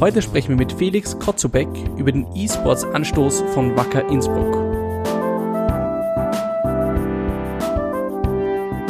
Heute 0.00 0.20
sprechen 0.22 0.48
wir 0.50 0.56
mit 0.56 0.72
Felix 0.72 1.16
Kotzubek 1.20 1.68
über 1.96 2.10
den 2.10 2.26
E-Sports-Anstoß 2.34 3.42
von 3.54 3.76
Wacker 3.76 4.06
Innsbruck. 4.08 4.52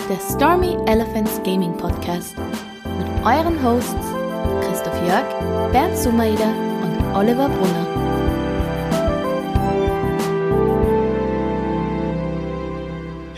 Der 0.08 0.18
Stormy 0.34 0.76
Elephants 0.86 1.42
Gaming 1.44 1.76
Podcast 1.76 2.34
mit 2.38 3.24
euren 3.24 3.62
Hosts 3.62 3.94
Christoph 4.62 5.06
Jörg, 5.06 5.26
Bernd 5.72 5.96
Sumaida 5.96 6.48
und 6.82 7.14
Oliver 7.14 7.50
Brunner. 7.50 8.03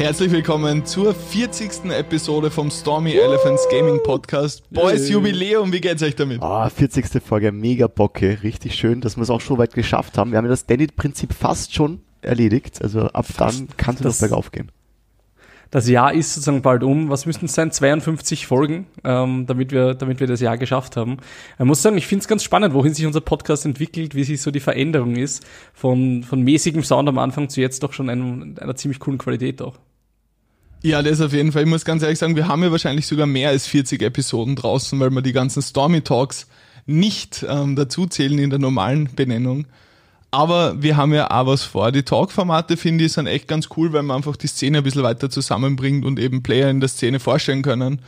Herzlich 0.06 0.30
willkommen 0.30 0.86
zur 0.86 1.12
40. 1.12 1.90
Episode 1.90 2.48
vom 2.52 2.70
Stormy 2.70 3.14
Elephants 3.14 3.66
Gaming 3.72 4.00
Podcast. 4.04 4.62
Boys, 4.70 5.08
Jubiläum, 5.08 5.72
wie 5.72 5.80
geht's 5.80 6.00
euch 6.00 6.14
damit? 6.14 6.40
Ah, 6.40 6.70
40. 6.70 7.20
Folge, 7.20 7.50
mega 7.50 7.88
Bocke, 7.88 8.38
richtig 8.44 8.76
schön, 8.76 9.00
dass 9.00 9.16
wir 9.16 9.24
es 9.24 9.30
auch 9.30 9.40
schon 9.40 9.58
weit 9.58 9.74
geschafft 9.74 10.16
haben. 10.16 10.30
Wir 10.30 10.38
haben 10.38 10.44
ja 10.44 10.50
das 10.50 10.64
Denit-Prinzip 10.66 11.32
fast 11.32 11.74
schon 11.74 12.02
erledigt, 12.22 12.80
also 12.82 13.08
ab 13.08 13.26
fast. 13.26 13.58
dann 13.58 13.68
kann 13.76 13.96
es 13.96 14.02
noch 14.02 14.16
bergauf 14.16 14.52
gehen. 14.52 14.70
Das 15.72 15.88
Jahr 15.88 16.14
ist 16.14 16.34
sozusagen 16.34 16.62
bald 16.62 16.84
um. 16.84 17.08
Was 17.10 17.26
müssten 17.26 17.46
es 17.46 17.54
sein? 17.54 17.72
52 17.72 18.46
Folgen, 18.46 18.86
ähm, 19.02 19.46
damit, 19.46 19.72
wir, 19.72 19.94
damit 19.94 20.20
wir 20.20 20.28
das 20.28 20.40
Jahr 20.40 20.56
geschafft 20.56 20.96
haben. 20.96 21.16
Ich 21.58 21.64
muss 21.64 21.82
sagen, 21.82 21.98
ich 21.98 22.06
finde 22.06 22.20
es 22.20 22.28
ganz 22.28 22.44
spannend, 22.44 22.74
wohin 22.74 22.94
sich 22.94 23.06
unser 23.06 23.22
Podcast 23.22 23.66
entwickelt, 23.66 24.14
wie 24.14 24.22
sich 24.22 24.40
so 24.40 24.52
die 24.52 24.60
Veränderung 24.60 25.16
ist 25.16 25.44
von, 25.74 26.22
von 26.22 26.42
mäßigem 26.42 26.84
Sound 26.84 27.08
am 27.08 27.18
Anfang 27.18 27.48
zu 27.48 27.60
jetzt 27.60 27.82
doch 27.82 27.92
schon 27.92 28.08
einem, 28.08 28.54
einer 28.60 28.76
ziemlich 28.76 29.00
coolen 29.00 29.18
Qualität 29.18 29.60
auch. 29.60 29.74
Ja, 30.82 31.02
das 31.02 31.20
auf 31.20 31.32
jeden 31.32 31.52
Fall. 31.52 31.62
Ich 31.62 31.68
muss 31.68 31.84
ganz 31.84 32.02
ehrlich 32.02 32.18
sagen, 32.18 32.36
wir 32.36 32.48
haben 32.48 32.62
ja 32.62 32.70
wahrscheinlich 32.70 33.06
sogar 33.06 33.26
mehr 33.26 33.48
als 33.48 33.66
40 33.66 34.02
Episoden 34.02 34.56
draußen, 34.56 34.98
weil 35.00 35.10
wir 35.10 35.22
die 35.22 35.32
ganzen 35.32 35.62
Stormy 35.62 36.02
Talks 36.02 36.46
nicht 36.86 37.44
ähm, 37.48 37.74
dazu 37.76 38.06
zählen 38.06 38.38
in 38.38 38.50
der 38.50 38.58
normalen 38.58 39.08
Benennung. 39.16 39.66
Aber 40.30 40.82
wir 40.82 40.96
haben 40.96 41.14
ja 41.14 41.30
auch 41.30 41.46
was 41.46 41.62
vor. 41.62 41.92
Die 41.92 42.02
Talk-Formate, 42.02 42.76
finde 42.76 43.04
ich, 43.04 43.12
sind 43.12 43.26
echt 43.26 43.48
ganz 43.48 43.68
cool, 43.76 43.92
weil 43.92 44.02
man 44.02 44.18
einfach 44.18 44.36
die 44.36 44.48
Szene 44.48 44.78
ein 44.78 44.84
bisschen 44.84 45.02
weiter 45.02 45.30
zusammenbringt 45.30 46.04
und 46.04 46.18
eben 46.18 46.42
Player 46.42 46.68
in 46.68 46.80
der 46.80 46.88
Szene 46.88 47.20
vorstellen 47.20 47.62
können. 47.62 48.02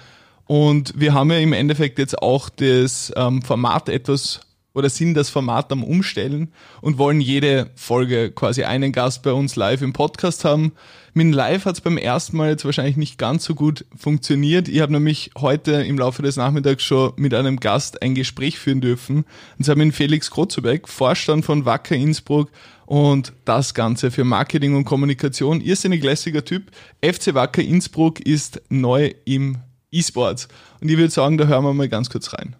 Und 0.46 0.94
wir 0.96 1.14
haben 1.14 1.30
ja 1.30 1.38
im 1.38 1.52
Endeffekt 1.52 1.98
jetzt 1.98 2.20
auch 2.20 2.48
das 2.48 3.12
ähm, 3.16 3.42
Format 3.42 3.88
etwas 3.88 4.40
oder 4.74 4.90
sind 4.90 5.14
das 5.14 5.28
Format 5.28 5.72
am 5.72 5.82
Umstellen 5.82 6.52
und 6.80 6.98
wollen 6.98 7.20
jede 7.20 7.70
Folge 7.74 8.30
quasi 8.30 8.64
einen 8.64 8.92
Gast 8.92 9.22
bei 9.22 9.32
uns 9.32 9.56
live 9.56 9.82
im 9.82 9.92
Podcast 9.92 10.44
haben. 10.44 10.72
Mit 11.18 11.34
Live 11.34 11.64
hat 11.64 11.74
es 11.74 11.80
beim 11.80 11.98
ersten 11.98 12.36
Mal 12.36 12.50
jetzt 12.50 12.64
wahrscheinlich 12.64 12.96
nicht 12.96 13.18
ganz 13.18 13.42
so 13.42 13.56
gut 13.56 13.84
funktioniert. 13.96 14.68
Ich 14.68 14.78
habe 14.78 14.92
nämlich 14.92 15.32
heute 15.36 15.72
im 15.72 15.98
Laufe 15.98 16.22
des 16.22 16.36
Nachmittags 16.36 16.84
schon 16.84 17.12
mit 17.16 17.34
einem 17.34 17.58
Gast 17.58 18.02
ein 18.02 18.14
Gespräch 18.14 18.56
führen 18.56 18.80
dürfen. 18.80 19.24
Und 19.58 19.64
zwar 19.64 19.74
mit 19.74 19.96
Felix 19.96 20.30
Krotzubeck, 20.30 20.86
Vorstand 20.86 21.44
von 21.44 21.64
Wacker 21.64 21.96
Innsbruck 21.96 22.52
und 22.86 23.32
das 23.44 23.74
Ganze 23.74 24.12
für 24.12 24.22
Marketing 24.22 24.76
und 24.76 24.84
Kommunikation. 24.84 25.60
Irrsinnig 25.60 26.04
lässiger 26.04 26.44
Typ. 26.44 26.70
FC 27.04 27.34
Wacker 27.34 27.62
Innsbruck 27.62 28.20
ist 28.20 28.62
neu 28.68 29.12
im 29.24 29.58
E-Sports. 29.90 30.46
Und 30.80 30.88
ich 30.88 30.98
würde 30.98 31.10
sagen, 31.10 31.36
da 31.36 31.48
hören 31.48 31.64
wir 31.64 31.74
mal 31.74 31.88
ganz 31.88 32.10
kurz 32.10 32.32
rein. 32.32 32.54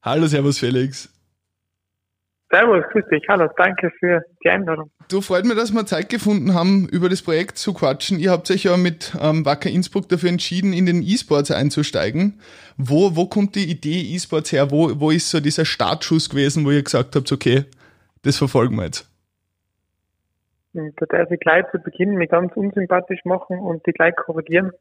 Hallo, 0.00 0.26
Servus 0.26 0.58
Felix. 0.58 1.11
Servus, 2.52 2.84
grüß 2.90 3.06
dich. 3.10 3.24
Hallo, 3.28 3.48
danke 3.56 3.90
für 3.98 4.22
die 4.44 4.50
Einladung. 4.50 4.90
Du 5.08 5.22
freut 5.22 5.46
mich, 5.46 5.56
dass 5.56 5.72
wir 5.72 5.86
Zeit 5.86 6.10
gefunden 6.10 6.52
haben, 6.52 6.86
über 6.92 7.08
das 7.08 7.22
Projekt 7.22 7.56
zu 7.56 7.72
quatschen. 7.72 8.18
Ihr 8.18 8.30
habt 8.30 8.50
euch 8.50 8.64
ja 8.64 8.76
mit 8.76 9.16
ähm, 9.22 9.46
Wacker 9.46 9.70
Innsbruck 9.70 10.06
dafür 10.10 10.28
entschieden, 10.28 10.74
in 10.74 10.84
den 10.84 11.02
E-Sports 11.02 11.50
einzusteigen. 11.50 12.40
Wo, 12.76 13.16
wo 13.16 13.24
kommt 13.24 13.54
die 13.54 13.70
Idee 13.70 14.02
E-Sports 14.14 14.52
her? 14.52 14.70
Wo, 14.70 15.00
wo 15.00 15.10
ist 15.10 15.30
so 15.30 15.40
dieser 15.40 15.64
Startschuss 15.64 16.28
gewesen, 16.28 16.66
wo 16.66 16.70
ihr 16.70 16.82
gesagt 16.82 17.16
habt, 17.16 17.32
okay, 17.32 17.64
das 18.22 18.36
verfolgen 18.36 18.76
wir 18.76 18.84
jetzt? 18.84 19.08
Da 20.74 21.06
darf 21.06 21.30
ich 21.30 21.40
gleich 21.40 21.64
zu 21.70 21.78
Beginn 21.78 22.16
mich 22.16 22.28
ganz 22.28 22.52
unsympathisch 22.54 23.24
machen 23.24 23.60
und 23.60 23.86
die 23.86 23.92
gleich 23.92 24.14
korrigieren. 24.14 24.72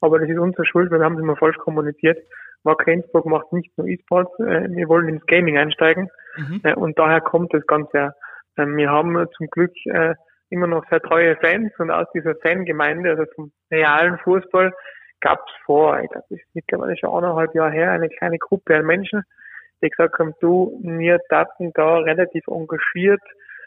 Aber 0.00 0.18
das 0.18 0.28
ist 0.28 0.38
unsere 0.38 0.64
Schuld, 0.64 0.90
weil 0.90 1.00
wir 1.00 1.04
haben 1.04 1.16
es 1.16 1.22
immer 1.22 1.36
falsch 1.36 1.58
kommuniziert. 1.58 2.18
Wacker 2.62 2.92
Innsbruck 2.92 3.26
macht 3.26 3.52
nicht 3.52 3.76
nur 3.78 3.86
E-Sports, 3.86 4.32
äh, 4.40 4.68
wir 4.70 4.88
wollen 4.88 5.08
ins 5.08 5.26
Gaming 5.26 5.56
einsteigen 5.56 6.10
mhm. 6.36 6.60
äh, 6.62 6.74
und 6.74 6.98
daher 6.98 7.20
kommt 7.20 7.54
das 7.54 7.66
Ganze. 7.66 8.14
Äh, 8.56 8.66
wir 8.66 8.90
haben 8.90 9.26
zum 9.36 9.46
Glück 9.48 9.72
äh, 9.86 10.14
immer 10.50 10.66
noch 10.66 10.84
sehr 10.90 11.00
treue 11.00 11.36
Fans 11.36 11.72
und 11.78 11.90
aus 11.90 12.06
dieser 12.12 12.34
Fangemeinde, 12.36 13.10
also 13.10 13.24
vom 13.34 13.52
realen 13.70 14.18
Fußball, 14.18 14.72
gab 15.20 15.40
es 15.46 15.52
vor, 15.64 16.00
ich 16.00 16.10
glaube, 16.10 16.26
das 16.30 16.38
ist 16.38 16.54
mittlerweile 16.54 16.96
schon 16.96 17.10
eineinhalb 17.10 17.54
Jahre 17.54 17.72
her, 17.72 17.92
eine 17.92 18.08
kleine 18.08 18.38
Gruppe 18.38 18.76
an 18.76 18.86
Menschen, 18.86 19.22
die 19.82 19.88
gesagt 19.88 20.18
haben, 20.18 20.34
du, 20.40 20.78
wir 20.82 21.20
daten 21.28 21.72
da 21.74 21.98
relativ 21.98 22.46
engagiert, 22.48 23.22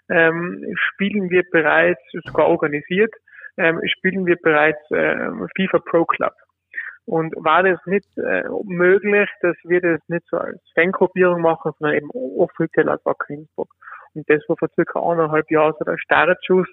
ähm, 0.10 0.64
spielen 0.76 1.30
wir 1.30 1.44
bereits, 1.52 2.02
sogar 2.26 2.48
organisiert, 2.48 3.14
ähm, 3.58 3.80
spielen 3.86 4.26
wir 4.26 4.38
bereits 4.38 4.80
äh, 4.92 5.30
FIFA 5.56 5.80
Pro 5.80 6.06
Club. 6.06 6.34
Und 7.06 7.34
war 7.36 7.64
das 7.64 7.80
nicht 7.86 8.08
äh, 8.18 8.44
möglich, 8.64 9.30
dass 9.42 9.58
wir 9.64 9.82
das 9.82 10.00
nicht 10.08 10.26
so 10.30 10.38
als 10.38 10.62
Fangruppierung 10.74 11.42
machen, 11.42 11.72
sondern 11.78 11.98
eben 11.98 12.10
offiziell 12.12 12.88
als 12.88 13.04
Wacker 13.06 13.30
Innsbruck. 13.30 13.70
Und 14.14 14.30
das 14.30 14.42
war 14.48 14.56
vor 14.58 14.70
circa 14.74 15.02
eineinhalb 15.02 15.50
Jahren 15.52 15.74
so 15.78 15.84
der 15.84 15.98
Startschuss, 15.98 16.68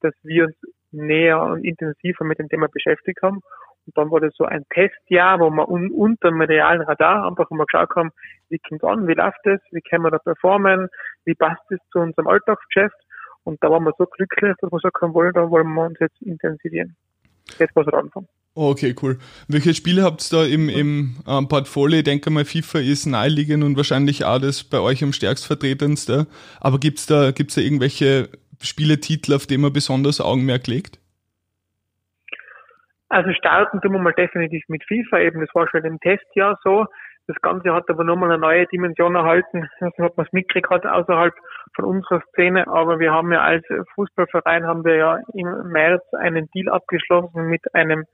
dass 0.00 0.14
wir 0.22 0.46
uns 0.46 0.56
näher 0.92 1.42
und 1.42 1.64
intensiver 1.64 2.24
mit 2.24 2.38
dem 2.38 2.48
Thema 2.48 2.68
beschäftigt 2.68 3.22
haben. 3.22 3.40
Und 3.86 3.98
dann 3.98 4.10
war 4.10 4.20
das 4.20 4.34
so 4.36 4.44
ein 4.44 4.64
Testjahr, 4.70 5.40
wo 5.40 5.50
wir 5.50 5.68
un 5.68 5.90
unter 5.90 6.28
dem 6.28 6.38
medialen 6.38 6.82
Radar 6.82 7.26
einfach 7.26 7.50
mal 7.50 7.64
geschaut 7.64 7.90
haben, 7.96 8.10
wie 8.48 8.60
kommt 8.68 8.84
an, 8.84 9.08
wie 9.08 9.14
läuft 9.14 9.40
das, 9.44 9.60
wie 9.72 9.80
können 9.80 10.04
wir 10.04 10.10
da 10.10 10.18
performen, 10.18 10.88
wie 11.24 11.34
passt 11.34 11.62
das 11.70 11.80
zu 11.90 11.98
unserem 11.98 12.28
Alltagsgeschäft. 12.28 12.94
Und 13.44 13.62
da 13.62 13.70
waren 13.70 13.84
wir 13.84 13.92
so 13.98 14.06
glücklich, 14.06 14.54
dass 14.60 14.70
wir 14.70 14.78
sagen 14.80 15.14
wollen, 15.14 15.32
da 15.32 15.50
wollen 15.50 15.72
wir 15.74 15.86
uns 15.86 15.98
jetzt 16.00 16.20
intensivieren. 16.22 16.96
So 17.74 17.82
der 17.82 17.94
Anfang. 17.94 18.26
Okay, 18.54 18.94
cool. 19.02 19.18
Welche 19.48 19.72
Spiele 19.74 20.02
habt 20.02 20.22
ihr 20.30 20.38
da 20.38 20.44
im, 20.44 20.68
im 20.68 21.16
ähm, 21.26 21.48
Portfolio? 21.48 21.98
Ich 21.98 22.04
denke 22.04 22.30
mal, 22.30 22.44
FIFA 22.44 22.80
ist 22.80 23.06
naheliegend 23.06 23.64
und 23.64 23.76
wahrscheinlich 23.76 24.24
auch 24.24 24.38
das 24.38 24.62
bei 24.62 24.78
euch 24.78 25.02
am 25.02 25.12
stärkst 25.12 25.46
vertretendste. 25.46 26.26
Aber 26.60 26.78
gibt's 26.78 27.06
da, 27.06 27.30
gibt's 27.30 27.54
da 27.54 27.62
irgendwelche 27.62 28.28
Spieletitel, 28.60 29.34
auf 29.34 29.46
die 29.46 29.56
man 29.56 29.72
besonders 29.72 30.20
Augenmerk 30.20 30.66
legt? 30.66 30.98
Also 33.08 33.32
starten 33.32 33.80
tun 33.80 33.92
wir 33.92 34.00
mal 34.00 34.12
definitiv 34.12 34.64
mit 34.68 34.84
FIFA 34.84 35.20
eben. 35.20 35.40
Das 35.40 35.54
war 35.54 35.68
schon 35.68 35.84
im 35.84 35.98
Testjahr 36.00 36.58
so. 36.62 36.86
Das 37.28 37.40
Ganze 37.40 37.72
hat 37.72 37.88
aber 37.88 38.04
nochmal 38.04 38.32
eine 38.32 38.40
neue 38.40 38.66
Dimension 38.66 39.14
erhalten. 39.14 39.68
Also 39.80 40.02
hat 40.02 40.16
man 40.16 40.26
es 40.26 40.32
mitgekriegt 40.32 40.70
hat 40.70 40.86
außerhalb 40.86 41.34
von 41.74 41.84
unserer 41.84 42.20
Szene. 42.32 42.66
Aber 42.66 42.98
wir 42.98 43.12
haben 43.12 43.32
ja 43.32 43.42
als 43.42 43.64
Fußballverein 43.94 44.66
haben 44.66 44.84
wir 44.84 44.96
ja 44.96 45.18
im 45.32 45.68
März 45.68 46.02
einen 46.14 46.50
Deal 46.50 46.68
abgeschlossen 46.68 47.46
mit 47.46 47.74
einem 47.74 48.04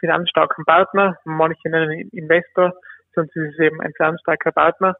finanzstarken 0.00 0.64
Partner, 0.64 1.16
manche 1.24 1.68
nennen 1.68 1.92
ihn 1.92 2.08
Investor, 2.12 2.72
sonst 3.14 3.34
ist 3.36 3.54
es 3.54 3.58
eben 3.60 3.80
ein 3.80 3.92
finanzstarker 3.96 4.52
Partner. 4.52 4.96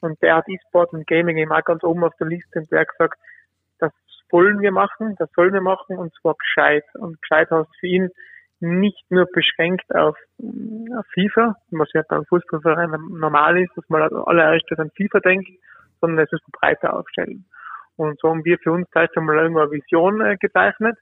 Und 0.00 0.20
der 0.22 0.36
hat 0.36 0.48
E-Sport 0.48 0.92
und 0.92 1.06
Gaming 1.06 1.50
auch 1.50 1.64
ganz 1.64 1.82
oben 1.82 2.04
auf 2.04 2.14
der 2.20 2.26
Liste 2.26 2.58
und 2.58 2.70
der 2.70 2.80
hat 2.80 2.88
gesagt, 2.88 3.18
das 3.78 3.92
wollen 4.30 4.60
wir 4.60 4.70
machen, 4.70 5.16
das 5.18 5.30
sollen 5.32 5.54
wir 5.54 5.62
machen 5.62 5.96
und 5.96 6.14
zwar 6.20 6.34
gescheit. 6.34 6.84
Und 6.94 7.20
gescheit 7.22 7.50
heißt 7.50 7.70
für 7.80 7.86
ihn 7.86 8.10
nicht 8.60 9.04
nur 9.10 9.26
beschränkt 9.32 9.94
auf, 9.94 10.16
auf 10.38 11.06
FIFA, 11.12 11.56
was 11.70 11.92
ja 11.92 12.02
beim 12.08 12.24
Fußballverein 12.26 12.90
normal 13.10 13.58
ist, 13.58 13.76
dass 13.76 13.88
man 13.88 14.02
allererst 14.02 14.64
an 14.78 14.90
FIFA 14.96 15.20
denkt, 15.20 15.48
sondern 16.00 16.24
es 16.24 16.32
ist 16.32 16.42
breiter 16.52 16.94
aufstellen. 16.94 17.44
Und 17.96 18.18
so 18.20 18.30
haben 18.30 18.44
wir 18.44 18.58
für 18.58 18.72
uns 18.72 18.90
gleich 18.90 19.10
einmal 19.16 19.36
irgendwo 19.36 19.60
eine 19.60 19.70
Vision 19.70 20.20
äh, 20.20 20.36
gezeichnet 20.36 20.98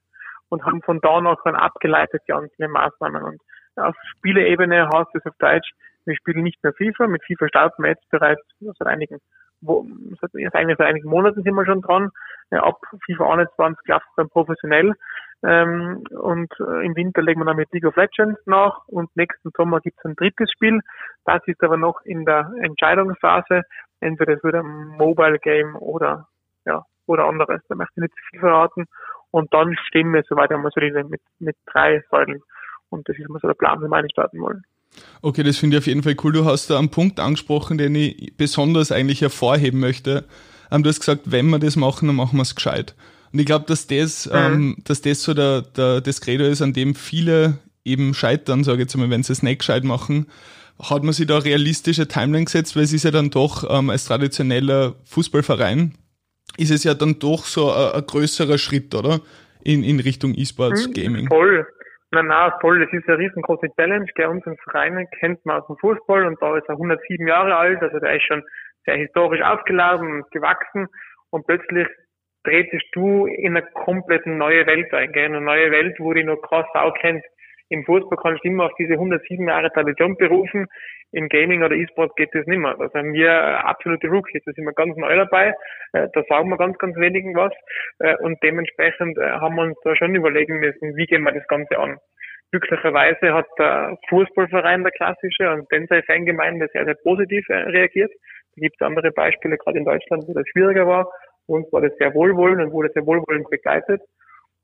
und 0.49 0.65
haben 0.65 0.83
von 0.83 1.01
da 1.01 1.21
noch 1.21 1.43
dann 1.45 1.55
abgeleitet 1.55 2.23
die 2.29 2.33
einzelnen 2.33 2.71
Maßnahmen. 2.71 3.23
Und 3.23 3.41
auf 3.77 3.97
Spieleebene 4.17 4.89
heißt 4.93 5.15
es 5.15 5.25
auf 5.25 5.35
Deutsch, 5.39 5.71
wir 6.05 6.17
spielen 6.17 6.43
nicht 6.43 6.63
mehr 6.63 6.73
FIFA. 6.75 7.07
Mit 7.07 7.25
FIFA 7.25 7.49
starten 7.49 7.83
wir 7.83 7.91
jetzt 7.91 8.09
bereits 8.11 8.43
seit 8.61 8.89
einigen, 8.89 9.19
wo, 9.61 9.87
seit, 10.21 10.31
seit 10.33 10.81
einigen 10.81 11.09
Monaten 11.09 11.43
sind 11.43 11.55
wir 11.55 11.65
schon 11.65 11.81
dran. 11.81 12.11
Ja, 12.51 12.65
ab 12.65 12.79
FIFA 13.07 13.33
21 13.33 13.87
läuft 13.87 14.07
es 14.09 14.15
dann 14.17 14.29
professionell. 14.29 14.93
Ähm, 15.45 16.05
und 16.11 16.53
äh, 16.61 16.87
im 16.87 16.95
Winter 16.95 17.21
legen 17.21 17.41
wir 17.41 17.47
dann 17.47 17.57
mit 17.57 17.73
League 17.73 17.85
of 17.85 17.97
Legends 17.97 18.41
nach 18.47 18.87
und 18.87 19.15
nächsten 19.17 19.51
Sommer 19.57 19.81
gibt 19.81 19.99
es 19.99 20.05
ein 20.05 20.15
drittes 20.15 20.51
Spiel. 20.53 20.81
Das 21.25 21.43
ist 21.47 21.63
aber 21.63 21.77
noch 21.77 22.01
in 22.05 22.25
der 22.25 22.53
Entscheidungsphase. 22.63 23.63
Entweder 24.01 24.35
es 24.35 24.45
wird 24.45 24.55
ein 24.55 24.97
Mobile 24.99 25.39
Game 25.39 25.75
oder 25.77 26.29
ja, 26.65 26.85
oder 27.07 27.27
anderes. 27.27 27.61
Da 27.69 27.75
möchte 27.75 27.93
ich 27.97 28.03
nicht 28.03 28.15
zu 28.15 28.23
viel 28.31 28.41
verraten. 28.41 28.87
Und 29.31 29.53
dann 29.53 29.77
stehen 29.89 30.13
wir 30.13 30.23
soweit 30.29 30.53
einmal 30.53 30.71
so 30.75 30.81
mit, 31.09 31.21
mit 31.39 31.57
drei 31.67 32.05
Säulen. 32.11 32.43
Und 32.91 33.09
das 33.09 33.17
ist 33.17 33.27
immer 33.27 33.39
so 33.41 33.49
der 33.49 33.55
Plan, 33.55 33.81
wie 33.81 33.89
wir 33.89 34.09
starten 34.11 34.41
wollen. 34.41 34.63
Okay, 35.23 35.43
das 35.43 35.59
finde 35.59 35.77
ich 35.77 35.83
auf 35.83 35.87
jeden 35.87 36.03
Fall 36.03 36.17
cool. 36.23 36.33
Du 36.33 36.45
hast 36.45 36.69
da 36.69 36.79
einen 36.79 36.91
Punkt 36.91 37.19
angesprochen, 37.19 37.79
den 37.79 37.95
ich 37.95 38.37
besonders 38.37 38.93
eigentlich 38.93 39.23
hervorheben 39.23 39.81
möchte. 39.81 40.25
Ähm, 40.71 40.83
du 40.83 40.91
hast 40.91 41.01
gesagt, 41.01 41.33
wenn 41.33 41.49
wir 41.49 41.59
das 41.59 41.77
machen, 41.77 42.09
dann 42.09 42.17
machen 42.17 42.37
wir 42.37 42.43
es 42.43 42.55
gescheit. 42.55 42.95
Und 43.33 43.39
ich 43.39 43.47
glaube, 43.47 43.65
dass 43.67 43.87
das, 43.87 44.27
mhm. 44.27 44.33
ähm, 44.35 44.77
dass 44.85 45.01
das 45.01 45.23
so 45.23 45.35
der, 45.35 45.63
der, 45.63 46.01
das 46.01 46.21
Credo 46.21 46.45
ist, 46.45 46.63
an 46.63 46.73
dem 46.73 46.95
viele 46.95 47.59
eben 47.85 48.15
scheitern, 48.15 48.63
sage 48.65 48.79
ich 48.79 48.83
jetzt 48.83 48.97
mal, 48.97 49.11
wenn 49.11 49.23
sie 49.23 49.33
es 49.33 49.43
nicht 49.43 49.61
gescheit 49.61 49.85
machen. 49.85 50.27
hat 50.79 51.03
man 51.03 51.13
sich 51.13 51.27
da 51.27 51.39
realistische 51.39 52.09
Timeline 52.09 52.45
gesetzt, 52.45 52.77
weil 52.77 52.85
es 52.85 52.93
ist 52.93 53.05
ja 53.05 53.11
dann 53.11 53.31
doch 53.31 53.65
ähm, 53.69 53.91
als 53.91 54.07
traditioneller 54.07 54.95
Fußballverein, 55.05 55.95
ist 56.59 56.71
es 56.71 56.85
ja 56.85 56.95
dann 56.95 57.19
doch 57.19 57.45
so 57.45 57.73
ein, 57.73 57.93
ein 57.93 58.07
größerer 58.07 58.59
Schritt, 58.59 58.95
oder? 58.95 59.21
In, 59.65 59.85
in 59.85 60.01
Richtung 60.01 60.35
E-Sports 60.35 60.87
hm, 60.87 60.93
Gaming. 60.93 61.29
Voll. 61.29 61.67
Na, 62.11 62.23
na, 62.23 62.59
voll. 62.61 62.81
Das 62.81 62.93
ist 62.93 63.09
eine 63.09 63.19
riesengroße 63.19 63.69
Challenge. 63.77 64.07
Gell, 64.15 64.27
unseren 64.27 64.57
Verein 64.65 65.07
kennt 65.19 65.45
man 65.47 65.61
aus 65.61 65.67
dem 65.67 65.77
Fußball 65.79 66.27
und 66.27 66.37
da 66.43 66.59
ist 66.59 66.69
er 66.69 66.75
107 66.75 67.27
Jahre 67.27 67.57
alt, 67.57 67.81
also 67.81 67.99
der 67.99 68.17
ist 68.17 68.25
schon 68.25 68.43
sehr 68.85 68.97
historisch 68.97 69.41
aufgeladen 69.41 70.17
und 70.17 70.31
gewachsen 70.31 70.89
und 71.31 71.47
plötzlich 71.47 71.87
tretest 72.45 72.87
du 72.93 73.27
in 73.27 73.57
eine 73.57 73.67
komplett 73.73 74.27
neue 74.27 74.67
Welt 74.67 74.93
ein, 74.93 75.13
gell? 75.13 75.27
eine 75.27 75.41
neue 75.41 75.71
Welt, 75.71 75.97
wo 75.99 76.13
du 76.13 76.25
noch 76.25 76.41
krass 76.43 76.67
auch 76.75 76.95
kennst. 77.01 77.27
Im 77.69 77.85
Fußball 77.85 78.19
kannst 78.23 78.45
du 78.45 78.49
immer 78.49 78.67
auf 78.67 78.75
diese 78.79 78.95
107 78.95 79.49
Jahre 79.49 79.73
Tradition 79.73 80.17
berufen. 80.17 80.67
Im 81.13 81.29
Gaming 81.29 81.63
oder 81.63 81.75
E-Sport 81.75 82.17
geht 82.17 82.35
das 82.35 82.47
nicht 82.47 82.59
mehr. 82.59 82.75
Da 82.79 82.89
sind 82.91 83.15
wir 83.15 83.33
absolute 83.65 84.09
Rookies. 84.09 84.43
Da 84.45 84.53
sind 84.53 84.65
wir 84.65 84.75
ganz 84.75 84.95
neu 84.97 85.17
dabei. 85.17 85.55
Äh, 85.93 86.09
da 86.13 86.23
sagen 86.29 86.51
wir 86.51 86.59
ganz, 86.59 86.77
ganz 86.79 86.97
wenigen 86.97 87.35
was. 87.35 87.53
Äh, 87.99 88.17
und 88.19 88.43
dementsprechend 88.43 89.17
äh, 89.17 89.31
haben 89.31 89.57
wir 89.57 89.63
uns 89.63 89.79
da 89.85 89.97
schon 89.97 90.15
überlegen 90.15 90.59
müssen, 90.59 90.97
wie 90.97 91.07
gehen 91.07 91.23
wir 91.23 91.33
das 91.33 91.47
Ganze 91.49 91.79
an. 91.79 91.99
Glücklicherweise 92.51 93.33
hat 93.33 93.47
der 93.59 93.97
Fußballverein, 94.11 94.83
der 94.83 94.93
klassische, 94.93 95.51
und 95.51 95.71
Densei 95.73 96.03
Fangemeinde 96.03 96.69
sehr, 96.75 96.85
sehr 96.85 96.97
positiv 97.03 97.49
reagiert. 97.49 98.13
Da 98.55 98.61
gibt 98.61 98.77
es 98.79 98.87
andere 98.87 99.13
Beispiele, 99.13 99.57
gerade 99.57 99.79
in 99.79 99.87
Deutschland, 99.87 100.25
wo 100.29 100.35
das 100.35 100.47
schwieriger 100.49 100.87
war. 100.87 101.11
Uns 101.47 101.73
war 101.73 101.81
das 101.81 101.97
sehr 101.99 102.15
wohlwollend 102.15 102.63
und 102.63 102.73
wurde 102.73 102.91
sehr 102.93 103.07
wohlwollend 103.07 103.49
begleitet. 103.51 104.03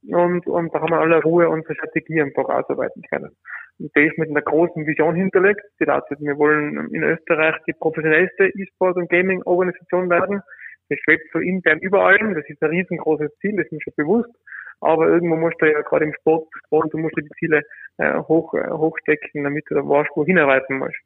Und, 0.06 0.46
und 0.46 0.74
da 0.74 0.80
haben 0.80 0.90
wir 0.90 1.00
alle 1.00 1.22
Ruhe 1.22 1.48
unsere 1.48 1.74
Strategie 1.74 2.22
einfach 2.22 2.48
ausarbeiten 2.48 3.02
können. 3.10 3.36
Und 3.78 3.94
die 3.94 4.06
ist 4.06 4.18
mit 4.18 4.30
einer 4.30 4.42
großen 4.42 4.86
Vision 4.86 5.14
hinterlegt. 5.14 5.62
Die 5.80 5.84
lautet, 5.84 6.20
wir 6.20 6.38
wollen 6.38 6.88
in 6.92 7.02
Österreich 7.02 7.56
die 7.66 7.72
professionellste 7.72 8.48
E-Sport- 8.48 8.96
und 8.96 9.10
Gaming-Organisation 9.10 10.08
werden. 10.10 10.42
Das 10.88 10.98
schwebt 11.00 11.24
so 11.32 11.38
intern 11.38 11.78
überall. 11.80 12.18
Das 12.34 12.48
ist 12.48 12.62
ein 12.62 12.70
riesengroßes 12.70 13.36
Ziel, 13.40 13.56
das 13.56 13.66
ist 13.66 13.72
mir 13.72 13.80
schon 13.82 13.92
bewusst. 13.96 14.30
Aber 14.80 15.08
irgendwo 15.08 15.36
musst 15.36 15.60
du 15.60 15.66
ja 15.66 15.82
gerade 15.82 16.04
im 16.04 16.14
Sport, 16.14 16.48
Sport 16.66 16.92
du 16.92 16.98
musst 16.98 17.16
die 17.16 17.28
Ziele 17.38 17.62
äh, 17.98 18.14
hoch, 18.20 18.54
äh, 18.54 18.70
hochstecken, 18.70 19.42
damit 19.42 19.64
du 19.68 19.74
da 19.74 19.80
weißt, 19.86 20.10
wohin 20.14 20.36
erweitern 20.36 20.78
musst. 20.78 20.96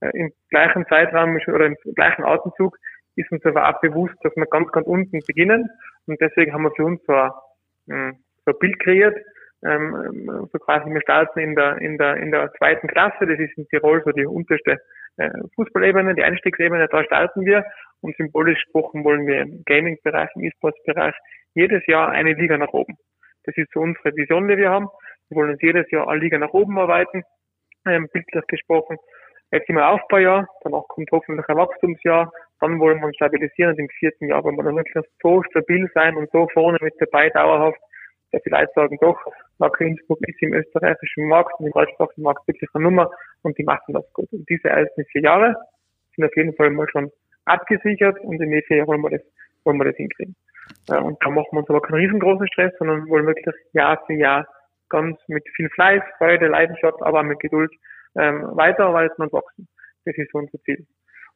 Äh, 0.00 0.10
Im 0.14 0.32
gleichen 0.50 0.86
Zeitraum 0.86 1.36
oder 1.48 1.66
im 1.66 1.76
gleichen 1.94 2.24
Atemzug 2.24 2.78
ist 3.18 3.30
uns 3.32 3.44
aber 3.44 3.68
auch 3.68 3.80
bewusst, 3.80 4.14
dass 4.22 4.34
wir 4.36 4.46
ganz, 4.46 4.70
ganz 4.72 4.86
unten 4.86 5.20
beginnen. 5.26 5.68
Und 6.06 6.20
deswegen 6.20 6.52
haben 6.52 6.62
wir 6.62 6.72
für 6.72 6.84
uns 6.84 7.00
so 7.06 7.12
ein, 7.12 7.30
hm, 7.88 8.16
so 8.44 8.52
ein 8.52 8.58
Bild 8.58 8.78
kreiert. 8.80 9.16
Ähm, 9.64 10.48
so 10.52 10.58
quasi, 10.58 10.88
wir 10.92 11.00
starten 11.00 11.40
in 11.40 11.54
der, 11.56 11.78
in 11.78 11.98
der, 11.98 12.16
in 12.16 12.30
der 12.30 12.52
zweiten 12.58 12.86
Klasse. 12.86 13.26
Das 13.26 13.38
ist 13.38 13.58
in 13.58 13.66
Tirol 13.68 14.02
so 14.04 14.12
die 14.12 14.26
unterste 14.26 14.78
äh, 15.16 15.30
Fußballebene, 15.56 16.14
die 16.14 16.22
Einstiegsebene. 16.22 16.88
Da 16.88 17.04
starten 17.04 17.44
wir. 17.44 17.64
Und 18.00 18.16
symbolisch 18.16 18.62
gesprochen 18.62 19.02
wollen 19.02 19.26
wir 19.26 19.40
im 19.40 19.64
Gaming-Bereich, 19.66 20.30
im 20.36 20.44
E-Sports-Bereich 20.44 21.14
jedes 21.54 21.84
Jahr 21.86 22.10
eine 22.10 22.34
Liga 22.34 22.56
nach 22.56 22.72
oben. 22.72 22.96
Das 23.42 23.56
ist 23.56 23.72
so 23.72 23.80
unsere 23.80 24.14
Vision, 24.14 24.46
die 24.46 24.56
wir 24.56 24.70
haben. 24.70 24.88
Wir 25.28 25.36
wollen 25.36 25.50
uns 25.50 25.62
jedes 25.62 25.90
Jahr 25.90 26.08
eine 26.08 26.20
Liga 26.20 26.38
nach 26.38 26.52
oben 26.52 26.78
arbeiten, 26.78 27.24
ähm, 27.86 28.08
bildlich 28.12 28.46
gesprochen. 28.46 28.96
Jetzt 29.50 29.66
sind 29.66 29.76
wir 29.76 29.88
Aufbaujahr, 29.88 30.46
danach 30.62 30.86
kommt 30.88 31.10
hoffentlich 31.10 31.48
ein 31.48 31.56
Wachstumsjahr, 31.56 32.30
dann 32.60 32.78
wollen 32.80 32.98
wir 32.98 33.06
uns 33.06 33.16
stabilisieren 33.16 33.72
und 33.72 33.78
im 33.78 33.88
vierten 33.98 34.28
Jahr 34.28 34.44
wollen 34.44 34.56
wir 34.56 34.64
dann 34.64 34.76
wirklich 34.76 35.04
so 35.22 35.42
stabil 35.44 35.90
sein 35.94 36.16
und 36.16 36.30
so 36.32 36.48
vorne 36.52 36.78
mit 36.82 36.94
dabei 36.98 37.30
dauerhaft, 37.30 37.78
dass 38.30 38.42
die 38.42 38.50
Leute 38.50 38.70
sagen, 38.74 38.98
doch, 39.00 39.18
Marke 39.56 39.86
Innsbruck 39.86 40.18
ist 40.28 40.42
im 40.42 40.52
österreichischen 40.52 41.28
Markt 41.28 41.58
und 41.58 41.66
im 41.66 41.72
deutschsprachigen 41.72 42.22
Markt 42.22 42.46
wirklich 42.46 42.68
eine 42.74 42.84
Nummer 42.84 43.10
und 43.42 43.56
die 43.56 43.64
machen 43.64 43.94
das 43.94 44.12
gut. 44.12 44.30
Und 44.32 44.46
diese 44.50 44.68
ersten 44.68 45.04
vier 45.06 45.22
Jahre 45.22 45.56
sind 46.14 46.26
auf 46.26 46.36
jeden 46.36 46.54
Fall 46.54 46.68
mal 46.68 46.88
schon 46.90 47.10
abgesichert 47.46 48.20
und 48.20 48.40
in 48.42 48.50
den 48.50 48.62
vier 48.64 48.78
Jahren 48.78 48.88
wollen 48.88 49.00
wir 49.00 49.10
das, 49.10 49.22
wollen 49.64 49.78
wir 49.78 49.86
das 49.86 49.96
hinkriegen. 49.96 50.36
Und 50.88 51.16
da 51.24 51.30
machen 51.30 51.48
wir 51.52 51.60
uns 51.60 51.70
aber 51.70 51.80
keinen 51.80 52.00
riesengroßen 52.00 52.46
Stress, 52.48 52.74
sondern 52.78 53.08
wollen 53.08 53.26
wirklich 53.26 53.54
Jahr 53.72 53.98
für 54.06 54.12
Jahr 54.12 54.46
ganz 54.90 55.18
mit 55.28 55.48
viel 55.56 55.70
Fleiß, 55.70 56.02
Freude, 56.18 56.48
Leidenschaft, 56.48 57.02
aber 57.02 57.22
mit 57.22 57.40
Geduld 57.40 57.72
ähm, 58.16 58.44
weiterarbeiten 58.52 59.22
und 59.22 59.32
wachsen. 59.32 59.68
Das 60.04 60.16
ist 60.16 60.34
unser 60.34 60.58
Ziel. 60.62 60.86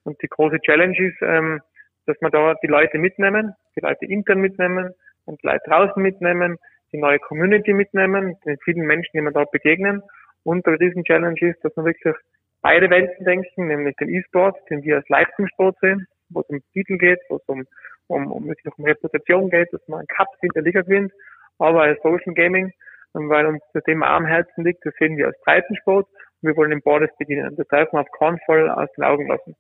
Und 0.05 0.21
die 0.23 0.29
große 0.29 0.61
Challenge 0.61 0.97
ist, 0.99 1.21
ähm, 1.23 1.61
dass 2.07 2.21
wir 2.21 2.31
da 2.31 2.55
die 2.63 2.67
Leute 2.67 2.99
mitnehmen, 2.99 3.55
die 3.77 3.81
Leute 3.81 4.07
intern 4.07 4.41
mitnehmen 4.41 4.93
und 5.25 5.43
die 5.43 5.47
Leute 5.47 5.63
draußen 5.67 6.03
mitnehmen, 6.03 6.59
die 6.93 6.99
neue 6.99 7.19
Community 7.19 7.73
mitnehmen, 7.73 8.37
den 8.45 8.59
vielen 8.65 8.87
Menschen, 8.87 9.11
die 9.15 9.23
wir 9.23 9.31
dort 9.31 9.51
begegnen. 9.51 10.03
Und 10.45 10.67
der 10.67 10.79
Riesen-Challenge 10.79 11.41
ist, 11.41 11.65
dass 11.65 11.77
wir 11.77 11.85
wirklich 11.85 12.15
beide 12.61 12.91
Welten 12.91 13.25
denken, 13.25 13.69
nämlich 13.69 13.97
den 13.97 14.09
E-Sport, 14.09 14.59
den 14.71 14.83
wir 14.83 14.97
als 14.97 15.09
Leistungssport 15.09 15.77
sehen, 15.81 16.07
wo 16.31 16.41
es 16.41 16.49
um 16.49 16.61
Titel 16.73 16.99
geht, 16.99 17.21
wo 17.29 17.37
es 17.37 17.43
um, 17.47 17.65
um, 18.09 18.31
um, 18.33 18.53
um 18.77 18.85
Reputation 18.85 19.51
geht, 19.51 19.73
dass 19.73 19.87
man 19.89 20.01
einen 20.01 20.09
Cup 20.09 20.29
in 20.43 20.51
der 20.55 20.63
Liga 20.63 20.83
gewinnt, 20.83 21.13
aber 21.59 21.83
als 21.83 22.01
Social 22.03 22.35
Gaming, 22.35 22.73
weil 23.13 23.47
uns 23.47 23.63
das 23.73 23.85
Thema 23.85 24.09
am 24.09 24.27
Herzen 24.27 24.65
liegt, 24.65 24.85
das 24.85 24.95
sehen 24.99 25.17
wir 25.17 25.27
als 25.27 25.41
Breitensport 25.43 26.09
wir 26.43 26.57
wollen 26.57 26.73
im 26.73 26.83
Borders 26.83 27.11
beginnen. 27.19 27.55
Das 27.57 27.67
darf 27.69 27.93
man 27.93 28.05
auf 28.05 28.11
keinen 28.19 28.39
Fall 28.47 28.69
aus 28.69 28.91
den 28.97 29.05
Augen 29.05 29.29
lassen. 29.29 29.57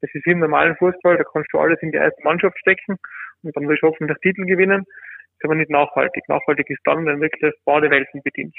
Das 0.00 0.10
ist 0.14 0.24
wie 0.26 0.32
im 0.32 0.38
normalen 0.38 0.76
Fußball, 0.76 1.16
da 1.16 1.24
kannst 1.24 1.52
du 1.52 1.58
alles 1.58 1.78
in 1.82 1.90
die 1.90 1.98
erste 1.98 2.22
Mannschaft 2.22 2.58
stecken 2.58 2.96
und 3.42 3.56
dann 3.56 3.68
wirst 3.68 3.82
du 3.82 3.88
hoffentlich 3.88 4.18
Titel 4.18 4.44
gewinnen. 4.44 4.84
Das 4.84 5.34
ist 5.38 5.44
aber 5.44 5.54
nicht 5.56 5.70
nachhaltig. 5.70 6.28
Nachhaltig 6.28 6.70
ist 6.70 6.80
dann, 6.84 7.04
wenn 7.06 7.20
wirklich 7.20 7.54
beide 7.64 7.90
Welten 7.90 8.22
bedient. 8.22 8.54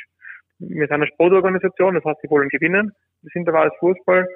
Wir 0.60 0.88
sind 0.88 0.92
eine 0.92 1.08
Sportorganisation, 1.08 1.96
das 1.96 2.04
heißt, 2.04 2.22
wir 2.24 2.30
wollen 2.30 2.50
gewinnen. 2.50 2.92
Wir 3.22 3.30
sind 3.34 3.48
aber 3.48 3.62
als 3.62 3.76
Fußball 3.80 4.28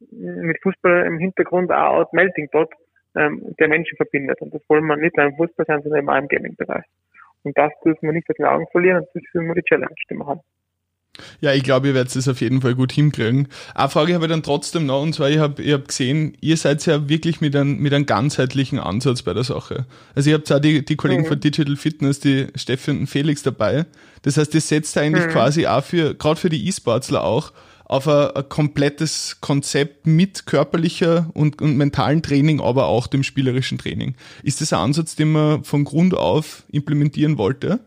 mit 0.00 0.60
Fußball 0.62 1.06
im 1.06 1.18
Hintergrund 1.18 1.70
auch 1.70 2.00
Art 2.00 2.12
Melting 2.12 2.48
Pot, 2.50 2.70
ähm, 3.14 3.54
der 3.58 3.68
Menschen 3.68 3.96
verbindet. 3.96 4.40
Und 4.42 4.52
das 4.54 4.62
wollen 4.68 4.84
wir 4.84 4.96
nicht 4.96 5.16
nur 5.16 5.26
im 5.26 5.36
Fußball 5.36 5.66
sein, 5.66 5.82
sondern 5.82 6.06
im 6.06 6.28
Gaming-Bereich. 6.28 6.84
Und 7.44 7.56
das 7.56 7.72
dürfen 7.84 8.06
wir 8.06 8.12
nicht 8.12 8.28
aus 8.28 8.36
den 8.36 8.46
Augen 8.46 8.66
verlieren 8.72 8.98
und 8.98 9.08
das 9.14 9.22
ist 9.22 9.34
immer 9.34 9.54
die 9.54 9.62
Challenge, 9.62 9.94
die 10.10 10.14
wir 10.14 10.26
haben. 10.26 10.40
Ja, 11.40 11.52
ich 11.52 11.62
glaube, 11.62 11.88
ihr 11.88 11.94
werdet 11.94 12.14
es 12.14 12.28
auf 12.28 12.40
jeden 12.40 12.60
Fall 12.60 12.74
gut 12.74 12.92
hinkriegen. 12.92 13.48
Eine 13.74 13.88
Frage 13.88 14.14
habe 14.14 14.26
ich 14.26 14.30
dann 14.30 14.42
trotzdem 14.42 14.86
noch, 14.86 15.02
und 15.02 15.14
zwar, 15.14 15.30
ich 15.30 15.38
habe 15.38 15.62
ich 15.62 15.72
hab 15.72 15.88
gesehen, 15.88 16.36
ihr 16.40 16.56
seid 16.56 16.84
ja 16.86 17.08
wirklich 17.08 17.40
mit, 17.40 17.54
ein, 17.56 17.78
mit 17.78 17.92
einem 17.92 18.06
ganzheitlichen 18.06 18.78
Ansatz 18.78 19.22
bei 19.22 19.34
der 19.34 19.44
Sache. 19.44 19.86
Also 20.14 20.30
ihr 20.30 20.36
habt 20.36 20.50
auch 20.52 20.60
die, 20.60 20.84
die 20.84 20.96
Kollegen 20.96 21.22
mhm. 21.22 21.28
von 21.28 21.40
Digital 21.40 21.76
Fitness, 21.76 22.20
die 22.20 22.46
Steffi 22.54 22.90
und 22.90 23.06
Felix 23.06 23.42
dabei. 23.42 23.86
Das 24.22 24.36
heißt, 24.36 24.54
ihr 24.54 24.60
setzt 24.60 24.96
eigentlich 24.98 25.26
mhm. 25.26 25.30
quasi 25.30 25.66
auch 25.66 25.84
für, 25.84 26.14
gerade 26.14 26.40
für 26.40 26.48
die 26.48 26.66
E-Sportler 26.66 27.24
auch, 27.24 27.52
auf 27.88 28.08
ein, 28.08 28.30
ein, 28.34 28.48
komplettes 28.48 29.38
Konzept 29.40 30.06
mit 30.06 30.46
körperlicher 30.46 31.30
und, 31.34 31.62
und 31.62 31.76
mentalen 31.76 32.22
Training, 32.22 32.60
aber 32.60 32.86
auch 32.86 33.06
dem 33.06 33.22
spielerischen 33.22 33.78
Training. 33.78 34.14
Ist 34.42 34.60
das 34.60 34.72
ein 34.72 34.80
Ansatz, 34.80 35.16
den 35.16 35.32
man 35.32 35.64
von 35.64 35.84
Grund 35.84 36.14
auf 36.14 36.64
implementieren 36.70 37.38
wollte? 37.38 37.80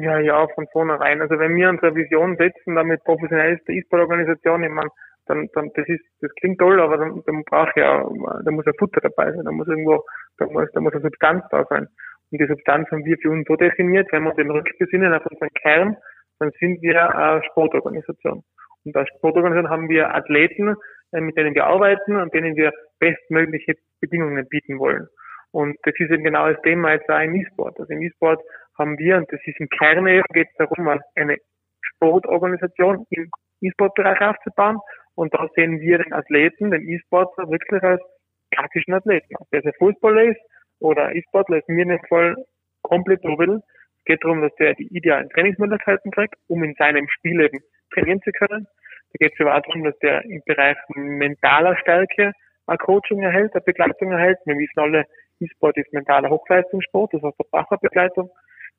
Ja, 0.00 0.18
ja, 0.18 0.46
von 0.54 0.66
vornherein. 0.72 1.20
Also 1.22 1.38
wenn 1.38 1.54
wir 1.56 1.68
unsere 1.68 1.94
Vision 1.94 2.36
setzen, 2.36 2.74
damit 2.74 3.02
professionellste 3.04 3.72
E-Sport-Organisation, 3.72 4.62
ich 4.62 4.70
meine, 4.70 4.90
dann, 5.26 5.48
dann, 5.54 5.70
das 5.74 5.88
ist, 5.88 6.04
das 6.20 6.34
klingt 6.36 6.58
toll, 6.58 6.80
aber 6.80 6.96
dann, 6.98 7.22
dann 7.26 7.44
braucht 7.44 7.76
ja, 7.76 8.02
da 8.44 8.50
muss 8.50 8.66
ja 8.66 8.72
Futter 8.78 9.00
dabei 9.00 9.32
sein, 9.32 9.44
da 9.44 9.52
muss 9.52 9.68
irgendwo, 9.68 10.04
da 10.38 10.46
muss, 10.46 10.70
da 10.72 10.80
muss 10.80 10.92
eine 10.92 11.02
Substanz 11.02 11.44
da 11.50 11.64
sein. 11.68 11.88
Und 12.30 12.40
die 12.40 12.46
Substanz 12.46 12.90
haben 12.90 13.04
wir 13.04 13.16
für 13.18 13.30
uns 13.30 13.46
so 13.46 13.56
definiert, 13.56 14.08
wenn 14.12 14.24
wir 14.24 14.34
den 14.34 14.50
rückbesinnen 14.50 15.14
auf 15.14 15.24
unseren 15.26 15.50
Kern, 15.54 15.96
dann 16.38 16.50
sind 16.60 16.82
wir 16.82 17.14
eine 17.14 17.42
Sportorganisation. 17.44 18.42
Und 18.84 18.96
als 18.96 19.08
Sportorganisation 19.16 19.70
haben 19.70 19.88
wir 19.88 20.14
Athleten, 20.14 20.76
äh, 21.12 21.20
mit 21.20 21.36
denen 21.36 21.54
wir 21.54 21.66
arbeiten 21.66 22.16
und 22.16 22.32
denen 22.34 22.56
wir 22.56 22.72
bestmögliche 22.98 23.74
Bedingungen 24.00 24.46
bieten 24.48 24.78
wollen. 24.78 25.08
Und 25.50 25.76
das 25.82 25.94
ist 25.98 26.10
eben 26.10 26.24
genau 26.24 26.50
das 26.50 26.60
Thema 26.62 26.92
jetzt 26.92 27.08
auch 27.08 27.20
im 27.20 27.34
E-Sport. 27.34 27.80
Also 27.80 27.92
im 27.92 28.02
E-Sport 28.02 28.40
haben 28.78 28.98
wir, 28.98 29.16
und 29.16 29.32
das 29.32 29.40
ist 29.44 29.60
im 29.60 29.68
Kern 29.68 30.04
geht 30.32 30.48
es 30.48 30.56
darum, 30.56 30.88
eine 31.14 31.36
Sportorganisation 31.82 33.06
im 33.10 33.30
E-Sport-Bereich 33.60 34.20
aufzubauen. 34.20 34.78
Und 35.14 35.34
da 35.34 35.48
sehen 35.54 35.80
wir 35.80 35.98
den 35.98 36.12
Athleten, 36.12 36.70
den 36.70 36.88
E-Sportler 36.88 37.50
wirklich 37.50 37.82
als 37.82 38.00
klassischen 38.52 38.94
Athleten. 38.94 39.34
Ob 39.38 39.50
der 39.50 39.72
Fußballer 39.78 40.22
ist 40.24 40.40
oder 40.78 41.14
E-Sportler 41.14 41.58
ist 41.58 41.68
mir 41.68 41.82
in 41.82 41.88
dem 41.88 42.04
Fall 42.08 42.36
komplett 42.82 43.24
doppelt. 43.24 43.62
Es 43.98 44.04
geht 44.04 44.22
darum, 44.22 44.42
dass 44.42 44.54
der 44.56 44.74
die 44.74 44.86
idealen 44.96 45.28
Trainingsmöglichkeiten 45.30 46.12
kriegt, 46.12 46.34
um 46.46 46.62
in 46.62 46.74
seinem 46.74 47.08
Spielleben 47.08 47.60
trainieren 47.92 48.22
zu 48.22 48.30
können. 48.32 48.66
Da 49.12 49.16
geht 49.18 49.32
es 49.34 49.40
aber 49.40 49.56
auch 49.56 49.62
darum, 49.62 49.84
dass 49.84 49.98
der 49.98 50.24
im 50.24 50.40
Bereich 50.46 50.76
mentaler 50.94 51.76
Stärke 51.78 52.32
eine 52.66 52.78
Coaching 52.78 53.22
erhält, 53.22 53.54
eine 53.54 53.62
Begleitung 53.62 54.12
erhält. 54.12 54.38
Wir 54.44 54.56
wissen 54.56 54.78
alle, 54.78 55.04
E-Sport 55.40 55.76
ist 55.78 55.92
mentaler 55.92 56.30
Hochleistungssport, 56.30 57.14
das 57.14 57.22
heißt, 57.22 57.36
da 57.38 57.44
braucht 57.50 57.80
Begleitung 57.80 58.30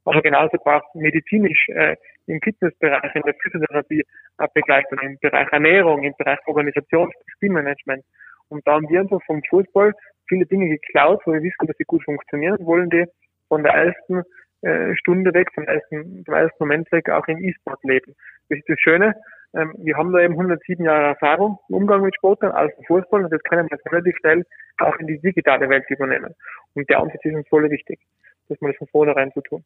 aber 0.05 0.21
genauso 0.21 0.57
braucht 0.57 0.93
medizinisch 0.95 1.67
äh, 1.69 1.95
im 2.27 2.39
Fitnessbereich, 2.41 3.15
in 3.15 3.21
der 3.23 3.35
Physiotherapie 3.41 4.03
eine 4.37 4.49
Begleitung, 4.53 4.99
im 4.99 5.17
Bereich 5.19 5.51
Ernährung, 5.51 6.03
im 6.03 6.13
Bereich 6.17 6.39
Organisation, 6.47 7.11
Spielmanagement. 7.35 8.03
Und 8.49 8.65
da 8.65 8.73
haben 8.73 8.89
wir 8.89 9.01
einfach 9.01 9.21
vom 9.25 9.41
Fußball 9.49 9.93
viele 10.27 10.45
Dinge 10.45 10.69
geklaut, 10.69 11.21
wo 11.25 11.33
wir 11.33 11.43
wissen, 11.43 11.67
dass 11.67 11.77
sie 11.77 11.83
gut 11.85 12.03
funktionieren, 12.03 12.57
wollen 12.65 12.89
die 12.89 13.05
von 13.47 13.63
der 13.63 13.73
ersten 13.73 14.23
äh, 14.61 14.95
Stunde 14.95 15.33
weg, 15.33 15.49
vom 15.53 15.65
ersten, 15.65 16.23
vom 16.25 16.33
ersten 16.33 16.57
Moment 16.59 16.91
weg 16.91 17.09
auch 17.09 17.27
im 17.27 17.43
E-Sport 17.43 17.83
leben. 17.83 18.15
Das 18.49 18.59
ist 18.59 18.69
das 18.69 18.79
Schöne. 18.79 19.15
ähm, 19.53 19.73
wir 19.77 19.97
haben 19.97 20.11
da 20.11 20.19
eben 20.19 20.33
107 20.33 20.85
Jahre 20.85 21.07
Erfahrung 21.07 21.59
im 21.69 21.75
Umgang 21.75 22.01
mit 22.01 22.15
Sportlern 22.15 22.51
aus 22.51 22.71
dem 22.75 22.85
Fußball 22.85 23.23
und 23.23 23.33
das 23.33 23.41
können 23.43 23.69
wir 23.69 23.91
relativ 23.91 24.15
schnell 24.17 24.45
auch 24.77 24.95
in 24.97 25.07
die 25.07 25.19
digitale 25.19 25.67
Welt 25.69 25.89
übernehmen. 25.89 26.35
Und 26.75 26.89
der 26.89 26.99
Ansatz 26.99 27.23
ist 27.23 27.35
uns 27.35 27.47
voll 27.47 27.69
wichtig, 27.69 27.99
dass 28.47 28.61
wir 28.61 28.69
das 28.69 28.77
von 28.77 28.87
vornherein 28.87 29.31
so 29.33 29.41
tun. 29.41 29.63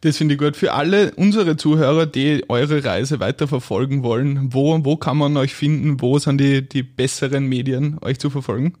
Das 0.00 0.16
finde 0.18 0.34
ich 0.34 0.40
gut. 0.40 0.56
Für 0.56 0.72
alle 0.72 1.12
unsere 1.16 1.56
Zuhörer, 1.56 2.06
die 2.06 2.44
eure 2.48 2.84
Reise 2.84 3.20
weiterverfolgen 3.20 4.02
wollen, 4.02 4.52
wo, 4.52 4.84
wo 4.84 4.96
kann 4.96 5.18
man 5.18 5.36
euch 5.36 5.54
finden? 5.54 6.00
Wo 6.00 6.18
sind 6.18 6.40
die, 6.40 6.68
die 6.68 6.82
besseren 6.82 7.46
Medien, 7.46 7.98
euch 8.02 8.18
zu 8.18 8.30
verfolgen? 8.30 8.74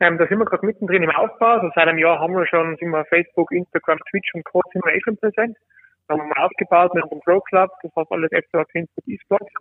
Ähm, 0.00 0.16
da 0.18 0.26
sind 0.28 0.38
wir 0.38 0.44
gerade 0.44 0.64
mittendrin 0.64 1.02
im 1.02 1.10
Aufbau. 1.10 1.58
Also 1.58 1.70
seit 1.74 1.88
einem 1.88 1.98
Jahr 1.98 2.20
haben 2.20 2.34
wir 2.34 2.46
schon 2.46 2.76
sind 2.76 2.90
wir 2.90 3.04
Facebook, 3.06 3.50
Instagram, 3.50 3.98
Twitch 4.10 4.32
und 4.34 4.44
Co. 4.44 4.62
sind 4.72 4.84
wir 4.84 4.94
eh 4.94 5.00
schon 5.02 5.16
präsent. 5.16 5.56
Da 6.06 6.14
haben 6.14 6.20
wir 6.20 6.34
mal 6.34 6.44
aufgebaut 6.44 6.94
mit 6.94 7.04
dem 7.10 7.20
Pro 7.20 7.40
Club, 7.40 7.70
das 7.82 7.92
heißt 7.94 8.12
alles 8.12 8.30
FC 8.30 8.74
Innsbruck 8.74 9.08
E-Sports. 9.08 9.52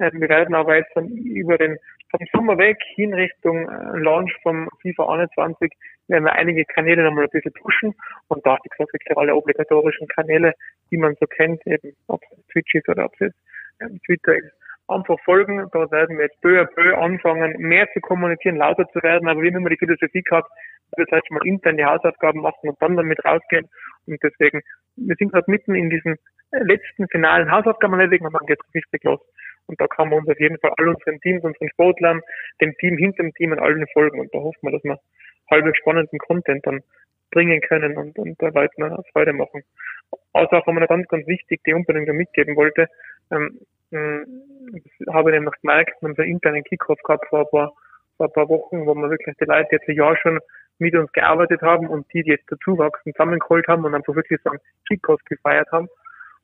Ähm, 0.00 0.20
wir 0.20 0.28
werden 0.28 0.54
aber 0.54 0.76
jetzt 0.76 0.90
dann 0.94 1.08
über 1.08 1.56
den 1.56 1.78
vom 2.16 2.26
Sommer 2.32 2.58
weg 2.58 2.78
hin 2.94 3.12
Richtung 3.12 3.68
äh, 3.68 3.98
Launch 3.98 4.32
vom 4.42 4.68
FIFA 4.82 5.14
21 5.14 5.72
werden 6.08 6.24
wir 6.24 6.32
einige 6.32 6.64
Kanäle 6.64 7.02
nochmal 7.02 7.24
ein 7.24 7.30
bisschen 7.30 7.52
pushen 7.52 7.94
und 8.28 8.46
da, 8.46 8.58
wie 8.62 8.68
gesagt, 8.68 8.92
wirklich 8.92 9.16
alle 9.16 9.34
obligatorischen 9.34 10.06
Kanäle, 10.08 10.54
die 10.90 10.96
man 10.96 11.16
so 11.18 11.26
kennt, 11.26 11.66
eben 11.66 11.96
ob 12.06 12.20
es 12.30 12.46
Twitch 12.52 12.74
ist 12.74 12.88
oder 12.88 13.06
ob 13.06 13.20
es 13.20 13.32
ähm, 13.80 14.00
Twitter 14.06 14.36
ist, 14.36 14.52
einfach 14.86 15.18
folgen. 15.24 15.66
Da 15.72 15.90
werden 15.90 16.16
wir 16.16 16.26
jetzt 16.26 16.40
peu 16.40 16.60
à 16.60 16.66
peu 16.66 16.96
anfangen, 16.96 17.54
mehr 17.58 17.88
zu 17.92 18.00
kommunizieren, 18.00 18.56
lauter 18.56 18.86
zu 18.92 19.02
werden. 19.02 19.28
Aber 19.28 19.40
wir 19.40 19.50
haben 19.50 19.58
immer 19.58 19.70
die 19.70 19.78
Philosophie 19.78 20.22
gehabt, 20.22 20.50
wir 20.96 21.06
jetzt 21.10 21.30
mal 21.30 21.44
intern 21.44 21.76
die 21.76 21.84
Hausaufgaben 21.84 22.40
machen 22.40 22.68
und 22.68 22.80
dann 22.80 22.96
damit 22.96 23.24
rausgehen. 23.24 23.68
Und 24.06 24.22
deswegen, 24.22 24.60
wir 24.96 25.16
sind 25.18 25.32
gerade 25.32 25.50
mitten 25.50 25.74
in 25.74 25.90
diesen 25.90 26.16
letzten 26.52 27.08
finalen 27.08 27.50
Hausaufgaben 27.50 27.98
erledigen 27.98 28.26
und 28.26 28.32
machen 28.32 28.46
jetzt 28.48 28.62
richtig 28.74 29.02
los. 29.02 29.20
Und 29.66 29.80
da 29.80 29.86
kann 29.86 30.10
man 30.10 30.20
uns 30.20 30.28
auf 30.28 30.38
jeden 30.38 30.58
Fall 30.58 30.72
all 30.76 30.88
unseren 30.88 31.20
Teams, 31.20 31.42
unseren 31.42 31.68
Sportlern, 31.70 32.20
dem 32.60 32.74
Team 32.76 32.96
hinter 32.98 33.22
dem 33.22 33.32
Team 33.34 33.52
und 33.52 33.58
allen 33.58 33.86
folgen. 33.92 34.20
Und 34.20 34.34
da 34.34 34.38
hoffen 34.38 34.58
wir, 34.62 34.72
dass 34.72 34.84
wir 34.84 34.98
halbwegs 35.50 35.78
spannenden 35.78 36.18
Content 36.18 36.66
dann 36.66 36.80
bringen 37.30 37.60
können 37.60 37.96
und, 37.96 38.18
und 38.18 38.40
da 38.40 38.48
Leuten 38.48 38.96
Freude 39.12 39.32
machen. 39.32 39.62
Also 40.32 40.56
auch 40.56 40.66
eine 40.66 40.86
ganz, 40.86 41.08
ganz 41.08 41.26
wichtig, 41.26 41.60
die 41.66 41.74
unbedingt 41.74 42.08
mitgeben 42.08 42.56
wollte. 42.56 42.88
Ähm, 43.30 43.58
das 43.90 45.14
habe 45.14 45.30
ich 45.30 45.34
nämlich 45.34 45.54
gemerkt, 45.60 46.00
wir 46.00 46.08
haben 46.08 46.16
so 46.16 46.22
einen 46.22 46.32
internen 46.32 46.64
Kickoff 46.64 47.00
gehabt 47.02 47.26
vor 47.28 47.40
ein, 47.40 47.50
paar, 47.50 47.72
vor 48.16 48.26
ein 48.26 48.32
paar 48.32 48.48
Wochen, 48.48 48.86
wo 48.86 48.94
wir 48.94 49.10
wirklich 49.10 49.36
die 49.36 49.44
Leute 49.44 49.68
jetzt 49.72 49.88
ein 49.88 49.96
Jahr 49.96 50.16
schon 50.16 50.38
mit 50.78 50.94
uns 50.94 51.12
gearbeitet 51.12 51.62
haben 51.62 51.86
und 51.88 52.06
die, 52.12 52.22
die 52.22 52.30
jetzt 52.30 52.50
dazu 52.50 52.78
wachsen, 52.78 53.12
zusammengeholt 53.12 53.68
haben 53.68 53.84
und 53.84 53.94
einfach 53.94 54.14
wirklich 54.14 54.40
so 54.42 54.50
einen 54.50 54.60
Kickoff 54.88 55.20
gefeiert 55.24 55.70
haben. 55.70 55.88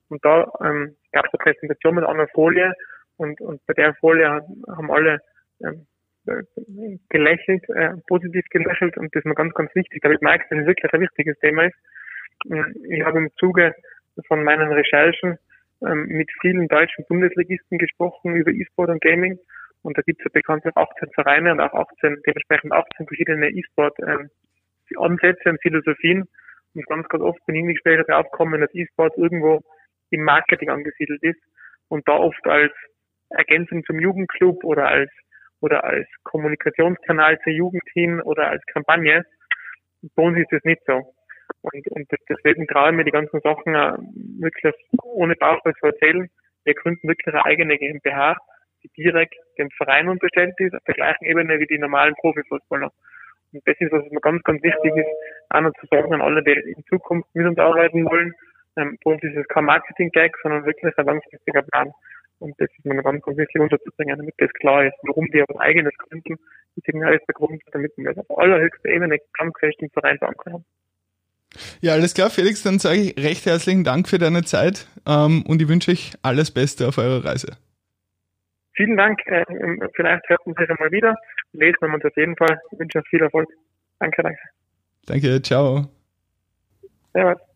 Und 0.09 0.25
da 0.25 0.51
ähm, 0.63 0.97
gab 1.13 1.27
es 1.27 1.33
eine 1.33 1.39
Präsentation 1.39 1.95
mit 1.97 2.05
einer 2.05 2.29
Folie 2.29 2.73
und, 3.21 3.41
und 3.41 3.65
bei 3.67 3.75
der 3.75 3.95
Folie 3.95 4.29
haben 4.29 4.91
alle 4.91 5.21
ähm, 5.63 5.87
gelächelt, 7.09 7.69
äh, 7.69 7.93
positiv 8.09 8.45
gelächelt 8.51 8.97
und 8.97 9.15
das 9.15 9.21
ist 9.21 9.27
mir 9.27 9.35
ganz, 9.35 9.53
ganz 9.55 9.75
wichtig. 9.75 10.01
Da 10.03 10.11
ich 10.11 10.21
merkt, 10.21 10.51
dass 10.51 10.59
es 10.59 10.67
wirklich 10.67 10.93
ein 10.93 11.01
wichtiges 11.01 11.39
Thema 11.39 11.65
ist. 11.65 11.77
Ich 12.89 13.05
habe 13.05 13.19
im 13.19 13.31
Zuge 13.39 13.75
von 14.27 14.43
meinen 14.43 14.73
Recherchen 14.73 15.39
ähm, 15.83 16.07
mit 16.07 16.31
vielen 16.41 16.67
deutschen 16.69 17.05
Bundesligisten 17.09 17.79
gesprochen 17.79 18.35
über 18.37 18.51
E-Sport 18.51 18.91
und 18.91 19.03
Gaming. 19.03 19.39
Und 19.83 19.99
da 19.99 20.03
gibt 20.03 20.21
es 20.21 20.25
ja 20.25 20.31
bekanntlich 20.33 20.75
18 20.77 21.11
Vereine 21.13 21.53
und 21.53 21.61
auch 21.61 21.75
18, 21.75 22.23
dementsprechend 22.27 22.73
18 22.73 23.07
verschiedene 23.07 23.51
E-Sport-Ansätze 23.51 25.43
ähm, 25.47 25.53
und 25.53 25.63
Philosophien. 25.63 26.29
Und 26.75 26.87
ganz, 26.87 27.09
ganz 27.09 27.23
oft 27.23 27.45
bin 27.47 27.57
ich 27.57 27.63
in 27.63 27.69
Gespräche 27.69 28.05
darauf 28.05 28.31
gekommen, 28.31 28.61
dass 28.61 28.75
E-Sport 28.75 29.17
irgendwo 29.19 29.61
im 30.11 30.23
Marketing 30.23 30.71
angesiedelt 30.71 31.23
ist 31.23 31.41
und 31.89 32.07
da 32.09 32.13
oft 32.13 32.47
als 32.47 32.73
Ergänzung 33.31 33.85
zum 33.85 34.01
Jugendclub 34.01 34.65
oder 34.65 34.89
als 34.89 35.11
oder 35.61 35.85
als 35.85 36.09
Kommunikationskanal 36.25 37.39
zur 37.41 37.53
Jugend 37.53 37.83
hin 37.93 38.21
oder 38.23 38.49
als 38.49 38.65
Kampagne. 38.67 39.25
Bei 40.15 40.23
uns 40.23 40.39
ist 40.39 40.53
das 40.53 40.65
nicht 40.65 40.83
so. 40.87 41.15
Und, 41.63 41.87
und 41.89 42.09
deswegen 42.29 42.67
traue 42.67 42.91
ich 42.91 42.97
mir 42.97 43.05
die 43.05 43.11
ganzen 43.11 43.41
Sachen 43.41 43.75
wirklich 44.41 44.75
ohne 45.03 45.35
Bauchweh 45.37 45.73
zu 45.79 45.87
erzählen. 45.87 46.29
Wir 46.65 46.75
gründen 46.75 47.09
wirklich 47.09 47.27
eine 47.27 47.45
eigene 47.45 47.77
GmbH, 47.77 48.37
die 48.83 48.89
direkt 48.97 49.35
dem 49.59 49.71
Verein 49.71 50.09
unterstellt 50.09 50.55
ist, 50.59 50.75
auf 50.75 50.85
der 50.87 50.95
gleichen 50.95 51.25
Ebene 51.25 51.59
wie 51.59 51.67
die 51.67 51.79
normalen 51.79 52.15
Profifußballer. 52.15 52.91
Und 53.53 53.63
das 53.67 53.77
ist, 53.81 53.93
was 53.93 54.05
mir 54.11 54.21
ganz, 54.21 54.43
ganz 54.45 54.63
wichtig 54.63 54.97
ist, 54.97 55.61
noch 55.61 55.73
zu 55.81 55.87
sagen 55.87 56.15
an 56.15 56.23
alle, 56.23 56.43
die 56.43 56.53
in 56.53 56.85
Zukunft 56.89 57.29
mit 57.35 57.47
uns 57.47 57.59
arbeiten 57.59 58.05
wollen. 58.07 58.33
Ähm, 58.77 58.97
bei 59.05 59.13
uns 59.13 59.23
ist 59.23 59.37
es 59.37 59.49
kein 59.49 59.65
Marketing-Gag, 59.65 60.37
sondern 60.43 60.65
wirklich 60.65 60.97
ein 60.97 61.07
langfristiger 61.07 61.63
Plan. 61.63 61.93
Und 62.41 62.59
das 62.59 62.69
ist 62.77 62.85
mir 62.85 62.95
noch 62.95 63.05
ganz, 63.05 63.23
ganz 63.23 63.37
wichtig 63.37 63.61
unterzubringen, 63.61 64.17
damit 64.17 64.35
das 64.39 64.51
klar 64.55 64.87
ist, 64.87 64.95
warum 65.03 65.27
die 65.27 65.43
ein 65.43 65.57
eigenes 65.59 65.93
gründen. 65.99 66.37
Das 66.75 66.95
ist 66.95 67.03
alles 67.03 67.21
der 67.27 67.35
Grund, 67.35 67.63
damit 67.73 67.93
wir 67.97 68.17
auf 68.17 68.39
allerhöchster 68.39 68.89
Ebene 68.89 69.19
ganz 69.39 69.53
fest 69.59 69.77
im 69.81 69.91
Verein 69.91 70.19
verankern 70.19 70.55
haben. 70.55 70.65
Ja, 71.81 71.93
alles 71.93 72.15
klar, 72.15 72.31
Felix, 72.31 72.63
dann 72.63 72.79
sage 72.79 73.01
ich 73.01 73.25
recht 73.25 73.45
herzlichen 73.45 73.85
Dank 73.85 74.09
für 74.09 74.19
deine 74.19 74.43
Zeit 74.43 74.87
ähm, 75.07 75.45
und 75.47 75.61
ich 75.61 75.69
wünsche 75.69 75.91
euch 75.91 76.13
alles 76.23 76.53
Beste 76.53 76.89
auf 76.89 76.99
eurer 76.99 77.25
Reise. 77.25 77.57
Vielen 78.75 78.97
Dank. 78.97 79.21
Äh, 79.27 79.45
vielleicht 79.95 80.29
hört 80.29 80.47
man 80.47 80.55
sich 80.57 80.71
einmal 80.71 80.91
wieder. 80.93 81.15
Lesen 81.53 81.77
wir 81.81 81.93
uns 81.93 82.05
auf 82.05 82.17
jeden 82.17 82.37
Fall. 82.37 82.61
Ich 82.71 82.79
wünsche 82.79 82.99
euch 82.99 83.09
viel 83.09 83.21
Erfolg. 83.21 83.49
Danke, 83.99 84.23
danke. 84.23 84.41
Danke, 85.07 85.43
ciao. 85.43 85.91
Servus. 87.13 87.50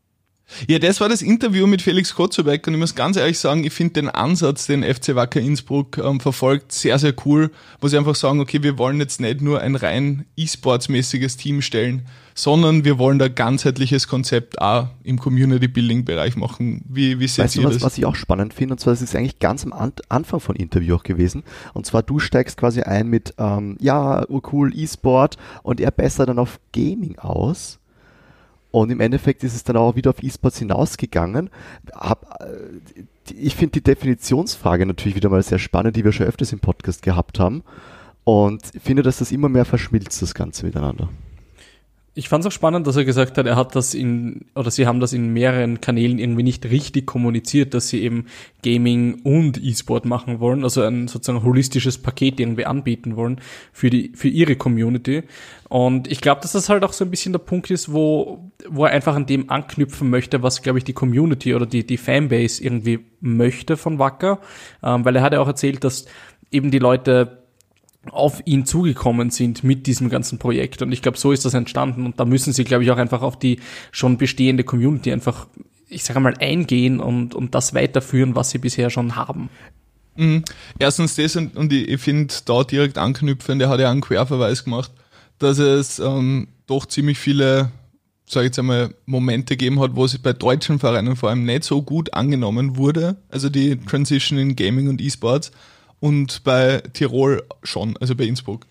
Ja, 0.68 0.78
das 0.78 1.00
war 1.00 1.08
das 1.08 1.22
Interview 1.22 1.66
mit 1.66 1.82
Felix 1.82 2.14
Kotzebeck 2.14 2.66
und 2.66 2.74
ich 2.74 2.80
muss 2.80 2.94
ganz 2.94 3.16
ehrlich 3.16 3.38
sagen, 3.38 3.64
ich 3.64 3.72
finde 3.72 3.94
den 3.94 4.08
Ansatz, 4.08 4.66
den 4.66 4.82
FC 4.82 5.14
Wacker 5.14 5.40
Innsbruck 5.40 5.98
ähm, 5.98 6.20
verfolgt, 6.20 6.72
sehr, 6.72 6.98
sehr 6.98 7.14
cool, 7.24 7.50
wo 7.80 7.88
sie 7.88 7.98
einfach 7.98 8.14
sagen, 8.14 8.40
okay, 8.40 8.62
wir 8.62 8.78
wollen 8.78 8.98
jetzt 9.00 9.20
nicht 9.20 9.40
nur 9.40 9.60
ein 9.60 9.76
rein 9.76 10.26
E-Sports-mäßiges 10.36 11.36
Team 11.36 11.62
stellen, 11.62 12.06
sondern 12.34 12.84
wir 12.84 12.98
wollen 12.98 13.18
da 13.18 13.28
ganzheitliches 13.28 14.08
Konzept 14.08 14.60
auch 14.60 14.88
im 15.02 15.18
Community-Building-Bereich 15.18 16.36
machen. 16.36 16.84
Wie, 16.88 17.20
wie 17.20 17.28
seht 17.28 17.44
weißt 17.44 17.56
ihr 17.56 17.62
du, 17.62 17.68
was, 17.68 17.74
das? 17.74 17.82
was 17.82 17.98
ich 17.98 18.06
auch 18.06 18.16
spannend 18.16 18.54
finde, 18.54 18.74
und 18.74 18.78
zwar, 18.78 18.92
das 18.92 19.02
ist 19.02 19.14
eigentlich 19.14 19.38
ganz 19.38 19.64
am 19.64 19.72
Anfang 20.08 20.40
von 20.40 20.56
Interview 20.56 20.96
auch 20.96 21.02
gewesen, 21.02 21.42
und 21.72 21.86
zwar 21.86 22.02
du 22.02 22.18
steigst 22.18 22.56
quasi 22.56 22.82
ein 22.82 23.08
mit, 23.08 23.34
ähm, 23.38 23.76
ja, 23.80 24.24
cool, 24.52 24.72
E-Sport 24.76 25.36
und 25.62 25.80
er 25.80 25.90
besser 25.90 26.26
dann 26.26 26.38
auf 26.38 26.60
Gaming 26.72 27.18
aus 27.18 27.78
und 28.74 28.90
im 28.90 28.98
Endeffekt 28.98 29.44
ist 29.44 29.54
es 29.54 29.62
dann 29.62 29.76
auch 29.76 29.94
wieder 29.94 30.10
auf 30.10 30.20
E-Sports 30.20 30.58
hinausgegangen. 30.58 31.48
Äh, 31.92 32.16
ich 33.32 33.54
finde 33.54 33.74
die 33.74 33.84
Definitionsfrage 33.84 34.84
natürlich 34.84 35.14
wieder 35.14 35.28
mal 35.28 35.44
sehr 35.44 35.60
spannend, 35.60 35.94
die 35.94 36.04
wir 36.04 36.10
schon 36.10 36.26
öfters 36.26 36.52
im 36.52 36.58
Podcast 36.58 37.00
gehabt 37.00 37.38
haben. 37.38 37.62
Und 38.24 38.62
finde, 38.82 39.04
dass 39.04 39.18
das 39.18 39.30
immer 39.30 39.48
mehr 39.48 39.64
verschmilzt, 39.64 40.22
das 40.22 40.34
Ganze 40.34 40.66
miteinander. 40.66 41.08
Ich 42.16 42.28
fand 42.28 42.44
es 42.44 42.48
auch 42.48 42.54
spannend, 42.54 42.86
dass 42.86 42.94
er 42.94 43.04
gesagt 43.04 43.38
hat, 43.38 43.46
er 43.46 43.56
hat 43.56 43.74
das 43.74 43.92
in, 43.92 44.46
oder 44.54 44.70
sie 44.70 44.86
haben 44.86 45.00
das 45.00 45.12
in 45.12 45.32
mehreren 45.32 45.80
Kanälen 45.80 46.20
irgendwie 46.20 46.44
nicht 46.44 46.64
richtig 46.66 47.06
kommuniziert, 47.06 47.74
dass 47.74 47.88
sie 47.88 48.02
eben 48.02 48.26
Gaming 48.62 49.22
und 49.24 49.60
E-Sport 49.60 50.04
machen 50.04 50.38
wollen, 50.38 50.62
also 50.62 50.82
ein 50.82 51.08
sozusagen 51.08 51.44
holistisches 51.44 51.98
Paket 51.98 52.38
irgendwie 52.38 52.66
anbieten 52.66 53.16
wollen 53.16 53.40
für 53.72 53.90
die, 53.90 54.12
für 54.14 54.28
ihre 54.28 54.54
Community. 54.54 55.24
Und 55.68 56.06
ich 56.08 56.20
glaube, 56.20 56.40
dass 56.40 56.52
das 56.52 56.68
halt 56.68 56.84
auch 56.84 56.92
so 56.92 57.04
ein 57.04 57.10
bisschen 57.10 57.32
der 57.32 57.40
Punkt 57.40 57.72
ist, 57.72 57.92
wo, 57.92 58.52
wo 58.68 58.84
er 58.84 58.92
einfach 58.92 59.16
an 59.16 59.26
dem 59.26 59.50
anknüpfen 59.50 60.08
möchte, 60.08 60.40
was, 60.40 60.62
glaube 60.62 60.78
ich, 60.78 60.84
die 60.84 60.92
Community 60.92 61.52
oder 61.52 61.66
die, 61.66 61.84
die 61.84 61.96
Fanbase 61.96 62.62
irgendwie 62.62 63.00
möchte 63.20 63.76
von 63.76 63.98
Wacker. 63.98 64.38
Ähm, 64.84 65.04
weil 65.04 65.16
er 65.16 65.22
hat 65.22 65.32
ja 65.32 65.40
auch 65.40 65.48
erzählt, 65.48 65.82
dass 65.82 66.04
eben 66.52 66.70
die 66.70 66.78
Leute 66.78 67.43
auf 68.10 68.42
ihn 68.44 68.66
zugekommen 68.66 69.30
sind 69.30 69.64
mit 69.64 69.86
diesem 69.86 70.08
ganzen 70.08 70.38
Projekt. 70.38 70.82
Und 70.82 70.92
ich 70.92 71.02
glaube, 71.02 71.18
so 71.18 71.32
ist 71.32 71.44
das 71.44 71.54
entstanden. 71.54 72.06
Und 72.06 72.20
da 72.20 72.24
müssen 72.24 72.52
sie, 72.52 72.64
glaube 72.64 72.84
ich, 72.84 72.90
auch 72.90 72.96
einfach 72.96 73.22
auf 73.22 73.38
die 73.38 73.60
schon 73.90 74.18
bestehende 74.18 74.64
Community 74.64 75.12
einfach, 75.12 75.46
ich 75.88 76.04
sage 76.04 76.20
mal, 76.20 76.34
eingehen 76.38 77.00
und, 77.00 77.34
und 77.34 77.54
das 77.54 77.74
weiterführen, 77.74 78.34
was 78.34 78.50
sie 78.50 78.58
bisher 78.58 78.90
schon 78.90 79.16
haben. 79.16 79.48
Mhm. 80.16 80.44
Erstens 80.78 81.16
das 81.16 81.36
und, 81.36 81.56
und 81.56 81.72
ich, 81.72 81.88
ich 81.88 82.00
finde 82.00 82.32
da 82.44 82.64
direkt 82.64 82.98
anknüpfen, 82.98 83.58
der 83.58 83.68
hat 83.68 83.80
ja 83.80 83.90
einen 83.90 84.00
Querverweis 84.00 84.64
gemacht, 84.64 84.92
dass 85.38 85.58
es 85.58 85.98
ähm, 85.98 86.48
doch 86.66 86.86
ziemlich 86.86 87.18
viele, 87.18 87.70
sage 88.26 88.46
ich 88.46 88.50
jetzt 88.50 88.58
einmal, 88.58 88.94
Momente 89.06 89.56
gegeben 89.56 89.80
hat, 89.80 89.96
wo 89.96 90.04
es 90.04 90.16
bei 90.18 90.32
deutschen 90.32 90.78
Vereinen 90.78 91.16
vor 91.16 91.30
allem 91.30 91.44
nicht 91.44 91.64
so 91.64 91.82
gut 91.82 92.14
angenommen 92.14 92.76
wurde, 92.76 93.16
also 93.28 93.48
die 93.48 93.76
Transition 93.76 94.38
in 94.38 94.56
Gaming 94.56 94.88
und 94.88 95.00
E-Sports 95.00 95.50
und 96.04 96.44
bei 96.44 96.82
Tirol 96.92 97.44
schon, 97.62 97.96
also 97.96 98.14
bei 98.14 98.24
Innsbruck. 98.24 98.66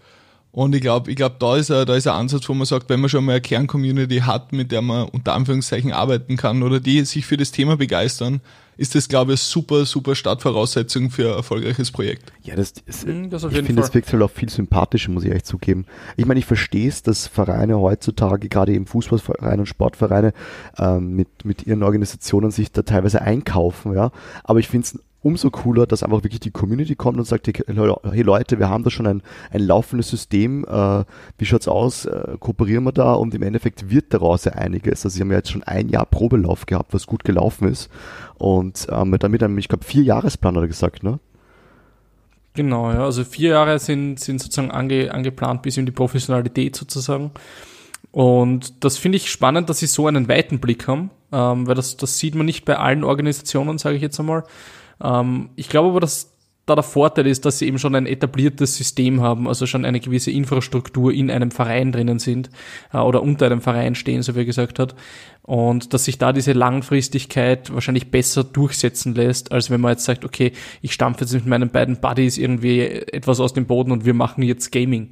Und 0.51 0.75
ich 0.75 0.81
glaube, 0.81 1.09
ich 1.09 1.15
glaube, 1.15 1.37
da 1.39 1.57
ist 1.57 1.71
ein, 1.71 1.87
da 1.87 1.95
ist 1.95 2.05
ein 2.05 2.13
Ansatz, 2.13 2.47
wo 2.47 2.53
man 2.53 2.67
sagt, 2.67 2.87
wenn 2.89 2.99
man 2.99 3.09
schon 3.09 3.25
mal 3.25 3.31
eine 3.31 3.41
Kerncommunity 3.41 4.19
hat, 4.19 4.53
mit 4.53 4.71
der 4.71 4.83
man 4.83 5.09
unter 5.09 5.33
Anführungszeichen 5.33 5.91
arbeiten 5.91 6.37
kann 6.37 6.61
oder 6.61 6.79
die 6.79 7.03
sich 7.05 7.25
für 7.25 7.35
das 7.35 7.51
Thema 7.51 7.75
begeistern, 7.75 8.39
ist 8.77 8.93
das, 8.93 9.07
glaube 9.07 9.33
ich, 9.33 9.39
super, 9.39 9.85
super 9.85 10.13
Startvoraussetzung 10.13 11.09
für 11.09 11.31
ein 11.31 11.37
erfolgreiches 11.37 11.89
Projekt. 11.89 12.31
Ja, 12.43 12.55
das, 12.55 12.73
ist, 12.85 13.07
mhm, 13.07 13.31
das 13.31 13.43
ich 13.45 13.53
finde, 13.53 13.81
das 13.81 13.91
wirkt 13.95 14.13
halt 14.13 14.21
auch 14.21 14.29
viel 14.29 14.49
sympathischer, 14.49 15.09
muss 15.09 15.23
ich 15.23 15.31
echt 15.31 15.47
zugeben. 15.47 15.87
Ich 16.17 16.27
meine, 16.27 16.39
ich 16.39 16.45
verstehe 16.45 16.87
es, 16.87 17.01
dass 17.01 17.25
Vereine 17.25 17.79
heutzutage, 17.79 18.47
gerade 18.47 18.73
eben 18.73 18.85
Fußballvereine 18.85 19.61
und 19.61 19.65
Sportvereine, 19.65 20.33
ähm, 20.77 21.15
mit, 21.15 21.45
mit 21.45 21.65
ihren 21.65 21.81
Organisationen 21.81 22.51
sich 22.51 22.71
da 22.71 22.83
teilweise 22.83 23.23
einkaufen, 23.23 23.95
ja. 23.95 24.11
Aber 24.43 24.59
ich 24.59 24.67
finde 24.67 24.85
es 24.85 24.99
umso 25.23 25.49
cooler, 25.49 25.87
dass 25.87 26.03
einfach 26.03 26.23
wirklich 26.23 26.41
die 26.41 26.51
Community 26.51 26.95
kommt 26.95 27.17
und 27.17 27.25
sagt, 27.25 27.47
hey 27.47 28.21
Leute, 28.21 28.59
wir 28.59 28.69
haben 28.69 28.83
da 28.83 28.89
schon 28.89 29.07
ein, 29.07 29.21
ein 29.51 29.61
laufendes 29.61 30.09
System, 30.09 30.65
äh, 30.65 31.03
wie 31.37 31.45
schaut's 31.45 31.67
aus, 31.67 32.05
äh, 32.05 32.35
kooperieren 32.39 32.83
wir 32.83 32.91
da 32.91 33.13
und 33.13 33.33
im 33.33 33.41
Endeffekt 33.41 33.89
wird 33.89 34.13
daraus 34.13 34.45
ja 34.45 34.51
einiges. 34.51 35.05
Also 35.05 35.15
sie 35.15 35.21
haben 35.21 35.31
ja 35.31 35.37
jetzt 35.37 35.51
schon 35.51 35.63
ein 35.63 35.89
Jahr 35.89 36.05
Probelauf 36.05 36.65
gehabt, 36.65 36.93
was 36.93 37.07
gut 37.07 37.23
gelaufen 37.23 37.67
ist 37.67 37.89
und 38.35 38.85
ähm, 38.91 39.15
damit 39.17 39.41
einem, 39.41 39.57
ich 39.57 39.69
glaube, 39.69 39.85
vier 39.85 40.03
Jahresplan 40.03 40.55
hat 40.55 40.63
er 40.63 40.67
gesagt, 40.67 41.03
ne? 41.03 41.19
Genau, 42.55 42.91
ja, 42.91 43.03
also 43.03 43.23
vier 43.23 43.51
Jahre 43.51 43.79
sind, 43.79 44.19
sind 44.19 44.39
sozusagen 44.39 44.69
ange, 44.69 45.11
angeplant 45.11 45.63
bis 45.63 45.77
in 45.77 45.87
die 45.87 45.91
Professionalität 45.91 46.75
sozusagen. 46.75 47.31
Und 48.11 48.83
das 48.83 48.99
finde 48.99 49.15
ich 49.15 49.31
spannend, 49.31 49.69
dass 49.69 49.79
sie 49.79 49.87
so 49.87 50.05
einen 50.05 50.27
weiten 50.27 50.59
Blick 50.59 50.87
haben, 50.87 51.09
ähm, 51.31 51.65
weil 51.65 51.73
das, 51.73 51.97
das 51.97 52.19
sieht 52.19 52.35
man 52.35 52.45
nicht 52.45 52.63
bei 52.63 52.77
allen 52.77 53.03
Organisationen, 53.03 53.79
sage 53.79 53.95
ich 53.95 54.03
jetzt 54.03 54.19
einmal. 54.19 54.43
Ähm, 55.01 55.49
ich 55.55 55.69
glaube 55.69 55.89
aber, 55.89 55.99
dass 55.99 56.33
da 56.65 56.75
der 56.75 56.83
Vorteil 56.83 57.27
ist, 57.27 57.43
dass 57.43 57.59
sie 57.59 57.67
eben 57.67 57.77
schon 57.77 57.93
ein 57.93 58.05
etabliertes 58.05 58.77
System 58.77 59.21
haben, 59.21 59.49
also 59.49 59.65
schon 59.65 59.83
eine 59.83 59.99
gewisse 59.99 60.31
Infrastruktur 60.31 61.11
in 61.11 61.29
einem 61.29 61.51
Verein 61.51 61.91
drinnen 61.91 62.19
sind 62.19 62.49
äh, 62.93 62.99
oder 62.99 63.21
unter 63.21 63.47
einem 63.47 63.61
Verein 63.61 63.95
stehen, 63.95 64.23
so 64.23 64.35
wie 64.35 64.39
er 64.39 64.45
gesagt 64.45 64.79
hat. 64.79 64.95
Und 65.41 65.93
dass 65.93 66.05
sich 66.05 66.17
da 66.19 66.31
diese 66.31 66.53
Langfristigkeit 66.53 67.73
wahrscheinlich 67.73 68.11
besser 68.11 68.45
durchsetzen 68.45 69.13
lässt, 69.13 69.51
als 69.51 69.69
wenn 69.69 69.81
man 69.81 69.91
jetzt 69.91 70.05
sagt, 70.05 70.23
okay, 70.23 70.53
ich 70.81 70.93
stampfe 70.93 71.25
jetzt 71.25 71.33
mit 71.33 71.45
meinen 71.45 71.69
beiden 71.69 71.99
Buddies 71.99 72.37
irgendwie 72.37 72.79
etwas 72.81 73.41
aus 73.41 73.53
dem 73.53 73.65
Boden 73.65 73.91
und 73.91 74.05
wir 74.05 74.13
machen 74.13 74.41
jetzt 74.41 74.71
Gaming. 74.71 75.09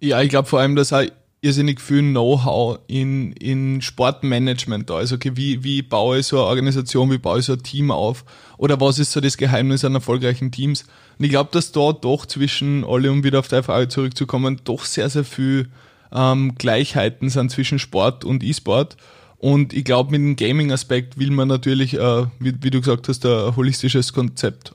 Ja, 0.00 0.20
ich 0.20 0.30
glaube 0.30 0.48
vor 0.48 0.58
allem, 0.58 0.74
dass 0.74 0.92
auch 0.92 1.04
irrsinnig 1.40 1.80
viel 1.80 2.00
Know-how 2.00 2.78
in, 2.86 3.32
in 3.32 3.80
Sportmanagement 3.82 4.88
da 4.90 5.00
ist. 5.00 5.12
Okay, 5.12 5.32
wie, 5.34 5.62
wie 5.62 5.82
baue 5.82 6.18
ich 6.18 6.26
so 6.26 6.38
eine 6.38 6.46
Organisation, 6.46 7.10
wie 7.10 7.18
baue 7.18 7.40
ich 7.40 7.46
so 7.46 7.52
ein 7.52 7.62
Team 7.62 7.90
auf? 7.90 8.24
Oder 8.58 8.80
was 8.80 8.98
ist 8.98 9.12
so 9.12 9.20
das 9.20 9.36
Geheimnis 9.36 9.84
an 9.84 9.94
erfolgreichen 9.94 10.50
Teams? 10.50 10.84
Und 11.18 11.24
ich 11.24 11.30
glaube, 11.30 11.50
dass 11.52 11.72
da 11.72 11.92
doch 11.92 12.26
zwischen 12.26 12.84
alle, 12.84 13.10
um 13.12 13.22
wieder 13.22 13.38
auf 13.38 13.48
deine 13.48 13.62
Frage 13.62 13.88
zurückzukommen, 13.88 14.60
doch 14.64 14.84
sehr, 14.84 15.08
sehr 15.08 15.24
viel 15.24 15.68
ähm, 16.12 16.54
Gleichheiten 16.56 17.28
sind 17.28 17.50
zwischen 17.50 17.78
Sport 17.78 18.24
und 18.24 18.42
E-Sport. 18.42 18.96
Und 19.38 19.74
ich 19.74 19.84
glaube, 19.84 20.12
mit 20.12 20.20
dem 20.20 20.36
Gaming-Aspekt 20.36 21.18
will 21.18 21.30
man 21.30 21.48
natürlich, 21.48 21.94
äh, 21.94 22.26
wie, 22.38 22.54
wie, 22.60 22.70
du 22.70 22.80
gesagt 22.80 23.08
hast, 23.08 23.26
ein 23.26 23.54
holistisches 23.54 24.12
Konzept 24.12 24.74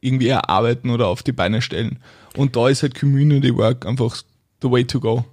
irgendwie 0.00 0.28
erarbeiten 0.28 0.90
oder 0.90 1.08
auf 1.08 1.22
die 1.22 1.32
Beine 1.32 1.62
stellen. 1.62 2.00
Und 2.36 2.56
da 2.56 2.68
ist 2.68 2.82
halt 2.82 2.98
Community 2.98 3.54
Work 3.56 3.86
einfach 3.86 4.16
the 4.62 4.70
way 4.70 4.84
to 4.84 4.98
go. 4.98 5.24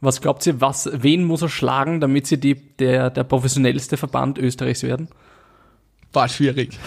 Was 0.00 0.20
glaubt 0.20 0.46
ihr, 0.46 0.60
was, 0.60 0.90
wen 0.92 1.24
muss 1.24 1.42
er 1.42 1.48
schlagen, 1.48 2.00
damit 2.00 2.26
sie 2.26 2.38
die, 2.38 2.54
der, 2.54 3.10
der 3.10 3.24
professionellste 3.24 3.96
Verband 3.96 4.38
Österreichs 4.38 4.82
werden? 4.82 5.08
War 6.12 6.28
schwierig. 6.28 6.78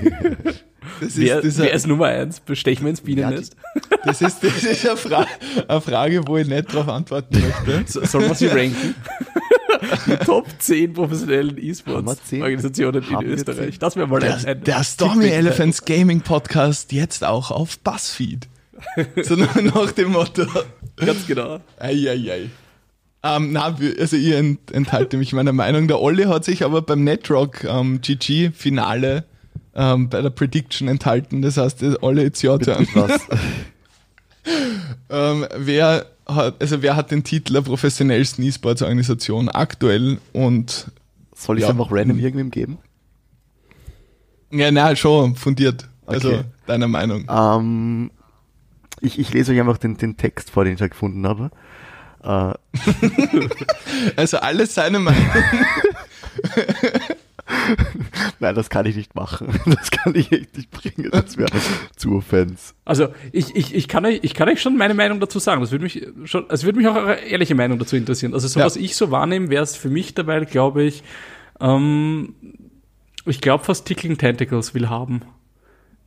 Das 1.00 1.16
wer, 1.16 1.40
ist, 1.40 1.58
wer 1.58 1.72
ist 1.72 1.86
Nummer 1.86 2.06
eins? 2.06 2.40
Bestechen 2.40 2.84
wir 2.84 2.90
ins 2.90 3.00
Bienennest? 3.00 3.56
Ja, 3.74 3.96
das 4.04 4.22
ist, 4.22 4.44
das 4.44 4.62
ist 4.62 4.86
eine, 4.86 4.96
Fra 4.96 5.26
eine, 5.66 5.80
Frage, 5.80 6.26
wo 6.26 6.36
ich 6.36 6.46
nicht 6.46 6.72
darauf 6.72 6.88
antworten 6.88 7.40
möchte. 7.40 7.84
So, 7.90 8.04
soll 8.04 8.28
man 8.28 8.34
sie 8.34 8.46
ranken? 8.46 8.94
Die 10.06 10.16
Top 10.24 10.46
10 10.58 10.92
professionellen 10.92 11.58
E-Sports-Organisationen 11.58 13.02
in 13.02 13.22
Österreich. 13.26 13.78
Das 13.78 13.96
wäre 13.96 14.06
mal 14.06 14.20
der, 14.20 14.36
ein, 14.36 14.46
ein 14.46 14.64
Der 14.64 14.84
Stormy 14.84 15.26
Elephants 15.26 15.84
Gaming 15.84 16.20
Podcast 16.20 16.92
jetzt 16.92 17.24
auch 17.24 17.50
auf 17.50 17.78
Buzzfeed. 17.80 18.48
So 19.22 19.36
nach 19.36 19.92
dem 19.92 20.12
Motto. 20.12 20.44
Ganz 20.96 21.26
genau. 21.26 21.60
Eieiei. 21.78 22.50
Ähm, 23.22 23.52
na, 23.52 23.74
also 23.98 24.16
ich 24.16 24.32
ent, 24.32 24.70
enthalte 24.70 25.16
mich 25.16 25.32
meiner 25.32 25.52
Meinung. 25.52 25.88
Der 25.88 26.00
Olli 26.00 26.24
hat 26.24 26.44
sich 26.44 26.64
aber 26.64 26.82
beim 26.82 27.04
Netrock 27.04 27.64
ähm, 27.64 28.00
GG 28.00 28.50
Finale 28.50 29.24
ähm, 29.74 30.10
bei 30.10 30.20
der 30.20 30.30
Prediction 30.30 30.88
enthalten. 30.88 31.40
Das 31.40 31.56
heißt, 31.56 31.82
Olli, 32.02 32.24
it's 32.24 32.44
your 32.44 32.60
turn. 32.60 32.86
ähm, 35.10 35.46
wer 35.56 36.06
hat, 36.26 36.60
also 36.60 36.82
wer 36.82 36.96
hat 36.96 37.10
den 37.10 37.24
Titel 37.24 37.54
der 37.54 37.62
professionellsten 37.62 38.44
E-Sports-Organisation 38.44 39.48
aktuell 39.48 40.18
und 40.32 40.86
soll 41.34 41.58
ich 41.58 41.62
ja, 41.62 41.70
einfach 41.70 41.90
random 41.90 42.18
irgendwem 42.18 42.50
geben? 42.50 42.78
Ja, 44.50 44.70
nein, 44.70 44.96
schon 44.96 45.34
fundiert. 45.34 45.88
Also 46.06 46.28
okay. 46.28 46.44
deiner 46.66 46.88
Meinung. 46.88 47.26
Ähm, 47.28 48.10
ich, 49.04 49.18
ich 49.18 49.32
lese 49.32 49.52
euch 49.52 49.60
einfach 49.60 49.78
den, 49.78 49.96
den 49.96 50.16
Text 50.16 50.50
vor, 50.50 50.64
den 50.64 50.74
ich 50.74 50.78
da 50.78 50.88
gefunden 50.88 51.26
habe. 51.26 51.50
Äh. 52.22 52.54
also 54.16 54.38
alles 54.38 54.74
seine 54.74 54.98
Meinung. 54.98 55.22
Nein, 58.40 58.54
das 58.54 58.70
kann 58.70 58.86
ich 58.86 58.96
nicht 58.96 59.14
machen. 59.14 59.48
Das 59.66 59.90
kann 59.90 60.14
ich 60.14 60.32
echt 60.32 60.56
nicht 60.56 60.70
bringen. 60.70 61.10
Das 61.10 61.36
wäre 61.36 61.50
zu 61.96 62.20
Fans. 62.20 62.74
Also 62.84 63.08
ich, 63.32 63.54
ich, 63.54 63.74
ich, 63.74 63.88
kann 63.88 64.06
euch, 64.06 64.20
ich 64.22 64.34
kann 64.34 64.48
euch 64.48 64.60
schon 64.60 64.76
meine 64.76 64.94
Meinung 64.94 65.20
dazu 65.20 65.38
sagen. 65.38 65.60
Das 65.60 65.70
würde 65.70 65.84
mich 65.84 66.06
schon, 66.24 66.46
es 66.48 66.64
würde 66.64 66.78
mich 66.78 66.88
auch 66.88 66.96
eure 66.96 67.16
ehrliche 67.16 67.54
Meinung 67.54 67.78
dazu 67.78 67.96
interessieren. 67.96 68.34
Also 68.34 68.48
so 68.48 68.60
ja. 68.60 68.66
was 68.66 68.76
ich 68.76 68.96
so 68.96 69.10
wahrnehme, 69.10 69.50
wäre 69.50 69.62
es 69.62 69.76
für 69.76 69.90
mich 69.90 70.14
dabei, 70.14 70.40
glaube 70.44 70.82
ich, 70.84 71.02
ähm, 71.60 72.34
ich 73.26 73.40
glaube 73.40 73.64
fast 73.64 73.86
Tickling 73.86 74.18
Tentacles 74.18 74.74
will 74.74 74.88
haben 74.88 75.22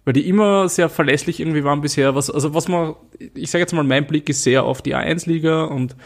weil 0.08 0.14
die 0.14 0.30
immer 0.30 0.70
sehr 0.70 0.88
verlässlich 0.88 1.42
irgendwie 1.42 1.66
waren 1.66 1.82
bisher. 1.82 2.16
Was, 2.16 2.30
also 2.30 2.54
was 2.54 2.70
man, 2.70 2.96
ich 3.34 3.52
sage 3.52 3.64
jetzt 3.64 3.74
mal, 3.74 3.84
mein 3.84 4.08
Blick 4.08 4.30
ist 4.30 4.42
sehr 4.42 4.64
auf 4.64 4.82
die 4.82 4.96
A1-Liga 4.96 5.66
und 5.66 5.98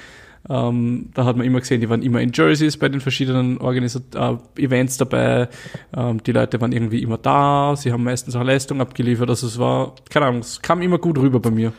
ähm, 0.50 1.12
da 1.14 1.26
hat 1.26 1.38
man 1.38 1.46
immer 1.46 1.60
gesehen, 1.60 1.82
die 1.82 1.88
waren 1.88 2.02
immer 2.02 2.20
in 2.20 2.32
Jerseys 2.34 2.78
bei 2.78 2.90
den 2.90 3.00
verschiedenen 3.00 3.60
Organis 3.60 3.96
äh, 3.96 4.36
Events 4.58 4.98
dabei. 4.98 5.50
Ähm, 5.96 6.24
die 6.24 6.32
Leute 6.32 6.60
waren 6.60 6.72
irgendwie 6.72 7.04
immer 7.04 7.20
da, 7.20 7.76
sie 7.78 7.92
haben 7.92 8.04
meistens 8.04 8.36
auch 8.36 8.44
Leistung 8.44 8.82
abgeliefert. 8.82 9.30
Also 9.30 9.46
es 9.46 9.60
war, 9.60 9.94
keine 10.10 10.26
Ahnung, 10.26 10.40
es 10.40 10.60
kam 10.64 10.82
immer 10.82 10.98
gut 10.98 11.20
rüber 11.20 11.40
bei 11.40 11.52
mir. 11.52 11.72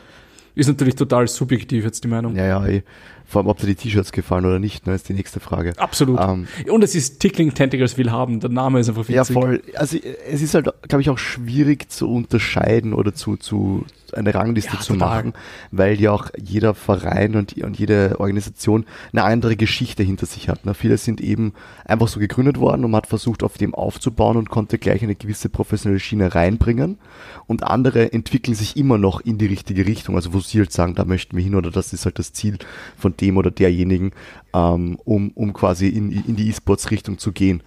Ist 0.55 0.69
natürlich 0.69 0.95
total 0.95 1.27
subjektiv 1.27 1.85
jetzt 1.85 2.05
die 2.05 2.09
Meinung. 2.09 2.37
Ja, 2.37 2.47
ja, 2.47 2.65
ey. 2.65 2.85
Vor 3.33 3.41
allem, 3.41 3.49
ob 3.49 3.59
dir 3.61 3.67
die 3.67 3.77
T-Shirts 3.77 4.13
gefallen 4.13 4.45
oder 4.45 4.59
nicht, 4.59 4.87
ne, 4.87 4.95
ist 4.95 5.09
die 5.09 5.15
nächste 5.15 5.41
Frage. 5.41 5.73
Absolut. 5.79 6.21
Ähm, 6.21 6.47
und 6.71 6.85
es 6.85 6.95
ist 6.95 7.19
Tickling 7.19 7.55
Tentacles 7.55 7.97
will 7.97 8.11
haben. 8.11 8.41
Der 8.41 8.51
Name 8.51 8.79
ist 8.79 8.91
einfach 8.91 9.09
witzig. 9.09 9.15
Ja, 9.15 9.25
voll. 9.25 9.63
Also 9.75 9.97
es 10.31 10.43
ist 10.43 10.53
halt, 10.53 10.69
glaube 10.87 11.01
ich, 11.01 11.09
auch 11.09 11.17
schwierig 11.17 11.91
zu 11.91 12.13
unterscheiden 12.13 12.93
oder 12.93 13.15
zu, 13.15 13.39
zu 13.39 13.87
eine 14.13 14.35
Rangliste 14.35 14.75
ja, 14.75 14.81
zu 14.81 14.95
machen, 14.95 15.33
weil 15.71 16.01
ja 16.01 16.13
auch 16.13 16.29
jeder 16.41 16.75
Verein 16.75 17.37
und, 17.37 17.57
und 17.57 17.79
jede 17.79 18.21
Organisation 18.21 18.85
eine 19.13 19.25
andere 19.25 19.57
Geschichte 19.57 20.03
hinter 20.03 20.27
sich 20.27 20.49
hat. 20.49 20.67
Ne? 20.67 20.75
Viele 20.75 20.99
sind 20.99 21.21
eben 21.21 21.55
einfach 21.85 22.09
so 22.09 22.21
gegründet 22.21 22.59
worden 22.59 22.85
und 22.85 22.91
man 22.91 22.99
hat 22.99 23.07
versucht, 23.07 23.43
auf 23.43 23.59
dem 23.59 23.75
aufzubauen 23.75 24.37
und 24.37 24.51
konnte 24.51 24.79
gleich 24.79 25.03
eine 25.03 25.15
gewisse 25.15 25.49
professionelle 25.49 26.01
Schiene 26.01 26.35
reinbringen. 26.35 26.99
Und 27.47 27.65
andere 27.65 28.13
entwickeln 28.13 28.55
sich 28.55 28.77
immer 28.77 28.99
noch 28.99 29.21
in 29.21 29.39
die 29.39 29.47
richtige 29.47 29.87
Richtung. 29.87 30.17
Also 30.17 30.33
wo 30.33 30.41
sie 30.41 30.59
halt 30.59 30.73
sagen, 30.73 30.95
da 30.95 31.05
möchten 31.05 31.37
wir 31.37 31.43
hin 31.43 31.55
oder 31.55 31.71
das 31.71 31.93
ist 31.93 32.05
halt 32.05 32.19
das 32.19 32.33
Ziel 32.33 32.59
von 32.97 33.17
dem 33.23 33.37
oder 33.37 33.51
derjenigen, 33.51 34.13
ähm, 34.53 34.99
um, 35.05 35.31
um 35.31 35.53
quasi 35.53 35.89
in, 35.89 36.11
in 36.11 36.37
die 36.37 36.49
E-Sports-Richtung 36.51 37.19
zu 37.19 37.33
gehen. 37.33 37.63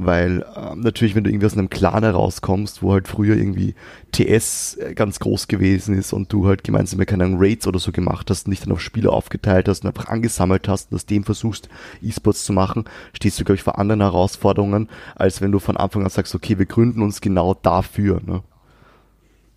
Weil 0.00 0.46
ähm, 0.54 0.78
natürlich, 0.78 1.16
wenn 1.16 1.24
du 1.24 1.30
irgendwie 1.30 1.46
aus 1.46 1.54
einem 1.54 1.70
Clan 1.70 2.04
herauskommst, 2.04 2.84
wo 2.84 2.92
halt 2.92 3.08
früher 3.08 3.36
irgendwie 3.36 3.74
TS 4.12 4.76
äh, 4.76 4.94
ganz 4.94 5.18
groß 5.18 5.48
gewesen 5.48 5.98
ist 5.98 6.12
und 6.12 6.32
du 6.32 6.46
halt 6.46 6.62
gemeinsam, 6.62 7.04
keine 7.04 7.24
Ahnung, 7.24 7.38
Raids 7.40 7.66
oder 7.66 7.80
so 7.80 7.90
gemacht 7.90 8.30
hast 8.30 8.46
und 8.46 8.52
dich 8.52 8.60
dann 8.60 8.70
auf 8.70 8.80
Spieler 8.80 9.12
aufgeteilt 9.12 9.66
hast 9.68 9.82
und 9.82 9.88
einfach 9.88 10.06
angesammelt 10.06 10.68
hast 10.68 10.92
und 10.92 10.96
aus 10.96 11.06
dem 11.06 11.24
versuchst, 11.24 11.68
E-Sports 12.00 12.44
zu 12.44 12.52
machen, 12.52 12.84
stehst 13.12 13.40
du, 13.40 13.44
glaube 13.44 13.56
ich, 13.56 13.64
vor 13.64 13.76
anderen 13.80 14.00
Herausforderungen, 14.00 14.88
als 15.16 15.40
wenn 15.40 15.50
du 15.50 15.58
von 15.58 15.76
Anfang 15.76 16.04
an 16.04 16.10
sagst, 16.10 16.32
okay, 16.32 16.60
wir 16.60 16.66
gründen 16.66 17.02
uns 17.02 17.20
genau 17.20 17.54
dafür. 17.54 18.20
Ne? 18.24 18.42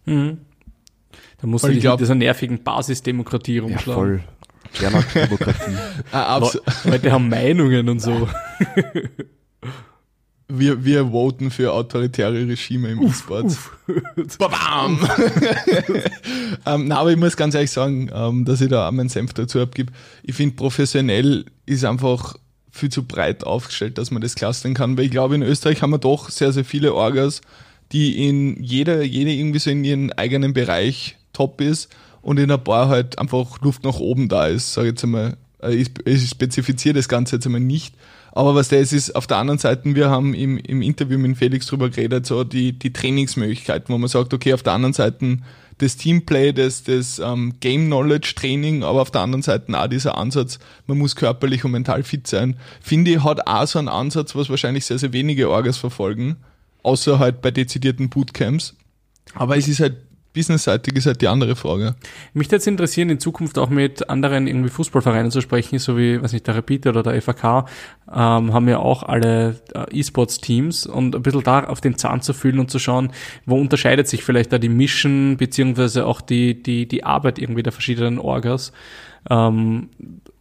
Mhm. 0.06 0.38
Da 1.39 1.47
musst 1.47 1.65
du 1.65 1.69
dich 1.69 1.82
glaub, 1.82 1.99
mit 1.99 2.01
dieser 2.01 2.15
nervigen 2.15 2.63
Basisdemokratie 2.63 3.60
rumschlagen. 3.60 3.91
Ja, 3.91 3.93
voll. 3.93 4.23
Demokratie. 4.80 5.76
ah, 6.12 6.42
Leute 6.84 7.12
haben 7.12 7.30
Meinungen 7.30 7.90
und 7.90 8.00
so. 8.00 8.28
Wir, 10.54 10.84
wir 10.84 11.12
voten 11.12 11.50
für 11.50 11.72
autoritäre 11.72 12.46
Regime 12.46 12.90
im 12.90 13.08
E-Sport. 13.08 13.58
Babam! 14.38 15.00
ähm, 16.66 16.88
na, 16.88 16.98
aber 16.98 17.12
ich 17.12 17.18
muss 17.18 17.38
ganz 17.38 17.56
ehrlich 17.56 17.72
sagen, 17.72 18.10
ähm, 18.14 18.44
dass 18.44 18.60
ich 18.60 18.68
da 18.68 18.88
auch 18.88 18.92
meinen 18.92 19.08
Senf 19.08 19.34
dazu 19.34 19.62
abgebe. 19.62 19.94
Ich 20.24 20.36
finde, 20.36 20.58
professionell 20.58 21.46
ist 21.66 21.86
einfach 21.86 22.36
viel 22.70 22.90
zu 22.90 23.04
breit 23.04 23.46
aufgestellt, 23.46 23.98
dass 23.98 24.12
man 24.12 24.22
das 24.22 24.36
clustern 24.36 24.74
kann, 24.74 24.98
weil 24.98 25.06
ich 25.06 25.12
glaube, 25.12 25.36
in 25.36 25.42
Österreich 25.42 25.82
haben 25.82 25.92
wir 25.92 26.00
doch 26.00 26.30
sehr, 26.30 26.52
sehr 26.52 26.66
viele 26.66 26.94
Orgas, 26.96 27.40
die 27.94 28.28
in 28.28 28.62
jeder, 28.62 29.04
jede 29.04 29.32
irgendwie 29.32 29.60
so 29.60 29.70
in 29.70 29.86
ihrem 29.86 30.12
eigenen 30.18 30.52
Bereich 30.52 31.18
top 31.32 31.62
ist 31.62 31.90
und 32.22 32.40
in 32.40 32.52
ein 32.52 32.64
paar 32.64 32.90
halt 32.90 33.20
einfach 33.20 33.62
Luft 33.62 33.84
nach 33.84 34.00
oben 34.00 34.30
da 34.30 34.48
ist, 34.48 34.74
sage 34.74 34.88
ich 34.88 34.92
jetzt 34.94 35.04
einmal. 35.04 35.38
Äh, 35.62 35.76
ich, 35.76 35.92
ich 36.06 36.30
spezifiziere 36.30 36.96
das 36.96 37.10
Ganze 37.10 37.38
jetzt 37.38 37.46
einmal 37.46 37.62
nicht, 37.62 37.96
aber 38.32 38.56
was 38.56 38.70
das 38.70 38.94
ist, 38.94 39.16
auf 39.16 39.28
der 39.28 39.38
anderen 39.38 39.60
Seite, 39.60 39.96
wir 39.96 40.10
haben 40.10 40.34
im, 40.34 40.58
im 40.58 40.82
Interview 40.82 41.18
mit 41.18 41.38
Felix 41.38 41.68
drüber 41.68 41.90
geredet, 41.90 42.26
so 42.26 42.44
die, 42.44 42.74
die 42.74 42.94
Trainingsmöglichkeiten, 42.94 43.94
wo 43.94 43.98
man 43.98 44.08
sagt, 44.08 44.34
okay, 44.34 44.54
auf 44.54 44.64
der 44.64 44.74
anderen 44.74 44.94
Seite 44.94 45.40
das 45.80 45.98
Teamplay, 45.98 46.54
das, 46.54 46.84
das 46.84 47.20
ähm, 47.20 47.56
Game 47.60 47.88
Knowledge 47.88 48.34
Training, 48.36 48.84
aber 48.84 49.02
auf 49.02 49.12
der 49.12 49.22
anderen 49.22 49.42
Seite 49.42 49.78
auch 49.78 49.88
dieser 49.88 50.18
Ansatz, 50.18 50.60
man 50.86 50.98
muss 50.98 51.16
körperlich 51.16 51.66
und 51.66 51.72
mental 51.72 52.04
fit 52.04 52.28
sein, 52.28 52.56
finde 52.82 53.12
ich, 53.12 53.24
hat 53.24 53.48
auch 53.48 53.66
so 53.66 53.80
einen 53.80 53.88
Ansatz, 53.88 54.36
was 54.36 54.50
wahrscheinlich 54.50 54.86
sehr, 54.86 55.00
sehr 55.00 55.12
wenige 55.12 55.50
Orgas 55.50 55.78
verfolgen. 55.78 56.38
außer 56.84 57.20
halt 57.20 57.42
bei 57.42 57.52
dezidierten 57.52 58.10
Bootcamps. 58.10 58.76
Aber 59.34 59.58
es 59.58 59.68
ist 59.68 59.80
halt 59.80 59.98
businessseitig 60.34 60.96
ist 60.96 61.06
halt 61.06 61.22
die 61.22 61.28
andere 61.28 61.56
Frage. 61.56 61.96
Mich 62.34 62.48
würde 62.48 62.56
jetzt 62.58 62.67
interessieren, 62.67 63.10
in 63.10 63.20
Zukunft 63.20 63.58
auch 63.58 63.70
mit 63.70 64.10
anderen 64.10 64.48
irgendwie 64.48 64.70
Fußballvereinen 64.70 65.32
zu 65.32 65.41
sprechen, 65.41 65.80
so 65.80 65.98
wie, 65.98 66.22
weiß 66.22 66.34
nicht, 66.34 66.48
der 66.48 66.56
Rapid 66.56 66.88
oder 66.88 67.04
der 67.04 67.22
FAK, 67.22 67.65
ähm, 68.10 68.54
haben 68.54 68.67
ja 68.67 68.80
auch 68.80 69.04
alle 69.04 69.62
äh, 69.74 70.00
E-Sports-Teams 70.00 70.86
und 70.86 71.15
ein 71.15 71.22
bisschen 71.22 71.44
da 71.44 71.63
auf 71.65 71.82
den 71.82 71.98
Zahn 71.98 72.22
zu 72.22 72.34
fühlen 72.34 72.60
und 72.60 72.72
zu 72.72 72.80
schauen, 72.80 73.12
wo 73.46 73.60
unterscheidet 73.60 74.08
sich 74.08 74.24
vielleicht 74.24 74.52
da 74.54 74.58
die 74.58 74.70
Mission, 74.70 75.38
beziehungsweise 75.38 76.06
auch 76.06 76.22
die, 76.22 76.62
die, 76.62 76.88
die 76.88 77.04
Arbeit 77.04 77.39
irgendwie 77.39 77.63
der 77.63 77.74
verschiedenen 77.74 78.20
Orgas. 78.20 78.72
Ähm, 79.30 79.89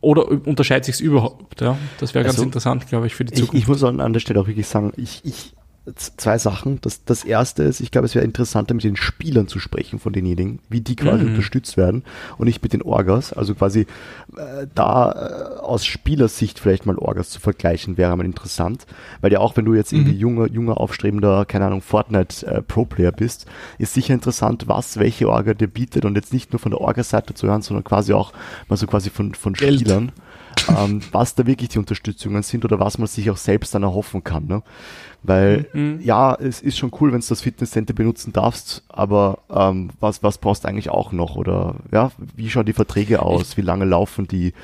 oder 0.01 0.29
unterscheidet 0.29 0.87
sich 0.87 0.95
es 0.95 1.01
überhaupt? 1.01 1.61
Ja? 1.61 1.77
Das 1.99 2.15
wäre 2.15 2.25
ganz 2.25 2.37
Also, 2.37 2.45
interessant, 2.45 2.87
glaube 2.89 3.07
ich, 3.07 3.15
für 3.15 3.25
die 3.25 3.35
Ich, 3.35 3.41
Zukunft. 3.41 3.63
ich 3.63 3.69
muss 3.69 3.85
an 3.85 4.13
der 4.13 4.21
Stelle 4.21 4.41
auch 4.41 4.47
wirklich 4.47 4.67
sagen, 4.67 4.93
ich, 4.97 5.21
ich 5.25 5.53
zwei 5.95 6.39
Sachen. 6.39 6.81
Das, 6.81 7.05
das 7.05 7.25
erste 7.25 7.63
ist, 7.63 7.81
ich 7.81 7.91
glaube, 7.91 8.07
es 8.07 8.15
wäre 8.15 8.25
interessanter, 8.25 8.75
mit 8.75 8.85
den 8.85 8.97
Spielern 8.97 9.49
zu 9.49 9.59
sprechen 9.59 9.99
von 9.99 10.13
denjenigen, 10.13 10.61
wie 10.69 10.81
die 10.81 10.97
quasi 10.97 11.25
Mhm. 11.25 11.31
unterstützt 11.31 11.77
werden 11.77 12.05
und 12.39 12.47
nicht 12.47 12.63
mit 12.63 12.73
den 12.73 12.83
Orgas. 12.83 13.33
Also 13.33 13.55
quasi 13.55 13.81
äh, 14.37 14.67
da 14.75 15.13
äh, 15.13 15.59
aus 15.61 15.85
Spielersicht 15.87 16.59
vielleicht 16.59 16.87
mal 16.87 16.97
Orgas 16.99 17.31
zu 17.31 17.41
vergleichen, 17.41 17.97
wäre 17.97 18.17
mal 18.17 18.25
interessant. 18.27 18.87
Weil 19.21 19.33
ja 19.33 19.41
auch, 19.41 19.57
wenn 19.57 19.65
du 19.65 19.75
jetzt 19.75 19.93
irgendwie 19.93 20.17
junger, 20.17 20.47
junger, 20.49 20.79
aufstrebender, 20.81 21.45
keine 21.45 21.67
Ahnung, 21.67 21.83
Fortnite 21.83 22.47
äh, 22.47 22.63
Pro-Player 22.63 23.13
bist, 23.13 23.47
ist 23.79 23.95
sicher 23.95 24.15
interessant, 24.15 24.69
was 24.69 24.99
welche 24.99 25.29
Orga 25.29 25.55
dir 25.55 25.69
bietet 25.69 26.05
und 26.05 26.15
jetzt 26.17 26.33
nicht 26.33 26.53
nur 26.53 26.61
von 26.61 26.71
der 26.71 26.81
Orga-Seite 26.81 27.35
zu 27.35 27.47
hören, 27.47 27.63
sondern 27.63 27.85
quasi 27.85 28.13
auch 28.13 28.33
mal 28.69 28.77
so 28.77 28.87
quasi 28.87 29.11
von, 29.11 29.35
von 29.35 29.53
Geld. 29.55 29.81
Spielern 29.81 30.13
ähm, 30.69 31.01
was 31.13 31.35
da 31.35 31.47
wirklich 31.47 31.71
die 31.71 31.79
Unterstützungen 31.79 32.43
sind 32.43 32.65
oder 32.65 32.81
was 32.81 32.99
man 32.99 33.07
sich 33.07 33.31
auch 33.31 33.37
selbst 33.37 33.75
dann 33.75 33.83
erhoffen 33.83 34.25
kann. 34.25 34.47
Ne? 34.47 34.63
Weil 35.23 35.67
ja, 36.03 36.35
es 36.35 36.61
ist 36.63 36.79
schon 36.79 36.93
cool, 37.01 37.13
wenn 37.13 37.21
du 37.21 37.27
das 37.29 37.43
Fitnesscenter 37.43 37.93
benutzen 37.93 38.33
darfst, 38.33 38.83
aber 38.89 39.39
ähm, 39.51 39.91
was, 40.01 40.23
was 40.23 40.39
brauchst 40.39 40.65
du 40.65 40.69
eigentlich 40.69 40.91
auch 40.91 41.13
noch? 41.13 41.37
Oder 41.37 41.77
ja, 41.93 42.11
wie 42.37 42.49
schauen 42.49 42.67
die 42.67 42.73
Verträge 42.73 43.21
aus? 43.23 43.57
wie 43.57 43.63
lange 43.63 43.85
laufen 43.85 44.27
die? 44.27 44.55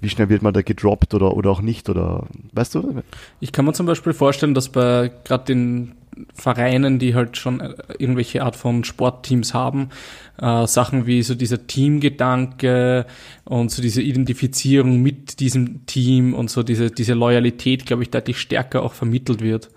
Wie 0.00 0.08
schnell 0.08 0.28
wird 0.28 0.42
man 0.42 0.54
da 0.54 0.62
gedroppt 0.62 1.14
oder, 1.14 1.36
oder 1.36 1.50
auch 1.50 1.60
nicht? 1.60 1.88
Oder 1.88 2.26
weißt 2.52 2.76
du? 2.76 3.02
Ich 3.40 3.52
kann 3.52 3.64
mir 3.64 3.72
zum 3.72 3.86
Beispiel 3.86 4.12
vorstellen, 4.12 4.54
dass 4.54 4.68
bei 4.68 5.10
gerade 5.24 5.44
den 5.44 5.94
Vereinen, 6.34 6.98
die 6.98 7.14
halt 7.14 7.36
schon 7.36 7.60
äh, 7.60 7.74
irgendwelche 7.98 8.42
Art 8.42 8.56
von 8.56 8.84
Sportteams 8.84 9.54
haben, 9.54 9.90
äh, 10.38 10.66
Sachen 10.66 11.06
wie 11.06 11.22
so 11.22 11.34
dieser 11.34 11.66
Teamgedanke 11.66 13.06
und 13.44 13.70
so 13.70 13.82
diese 13.82 14.02
Identifizierung 14.02 15.02
mit 15.02 15.40
diesem 15.40 15.86
Team 15.86 16.34
und 16.34 16.50
so 16.50 16.62
diese, 16.62 16.90
diese 16.90 17.14
Loyalität, 17.14 17.86
glaube 17.86 18.02
ich, 18.02 18.10
deutlich 18.10 18.40
stärker 18.40 18.82
auch 18.82 18.94
vermittelt 18.94 19.40
wird. 19.40 19.70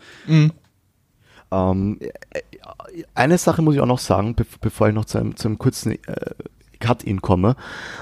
Ähm, 1.51 1.99
äh, 1.99 2.41
eine 3.13 3.37
Sache 3.37 3.61
muss 3.61 3.75
ich 3.75 3.81
auch 3.81 3.85
noch 3.85 3.99
sagen, 3.99 4.35
bev 4.35 4.57
bevor 4.59 4.89
ich 4.89 4.95
noch 4.95 5.05
zu 5.05 5.17
einem, 5.17 5.35
zu 5.35 5.47
einem 5.47 5.57
kurzen 5.57 5.91
äh, 5.91 6.33
Cut-In 6.79 7.21
komme. 7.21 7.55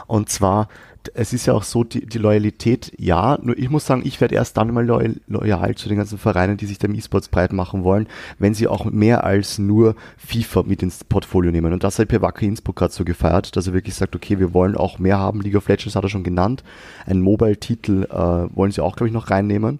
Und 0.07 0.29
zwar, 0.29 0.69
es 1.13 1.33
ist 1.33 1.45
ja 1.45 1.53
auch 1.53 1.63
so, 1.63 1.83
die, 1.83 2.05
die 2.05 2.17
Loyalität, 2.17 2.91
ja, 2.97 3.37
nur 3.41 3.57
ich 3.57 3.69
muss 3.69 3.85
sagen, 3.85 4.01
ich 4.05 4.19
werde 4.19 4.35
erst 4.35 4.57
dann 4.57 4.73
mal 4.73 4.85
loyal, 4.85 5.15
loyal 5.27 5.75
zu 5.75 5.87
den 5.87 5.97
ganzen 5.97 6.17
Vereinen, 6.17 6.57
die 6.57 6.65
sich 6.65 6.77
dem 6.77 6.93
E-Sports 6.93 7.29
breit 7.29 7.53
machen 7.53 7.83
wollen, 7.83 8.07
wenn 8.37 8.53
sie 8.53 8.67
auch 8.67 8.85
mehr 8.85 9.23
als 9.23 9.59
nur 9.59 9.95
FIFA 10.17 10.63
mit 10.63 10.83
ins 10.83 11.03
Portfolio 11.03 11.51
nehmen. 11.51 11.73
Und 11.73 11.83
das 11.83 11.99
hat 11.99 12.09
per 12.09 12.21
Wacker 12.21 12.45
Innsbruck 12.45 12.75
gerade 12.75 12.93
so 12.93 13.05
gefeiert, 13.05 13.55
dass 13.55 13.67
er 13.67 13.73
wirklich 13.73 13.95
sagt, 13.95 14.15
okay, 14.15 14.39
wir 14.39 14.53
wollen 14.53 14.75
auch 14.75 14.99
mehr 14.99 15.19
haben. 15.19 15.41
League 15.41 15.55
of 15.55 15.67
Legends 15.67 15.95
hat 15.95 16.03
er 16.03 16.09
schon 16.09 16.23
genannt. 16.23 16.63
Ein 17.05 17.21
Mobile-Titel 17.21 18.05
äh, 18.09 18.55
wollen 18.55 18.71
sie 18.71 18.81
auch, 18.81 18.95
glaube 18.95 19.07
ich, 19.07 19.13
noch 19.13 19.29
reinnehmen, 19.29 19.79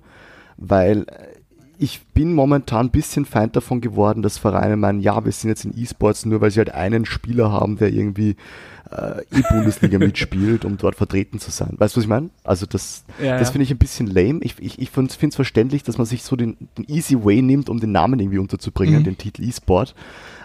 weil 0.57 1.05
ich 1.81 2.01
bin 2.13 2.33
momentan 2.33 2.87
ein 2.87 2.91
bisschen 2.91 3.23
Feind 3.23 3.55
davon 3.55 3.79
geworden, 3.79 4.21
dass 4.21 4.37
Vereine 4.37 4.75
meinen, 4.75 4.99
ja, 4.99 5.23
wir 5.23 5.31
sind 5.31 5.49
jetzt 5.49 5.63
in 5.63 5.77
E-Sports 5.77 6.25
nur, 6.25 6.41
weil 6.41 6.51
sie 6.51 6.59
halt 6.59 6.73
einen 6.73 7.05
Spieler 7.05 7.53
haben, 7.53 7.77
der 7.77 7.93
irgendwie 7.93 8.35
äh, 8.91 9.21
E-Bundesliga 9.37 9.97
mitspielt, 9.99 10.65
um 10.65 10.77
dort 10.77 10.95
vertreten 10.95 11.39
zu 11.39 11.51
sein. 11.51 11.75
Weißt 11.77 11.95
du, 11.95 11.97
was 11.99 12.03
ich 12.03 12.09
meine? 12.09 12.29
Also 12.43 12.65
das, 12.65 13.03
Ja, 13.21 13.37
das 13.37 13.49
ja. 13.49 13.51
finde 13.51 13.63
ich 13.63 13.71
ein 13.71 13.77
bisschen 13.77 14.07
lame. 14.07 14.39
Ich, 14.41 14.55
ich, 14.59 14.79
ich 14.79 14.89
finde 14.89 15.13
es 15.27 15.35
verständlich, 15.35 15.83
dass 15.83 15.97
man 15.97 16.05
sich 16.05 16.23
so 16.23 16.35
den, 16.35 16.57
den 16.77 16.85
easy 16.87 17.23
way 17.23 17.41
nimmt, 17.41 17.69
um 17.69 17.79
den 17.79 17.91
Namen 17.91 18.19
irgendwie 18.19 18.39
unterzubringen, 18.39 18.99
Mhm. 19.01 19.03
den 19.03 19.17
Titel 19.17 19.43
E-Sport. 19.43 19.95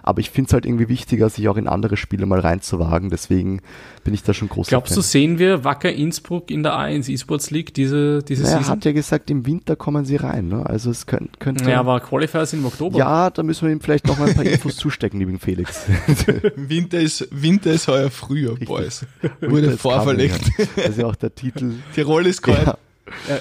Aber 0.07 0.21
ich 0.21 0.29
finde 0.29 0.49
es 0.49 0.53
halt 0.53 0.67
irgendwie 0.67 0.91
wichtiger, 0.91 1.31
sich 1.31 1.49
auch 1.49 1.57
in 1.57 1.67
andere 1.67 1.97
Spiele 1.97 2.27
mal 2.27 2.39
reinzuwagen. 2.39 3.09
Deswegen 3.09 3.63
bin 4.05 4.13
ich 4.13 4.23
da 4.23 4.35
schon 4.35 4.51
großer 4.51 4.69
Glaubst 4.69 4.93
du, 4.93 5.01
Fan. 5.01 5.11
sehen 5.11 5.39
wir 5.39 5.65
Wacker 5.65 5.91
Innsbruck 5.91 6.51
in 6.51 6.63
der 6.63 6.75
A1 6.75 7.11
eSports 7.11 7.51
League 7.51 7.73
diese, 7.73 8.23
diese 8.23 8.43
Naja, 8.43 8.57
er 8.57 8.59
Season? 8.59 8.77
hat 8.77 8.85
ja 8.85 8.93
gesagt, 8.93 9.31
im 9.31 9.47
Winter 9.47 9.77
kommen 9.77 10.05
sie 10.05 10.17
rein. 10.17 10.49
Ne? 10.49 10.65
Also 10.67 10.91
es 10.91 11.07
könnte... 11.07 11.31
könnte 11.39 11.71
Ja, 11.71 11.81
aber 11.81 12.01
Qualifier 12.01 12.45
sind 12.45 12.59
im 12.61 12.67
Oktober. 12.67 12.99
Ja, 12.99 13.31
da 13.31 13.43
müssen 13.43 13.67
wir 13.67 13.73
ihm 13.73 13.81
vielleicht 13.81 14.07
noch 14.07 14.19
mal 14.19 14.29
ein 14.29 14.35
paar 14.35 14.45
Infos 14.45 14.77
zustecken, 14.85 15.19
lieben 15.19 15.39
Felix. 15.39 15.87
Winter 16.57 17.01
ist, 17.01 17.27
Winter 17.31 17.73
ist 17.73 17.89
heuer 17.89 18.11
früher. 18.11 18.57
Boys. 18.57 19.07
Winter 19.41 19.51
Wurde 19.51 19.79
vorverlegt. 19.79 20.41
Also 20.85 21.07
auch 21.07 21.17
der 21.17 21.35
Titel. 21.35 21.73
Tirol 21.95 22.27
ist 22.27 22.43
kalt. 22.43 22.67
Ja, 22.67 23.39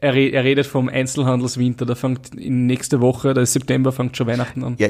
Er, 0.00 0.02
er, 0.02 0.14
re- 0.14 0.44
redet 0.44 0.66
vom 0.66 0.88
Einzelhandelswinter, 0.88 1.86
da 1.86 1.94
fängt 1.94 2.34
in 2.34 2.66
nächste 2.66 3.00
Woche, 3.00 3.34
da 3.34 3.40
ist 3.40 3.52
September, 3.52 3.90
fängt 3.90 4.16
schon 4.16 4.26
Weihnachten 4.26 4.62
an. 4.64 4.76
ja, 4.78 4.88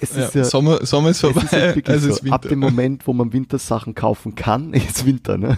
es 0.00 0.14
Ja, 0.16 0.24
ist 0.26 0.34
ja, 0.34 0.44
Sommer, 0.44 0.84
Sommer 0.86 1.10
ist 1.10 1.16
es 1.24 1.30
vorbei. 1.32 1.42
ist 1.42 1.52
halt 1.52 1.88
also 1.88 2.12
so, 2.12 2.30
ab 2.30 2.48
dem 2.48 2.58
Moment, 2.60 3.06
wo 3.06 3.12
man 3.12 3.32
Wintersachen 3.32 3.94
kaufen 3.94 4.34
kann, 4.34 4.72
ist 4.74 5.04
Winter, 5.06 5.36
ne? 5.38 5.56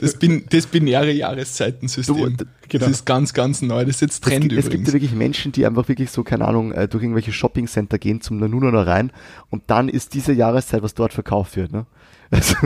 Das, 0.00 0.18
bin, 0.18 0.44
das 0.48 0.66
binäre 0.66 1.12
Jahreszeitensystem. 1.12 2.16
Du, 2.16 2.28
d- 2.30 2.36
Das 2.44 2.68
genau. 2.68 2.86
ist 2.86 3.04
ganz, 3.04 3.34
ganz 3.34 3.60
neu. 3.60 3.84
Das 3.84 3.96
ist 3.96 4.00
jetzt 4.00 4.14
Es 4.14 4.20
Trend 4.20 4.48
gibt, 4.48 4.52
es 4.54 4.64
gibt 4.64 4.66
übrigens. 4.74 4.88
ja 4.88 4.92
wirklich 4.94 5.12
Menschen, 5.12 5.52
die 5.52 5.66
einfach 5.66 5.86
wirklich 5.88 6.10
so, 6.10 6.22
keine 6.24 6.46
Ahnung, 6.48 6.72
äh, 6.72 6.88
durch 6.88 7.02
irgendwelche 7.02 7.32
Shoppingcenter 7.32 7.98
gehen 7.98 8.22
zum 8.22 8.38
Nanuna 8.38 8.70
rein 8.82 9.12
und 9.50 9.64
dann 9.66 9.88
ist 9.90 10.14
diese 10.14 10.32
Jahreszeit, 10.32 10.82
was 10.82 10.94
dort 10.94 11.12
verkauft 11.12 11.56
wird, 11.56 11.72
ne? 11.72 11.86
Also, 12.30 12.56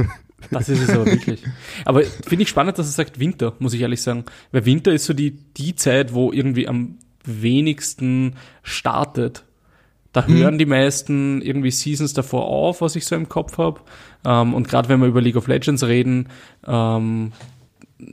Das 0.50 0.68
ist 0.68 0.82
es 0.82 0.90
aber 0.90 1.06
wirklich. 1.12 1.42
Aber 1.84 2.02
finde 2.02 2.42
ich 2.42 2.48
spannend, 2.48 2.78
dass 2.78 2.86
er 2.86 2.92
sagt 2.92 3.18
Winter, 3.18 3.54
muss 3.58 3.74
ich 3.74 3.80
ehrlich 3.80 4.02
sagen. 4.02 4.24
Weil 4.50 4.64
Winter 4.66 4.92
ist 4.92 5.04
so 5.04 5.14
die, 5.14 5.32
die 5.56 5.74
Zeit, 5.74 6.14
wo 6.14 6.32
irgendwie 6.32 6.68
am 6.68 6.98
wenigsten 7.24 8.34
startet. 8.62 9.44
Da 10.12 10.26
hören 10.26 10.58
die 10.58 10.66
meisten 10.66 11.40
irgendwie 11.40 11.70
Seasons 11.70 12.12
davor 12.12 12.46
auf, 12.46 12.82
was 12.82 12.96
ich 12.96 13.06
so 13.06 13.16
im 13.16 13.30
Kopf 13.30 13.56
habe. 13.56 13.80
Ähm, 14.26 14.52
und 14.52 14.68
gerade 14.68 14.88
wenn 14.90 15.00
wir 15.00 15.06
über 15.06 15.22
League 15.22 15.36
of 15.36 15.46
Legends 15.46 15.84
reden, 15.84 16.28
ähm, 16.66 17.32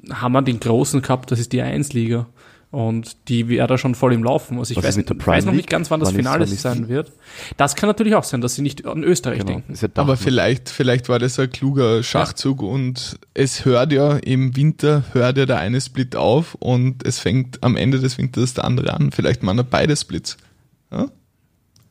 haben 0.10 0.32
wir 0.32 0.42
den 0.42 0.60
großen 0.60 1.02
Cup, 1.02 1.28
das 1.28 1.40
ist 1.40 1.52
die 1.52 1.62
1-Liga. 1.62 2.28
Und 2.72 3.18
die 3.30 3.48
wäre 3.50 3.66
da 3.68 3.80
schon 3.80 3.96
voll 3.96 4.14
im 4.14 4.24
Laufen. 4.24 4.60
Also 4.60 4.74
ich 4.74 4.78
weiß, 4.78 4.90
ist 4.90 4.98
mit 4.98 5.10
der 5.10 5.16
ich 5.18 5.24
Prime 5.24 5.38
weiß 5.38 5.46
noch 5.46 5.54
nicht 5.54 5.70
ganz, 5.72 5.90
wann 5.90 6.00
das 6.00 6.10
Wann 6.10 6.16
ist- 6.16 6.20
Finale 6.20 6.46
wann 6.46 6.54
ist 6.54 6.62
sein 6.62 6.88
wird. 6.88 7.12
Das 7.58 7.76
kann 7.76 7.88
natürlich 7.88 8.14
auch 8.14 8.24
sein, 8.24 8.42
dass 8.42 8.54
sie 8.54 8.62
nicht 8.62 8.86
an 8.86 9.04
Österreich 9.04 9.40
genau, 9.40 9.54
denken. 9.54 9.74
ja 9.74 9.88
Aber 9.96 10.18
vielleicht, 10.18 10.70
vielleicht 10.70 11.10
war 11.10 11.18
das 11.18 11.40
ein 11.40 11.50
kluger 11.50 12.04
Schachzug 12.04 12.62
und 12.62 13.18
es 13.34 13.66
hört 13.66 13.92
ja 13.92 14.18
im 14.18 14.56
Winter, 14.56 15.04
hört 15.14 15.38
ja 15.40 15.48
der 15.48 15.58
eine 15.58 15.82
Split 15.82 16.16
auf 16.16 16.54
und 16.60 17.04
es 17.08 17.18
fängt 17.18 17.64
am 17.64 17.76
Ende 17.76 18.00
des 18.00 18.20
Winters 18.20 18.54
der 18.54 18.66
andere 18.66 18.94
an. 18.94 19.12
Vielleicht 19.12 19.42
machen 19.42 19.58
er 19.58 19.64
beide 19.64 19.96
Splits. 19.96 20.38
Ja? 20.92 21.08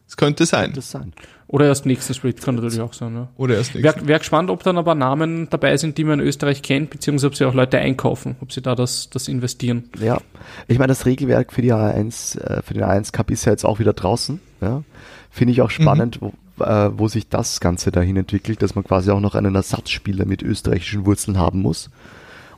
Das 0.07 0.17
könnte 0.17 0.47
sein. 0.47 0.73
das 0.75 0.93
sein. 0.93 1.13
Oder 1.51 1.65
erst 1.65 1.87
nächsten 1.87 2.13
Split, 2.13 2.43
kann 2.43 2.57
natürlich 2.57 2.81
auch 2.81 2.93
sein. 2.93 3.15
Ja. 3.15 3.29
Oder 3.39 3.57
erst 3.57 3.75
Wäre 3.75 3.85
nächstes. 3.85 4.07
wär 4.07 4.19
gespannt, 4.19 4.51
ob 4.51 4.63
dann 4.63 4.77
aber 4.77 4.95
Namen 4.95 5.49
dabei 5.49 5.79
sind, 5.79 5.97
die 5.97 6.05
man 6.05 6.21
in 6.21 6.27
Österreich 6.27 6.61
kennt, 6.61 6.91
beziehungsweise 6.91 7.27
ob 7.29 7.37
sie 7.37 7.47
auch 7.47 7.55
Leute 7.55 7.79
einkaufen, 7.79 8.37
ob 8.43 8.53
sie 8.53 8.61
da 8.61 8.75
das, 8.75 9.09
das 9.09 9.29
investieren. 9.29 9.85
Ja, 9.99 10.19
ich 10.67 10.79
meine, 10.79 10.89
das 10.89 11.07
Regelwerk 11.07 11.55
für 11.55 11.63
die 11.63 11.73
A1, 11.73 12.39
äh, 12.39 12.63
für 12.63 12.75
den 12.75 12.85
A1 12.85 13.13
Cup 13.13 13.31
ist 13.31 13.47
ja 13.47 13.53
jetzt 13.53 13.65
auch 13.65 13.79
wieder 13.79 13.95
draußen. 13.95 14.41
Ja? 14.61 14.83
Finde 15.31 15.53
ich 15.53 15.63
auch 15.63 15.71
spannend, 15.71 16.21
wo, 16.21 16.35
äh, 16.63 16.91
wo 16.93 17.09
sich 17.09 17.31
das 17.31 17.61
Ganze 17.61 17.93
dahin 17.93 18.19
entwickelt, 18.19 18.61
dass 18.61 18.75
man 18.75 18.85
quasi 18.85 19.11
auch 19.11 19.21
noch 19.21 19.35
einen 19.35 19.55
Ersatzspieler 19.55 20.27
mit 20.27 20.43
österreichischen 20.43 21.07
Wurzeln 21.07 21.39
haben 21.39 21.63
muss, 21.63 21.89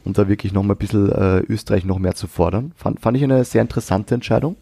um 0.05 0.15
da 0.15 0.29
wirklich 0.29 0.53
noch 0.53 0.65
mal 0.65 0.75
ein 0.75 0.79
bisschen 0.79 1.13
äh, 1.13 1.39
Österreich 1.49 1.85
noch 1.85 2.01
mehr 2.01 2.17
zu 2.17 2.27
fordern. 2.27 2.73
Fand, 2.75 2.99
fand 2.99 3.17
ich 3.17 3.23
eine 3.23 3.45
sehr 3.45 3.63
interessante 3.63 4.17
Entscheidung. 4.17 4.57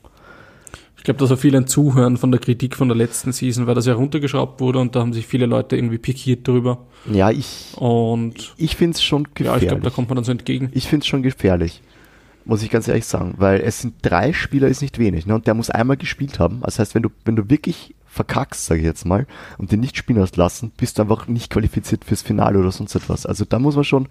Ich 0.99 1.05
glaube, 1.05 1.19
dass 1.21 1.31
auch 1.31 1.39
viele 1.39 1.57
ein 1.59 1.67
Zuhören 1.67 2.17
von 2.17 2.31
der 2.31 2.41
Kritik 2.41 2.77
von 2.77 2.89
der 2.89 2.97
letzten 2.97 3.33
Season, 3.33 3.67
weil 3.67 3.75
das 3.75 3.87
ja 3.87 3.95
runtergeschraubt 3.95 4.61
wurde 4.61 4.79
und 4.81 4.95
da 4.95 5.01
haben 5.01 5.13
sich 5.13 5.27
viele 5.27 5.47
Leute 5.47 5.77
irgendwie 5.77 5.99
pikiert 5.99 6.47
drüber. 6.47 6.87
Ja, 7.11 7.31
ich, 7.31 7.73
Und 7.77 8.53
ich 8.57 8.77
finde 8.77 8.97
es 8.97 9.03
schon 9.03 9.23
ja, 9.23 9.29
gefährlich. 9.35 9.63
ich 9.63 9.69
glaube, 9.69 9.83
da 9.85 9.91
kommt 9.91 10.09
man 10.09 10.17
dann 10.17 10.25
so 10.25 10.33
entgegen. 10.33 10.71
Ich 10.75 10.87
finde 10.89 11.05
es 11.05 11.07
schon 11.07 11.23
gefährlich, 11.23 11.83
muss 12.45 12.63
ich 12.63 12.71
ganz 12.71 12.89
ehrlich 12.89 13.07
sagen, 13.07 13.35
weil 13.39 13.61
es 13.61 13.81
sind 13.81 13.95
drei 14.03 14.33
Spieler, 14.33 14.69
ist 14.69 14.83
nicht 14.83 14.99
wenig, 14.99 15.25
ne? 15.25 15.35
Und 15.35 15.47
der 15.47 15.55
muss 15.55 15.71
einmal 15.71 15.97
gespielt 15.97 16.39
haben. 16.39 16.61
Das 16.63 16.79
heißt, 16.79 16.95
wenn 16.95 17.03
du, 17.03 17.11
wenn 17.25 17.37
du 17.37 17.49
wirklich 17.49 17.95
verkackst, 18.19 18.67
sage 18.67 18.81
ich 18.81 18.87
jetzt 18.87 19.07
mal, 19.07 19.27
und 19.59 19.71
den 19.71 19.79
nicht 19.79 19.97
spielen 19.97 20.21
hast 20.21 20.37
lassen, 20.37 20.73
bist 20.77 20.99
du 20.99 21.03
einfach 21.03 21.29
nicht 21.29 21.51
qualifiziert 21.51 22.05
fürs 22.05 22.23
Finale 22.23 22.59
oder 22.59 22.73
sonst 22.73 22.97
etwas. 22.97 23.27
Also 23.27 23.45
da 23.45 23.61
muss 23.61 23.77
man 23.77 23.85
schon 23.85 24.09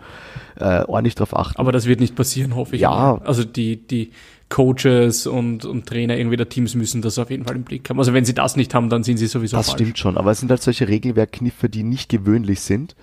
äh, 0.55 0.83
ordentlich 0.85 1.15
drauf 1.15 1.35
achten. 1.35 1.59
Aber 1.59 1.73
das 1.73 1.85
wird 1.85 1.99
nicht 1.99 2.15
passieren, 2.15 2.55
hoffe 2.55 2.75
ich. 2.75 2.81
Ja. 2.81 2.89
mal. 2.89 3.21
Also 3.25 3.43
die, 3.43 3.75
die 3.75 4.11
Coaches 4.49 5.27
und, 5.27 5.65
und 5.65 5.85
Trainer 5.87 6.17
irgendwie 6.17 6.37
der 6.37 6.47
Teams 6.47 6.73
müssen 6.73 7.01
das 7.01 7.19
auf 7.19 7.29
jeden 7.29 7.43
Fall 7.45 7.57
im 7.57 7.63
Blick 7.63 7.89
haben. 7.89 7.99
Also 7.99 8.13
wenn 8.13 8.23
sie 8.23 8.33
das 8.33 8.55
nicht 8.55 8.73
haben, 8.73 8.89
dann 8.89 9.03
sind 9.03 9.17
sie 9.17 9.27
sowieso 9.27 9.57
das 9.57 9.67
falsch. 9.67 9.81
stimmt 9.81 9.99
schon, 9.99 10.17
aber 10.17 10.31
es 10.31 10.39
sind 10.39 10.49
halt 10.49 10.61
solche 10.61 10.87
Regelwerkkniffe, 10.87 11.67
die 11.67 11.83
nicht 11.83 12.09
gewöhnlich 12.09 12.61
sind. 12.61 12.95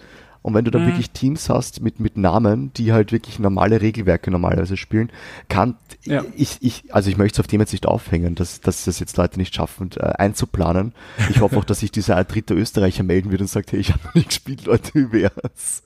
Und 0.45 0.53
wenn 0.53 0.67
du 0.67 0.71
dann 0.71 0.85
wirklich 0.87 1.11
Teams 1.13 1.49
hast 1.49 1.81
mit, 1.81 2.01
mit 2.01 2.19
Namen, 2.19 2.71
die 2.75 2.93
halt 2.93 3.13
wirklich 3.13 3.39
normale 3.39 3.81
Regelwerke 3.81 4.31
normalerweise 4.31 4.77
spielen, 4.77 5.11
kann 5.49 5.77
Ja. 6.05 6.23
ich, 6.37 6.59
ich, 6.61 6.93
also 6.95 7.09
ich 7.09 7.17
möchte 7.17 7.37
es 7.37 7.41
auf 7.41 7.47
dem 7.47 7.61
jetzt 7.63 7.73
nicht 7.73 7.87
aufhängen, 7.87 8.35
dass, 8.35 8.61
dass 8.61 8.85
das 8.85 8.99
jetzt 8.99 9.17
Leute 9.17 9.39
nicht 9.39 9.55
schaffen, 9.55 9.91
äh, 9.97 10.01
einzuplanen. 10.01 10.93
Ich 11.31 11.41
hoffe 11.41 11.57
auch, 11.57 11.65
dass 11.65 11.81
sich 11.81 11.93
dieser 11.93 12.23
dritte 12.25 12.53
Österreicher 12.53 13.05
melden 13.05 13.31
wird 13.31 13.41
und 13.41 13.47
sagt, 13.47 13.73
hey, 13.73 13.81
ich 13.81 13.91
habe 13.95 14.05
noch 14.05 14.15
nicht 14.15 14.29
gespielt, 14.29 14.67
Leute, 14.67 14.91
wie 14.93 15.13
wär's? 15.13 15.83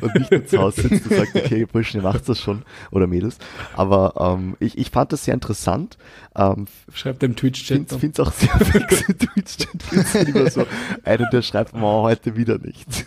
Und 0.00 0.14
nicht 0.14 0.30
nur 0.30 0.44
zu 0.46 0.58
Hause 0.58 0.82
sitzt 0.88 1.10
und 1.10 1.16
sagt, 1.16 1.36
okay, 1.36 1.64
Burschen, 1.64 2.00
ihr 2.00 2.02
macht 2.02 2.28
das 2.28 2.40
schon, 2.40 2.62
oder 2.90 3.06
Mädels. 3.06 3.38
Aber 3.76 4.36
ähm, 4.38 4.56
ich, 4.58 4.76
ich 4.78 4.90
fand 4.90 5.12
das 5.12 5.24
sehr 5.24 5.34
interessant. 5.34 5.96
Ähm, 6.36 6.66
Schreibt 6.92 7.22
dem 7.22 7.36
Twitch-Chat. 7.36 7.76
Find's, 7.76 7.96
find's 7.96 8.20
auch 8.20 8.32
sehr 8.32 8.50
fix 8.58 9.02
in 9.02 9.18
Twitch. 9.20 9.56
Find's 9.88 10.14
immer 10.14 10.50
so, 10.50 10.66
einer, 11.04 11.28
der 11.30 11.42
schreibt, 11.42 11.74
oh, 11.74 12.02
heute 12.02 12.36
wieder 12.36 12.58
nicht. 12.58 12.86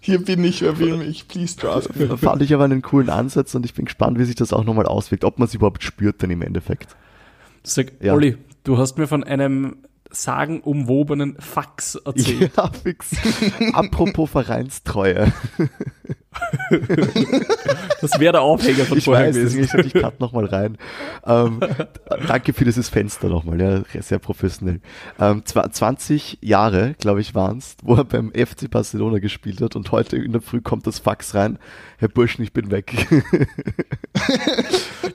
Hier 0.00 0.24
bin 0.24 0.42
ich, 0.44 0.62
wer 0.62 0.78
will 0.78 0.96
mich? 0.96 1.28
Please 1.28 1.56
draft 1.56 1.94
me. 1.96 2.16
Fand 2.16 2.40
ich 2.42 2.54
aber 2.54 2.64
einen 2.64 2.82
coolen 2.82 3.10
Ansatz 3.10 3.54
und 3.54 3.64
ich 3.66 3.74
bin 3.74 3.84
gespannt, 3.84 4.18
wie 4.18 4.24
sich 4.24 4.36
das 4.36 4.52
auch 4.52 4.64
nochmal 4.64 4.86
auswirkt, 4.86 5.24
ob 5.24 5.38
man 5.38 5.46
es 5.48 5.54
überhaupt 5.54 5.82
spürt 5.82 6.22
dann 6.22 6.30
im 6.30 6.40
Endeffekt. 6.42 6.96
Sag, 7.62 7.92
Ja. 8.00 8.14
Olli, 8.14 8.38
du 8.64 8.78
hast 8.78 8.96
mir 8.96 9.06
von 9.06 9.22
einem 9.24 9.76
sagenumwobenen 10.10 11.36
Fax 11.38 11.96
erzählt. 11.96 12.52
Ja, 12.56 12.70
fix. 12.70 13.10
Apropos 13.72 14.30
Vereinstreue. 14.30 15.32
Das 18.00 18.20
wäre 18.20 18.32
der 18.32 18.42
Aufhänger 18.42 18.84
von 18.84 18.96
Ich 18.98 19.04
vorher 19.06 19.26
weiß, 19.28 19.34
gewesen. 19.34 19.80
ich, 19.80 19.86
ich 19.86 20.00
cut 20.00 20.20
nochmal 20.20 20.44
rein. 20.44 20.78
Ähm, 21.26 21.58
danke 22.28 22.52
für 22.52 22.64
dieses 22.64 22.88
Fenster 22.88 23.28
nochmal, 23.28 23.60
ja, 23.60 23.82
sehr 24.02 24.20
professionell. 24.20 24.80
Ähm, 25.18 25.42
zwa- 25.44 25.68
20 25.68 26.38
Jahre, 26.40 26.94
glaube 27.00 27.20
ich, 27.20 27.34
waren's, 27.34 27.76
wo 27.82 27.96
er 27.96 28.04
beim 28.04 28.30
FC 28.32 28.70
Barcelona 28.70 29.18
gespielt 29.18 29.60
hat 29.60 29.74
und 29.74 29.90
heute 29.90 30.16
in 30.16 30.30
der 30.30 30.40
Früh 30.40 30.60
kommt 30.60 30.86
das 30.86 31.00
Fax 31.00 31.34
rein. 31.34 31.58
Herr 31.98 32.08
Burschen, 32.08 32.44
ich 32.44 32.52
bin 32.52 32.70
weg. 32.70 32.94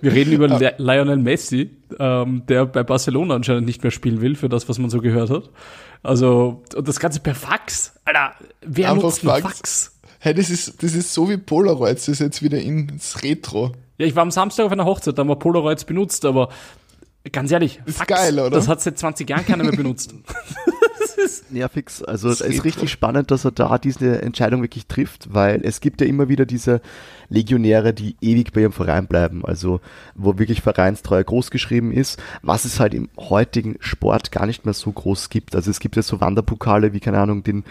Wir 0.01 0.11
reden 0.11 0.33
über 0.33 0.47
Le 0.49 0.73
Lionel 0.77 1.17
Messi, 1.17 1.71
ähm, 1.99 2.43
der 2.47 2.65
bei 2.65 2.83
Barcelona 2.83 3.35
anscheinend 3.35 3.65
nicht 3.65 3.81
mehr 3.83 3.91
spielen 3.91 4.19
will, 4.21 4.35
für 4.35 4.49
das, 4.49 4.67
was 4.67 4.77
man 4.79 4.89
so 4.89 4.99
gehört 4.99 5.29
hat. 5.29 5.49
Also, 6.01 6.63
und 6.75 6.85
das 6.87 6.99
Ganze 6.99 7.21
per 7.21 7.35
Fax. 7.35 7.93
Alter, 8.03 8.33
wer 8.61 8.89
Einfach 8.91 9.03
nutzt 9.03 9.21
Fax. 9.21 9.41
Fax? 9.41 9.92
Hey, 10.23 10.33
das 10.33 10.49
ist, 10.49 10.81
das 10.81 10.95
ist 10.95 11.13
so 11.13 11.29
wie 11.29 11.35
Polaroids, 11.35 12.05
das 12.05 12.13
ist 12.13 12.19
jetzt 12.19 12.41
wieder 12.41 12.57
ins 12.57 13.21
Retro. 13.23 13.73
Ja, 13.97 14.05
ich 14.05 14.15
war 14.15 14.23
am 14.23 14.31
Samstag 14.31 14.65
auf 14.65 14.71
einer 14.71 14.85
Hochzeit, 14.85 15.17
da 15.17 15.19
haben 15.19 15.27
wir 15.27 15.35
Polaroids 15.35 15.83
benutzt, 15.83 16.23
aber 16.23 16.47
ganz 17.29 17.51
ehrlich, 17.51 17.81
Ist 17.85 18.07
geil, 18.07 18.39
oder? 18.39 18.49
Das 18.49 18.69
hat 18.69 18.79
seit 18.79 18.97
20 18.97 19.29
Jahren 19.29 19.45
keiner 19.45 19.65
mehr 19.65 19.73
benutzt. 19.73 20.15
Ja, 21.51 21.69
fix. 21.69 22.03
Also 22.03 22.29
es 22.29 22.41
ist 22.41 22.63
richtig 22.63 22.89
spannend, 22.89 23.31
dass 23.31 23.45
er 23.45 23.51
da 23.51 23.77
diese 23.77 24.21
Entscheidung 24.21 24.61
wirklich 24.61 24.87
trifft, 24.87 25.33
weil 25.33 25.61
es 25.63 25.79
gibt 25.79 26.01
ja 26.01 26.07
immer 26.07 26.27
wieder 26.27 26.45
diese 26.45 26.81
Legionäre, 27.33 27.93
die 27.93 28.15
ewig 28.21 28.53
bei 28.53 28.61
ihrem 28.61 28.71
Verein 28.71 29.07
bleiben, 29.07 29.43
also 29.43 29.81
wo 30.15 30.37
wirklich 30.37 30.61
Vereinstreue 30.61 31.23
groß 31.23 31.49
geschrieben 31.51 31.91
ist, 31.91 32.21
was 32.43 32.63
es 32.63 32.79
halt 32.79 32.93
im 32.93 33.09
heutigen 33.17 33.75
Sport 33.79 34.31
gar 34.31 34.45
nicht 34.45 34.65
mehr 34.65 34.73
so 34.73 34.91
groß 34.91 35.29
gibt. 35.29 35.55
Also 35.55 35.71
es 35.71 35.79
gibt 35.79 35.95
ja 35.95 36.03
so 36.03 36.21
Wanderpokale 36.21 36.93
wie, 36.93 36.99
keine 36.99 37.19
Ahnung, 37.19 37.43
den 37.43 37.63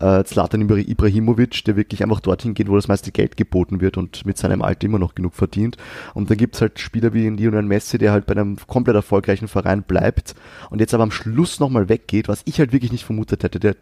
äh, 0.00 0.24
Zlatan 0.24 0.62
Ibra- 0.66 0.88
Ibrahimovic, 0.88 1.64
der 1.64 1.76
wirklich 1.76 2.02
einfach 2.02 2.20
dorthin 2.20 2.54
geht, 2.54 2.68
wo 2.68 2.76
das 2.76 2.88
meiste 2.88 3.12
Geld 3.12 3.36
geboten 3.36 3.80
wird 3.80 3.98
und 3.98 4.24
mit 4.24 4.38
seinem 4.38 4.62
Alter 4.62 4.86
immer 4.86 4.98
noch 4.98 5.14
genug 5.14 5.34
verdient. 5.34 5.76
Und 6.14 6.30
dann 6.30 6.38
gibt's 6.38 6.60
halt 6.62 6.78
Spieler 6.80 7.12
wie 7.12 7.28
Lionel 7.28 7.62
Messi, 7.62 7.98
der 7.98 8.12
halt 8.12 8.24
bei 8.26 8.32
einem 8.32 8.56
komplett 8.66 8.96
erfolgreichen 8.96 9.48
Verein 9.48 9.82
bleibt 9.82 10.34
und 10.70 10.80
jetzt 10.80 10.94
aber 10.94 11.02
am 11.02 11.10
Schluss 11.10 11.60
nochmal 11.60 11.88
weggeht, 11.90 12.28
was 12.28 12.42
ich 12.46 12.58
halt 12.58 12.72
wirklich 12.72 12.92
nicht 12.92 13.04
vermutet 13.04 13.42
hätte. 13.44 13.60
Der, 13.60 13.76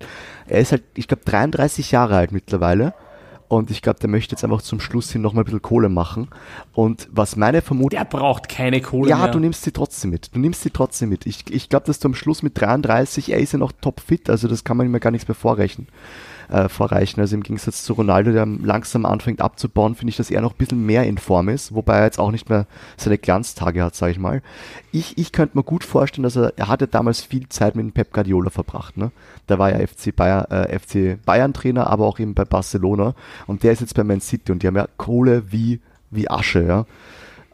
er 0.49 0.61
ist 0.61 0.73
halt, 0.73 0.83
ich 0.95 1.07
glaube, 1.07 1.23
33 1.25 1.93
Jahre 1.93 2.17
alt 2.17 2.33
mittlerweile. 2.33 2.93
Und 3.49 3.71
ich 3.71 3.81
glaube, 3.81 3.99
der 3.99 4.11
möchte 4.11 4.35
jetzt 4.35 4.45
einfach 4.45 4.61
zum 4.61 4.79
Schluss 4.79 5.11
hin 5.11 5.23
nochmal 5.23 5.43
ein 5.43 5.47
bisschen 5.47 5.63
Kohle 5.63 5.89
machen. 5.89 6.29
Und 6.75 7.09
was 7.11 7.35
meine 7.37 7.63
Vermutung 7.63 7.99
Der 7.99 8.05
braucht 8.05 8.49
keine 8.49 8.83
Kohle 8.83 9.09
ja, 9.09 9.19
mehr. 9.19 9.29
du 9.29 9.39
nimmst 9.39 9.63
sie 9.63 9.73
trotzdem 9.73 10.11
mit. 10.11 10.35
Du 10.35 10.39
nimmst 10.39 10.63
sie 10.63 10.71
trotzdem 10.71 11.09
mit. 11.09 11.25
Ich, 11.27 11.45
ich 11.51 11.71
glaube, 11.71 11.87
dass 11.87 11.99
du 11.99 12.09
am 12.09 12.15
Schluss 12.15 12.43
mit 12.43 12.61
33, 12.61 13.33
er 13.33 13.39
ist 13.39 13.53
ja 13.53 13.59
noch 13.59 13.73
topfit, 13.73 14.29
also 14.29 14.49
das 14.49 14.65
kann 14.65 14.77
man 14.77 14.87
ihm 14.87 14.93
ja 14.93 14.99
gar 14.99 15.11
nichts 15.11 15.29
mehr 15.29 15.35
vorreichen. 15.35 15.89
Äh, 16.51 16.71
vorreichen. 16.71 17.21
Also 17.21 17.37
im 17.37 17.43
Gegensatz 17.43 17.83
zu 17.85 17.93
Ronaldo, 17.93 18.33
der 18.33 18.47
langsam 18.47 19.05
anfängt 19.05 19.43
abzubauen, 19.43 19.95
finde 19.95 20.13
ich, 20.13 20.17
dass 20.17 20.31
er 20.31 20.41
noch 20.41 20.55
ein 20.55 20.57
bisschen 20.57 20.87
mehr 20.87 21.05
in 21.05 21.19
Form 21.19 21.51
ist, 21.51 21.75
wobei 21.75 21.99
er 21.99 22.05
jetzt 22.05 22.19
auch 22.19 22.31
nicht 22.31 22.49
mehr 22.49 22.67
seine 22.97 23.19
Glanztage 23.19 23.85
hat, 23.85 23.95
sage 23.95 24.13
ich 24.13 24.19
mal. 24.19 24.41
Ich, 24.91 25.19
ich 25.19 25.33
könnte 25.33 25.59
mir 25.59 25.63
gut 25.63 25.85
vorstellen, 25.85 26.23
dass 26.23 26.37
er, 26.37 26.55
er 26.57 26.69
hatte 26.69 26.89
damals 26.89 27.21
viel 27.21 27.51
Zeit 27.51 27.77
mit 27.77 27.93
Pep 27.93 28.15
Guardiola 28.15 28.49
verbracht. 28.49 28.97
Ne? 28.97 29.13
Der 29.51 29.59
war 29.59 29.71
ja 29.71 29.87
FC, 29.87 30.17
Bayer, 30.17 30.51
äh, 30.51 30.79
FC 30.79 31.23
Bayern 31.23 31.53
Trainer, 31.53 31.89
aber 31.89 32.07
auch 32.07 32.19
eben 32.19 32.33
bei 32.33 32.47
Barcelona. 32.47 33.15
Und 33.47 33.63
der 33.63 33.73
ist 33.73 33.81
jetzt 33.83 33.95
bei 33.95 34.03
Man 34.03 34.23
City 34.23 34.51
und 34.51 34.63
die 34.63 34.69
haben 34.69 34.77
ja 34.77 34.89
Kohle 34.97 35.53
wie, 35.53 35.81
wie 36.11 36.31
Asche, 36.31 36.63
ja. 36.63 36.87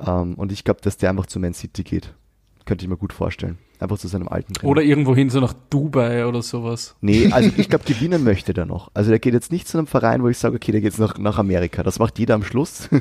Ähm, 0.06 0.34
und 0.34 0.52
ich 0.52 0.62
glaube, 0.62 0.82
dass 0.82 0.98
der 0.98 1.10
einfach 1.10 1.26
zu 1.26 1.40
Man 1.40 1.54
City 1.54 1.82
geht. 1.82 2.14
Könnte 2.66 2.84
ich 2.84 2.88
mir 2.88 2.96
gut 2.96 3.12
vorstellen. 3.12 3.58
Einfach 3.80 3.98
zu 3.98 4.08
seinem 4.08 4.28
alten 4.28 4.54
Trainer. 4.54 4.70
Oder 4.70 4.82
irgendwo 4.82 5.14
hin, 5.14 5.28
so 5.28 5.40
nach 5.40 5.52
Dubai 5.68 6.24
oder 6.26 6.40
sowas. 6.40 6.94
Nee, 7.02 7.30
also 7.32 7.50
ich 7.56 7.68
glaube, 7.68 7.84
gewinnen 7.84 8.24
möchte 8.24 8.54
der 8.54 8.64
noch. 8.64 8.90
Also 8.94 9.10
der 9.10 9.18
geht 9.18 9.34
jetzt 9.34 9.52
nicht 9.52 9.68
zu 9.68 9.76
einem 9.76 9.86
Verein, 9.86 10.22
wo 10.22 10.28
ich 10.28 10.38
sage, 10.38 10.56
okay, 10.56 10.72
der 10.72 10.80
geht 10.80 10.92
jetzt 10.92 11.00
nach, 11.00 11.18
nach 11.18 11.38
Amerika. 11.38 11.82
Das 11.82 11.98
macht 11.98 12.18
jeder 12.18 12.34
am 12.34 12.42
Schluss. 12.44 12.88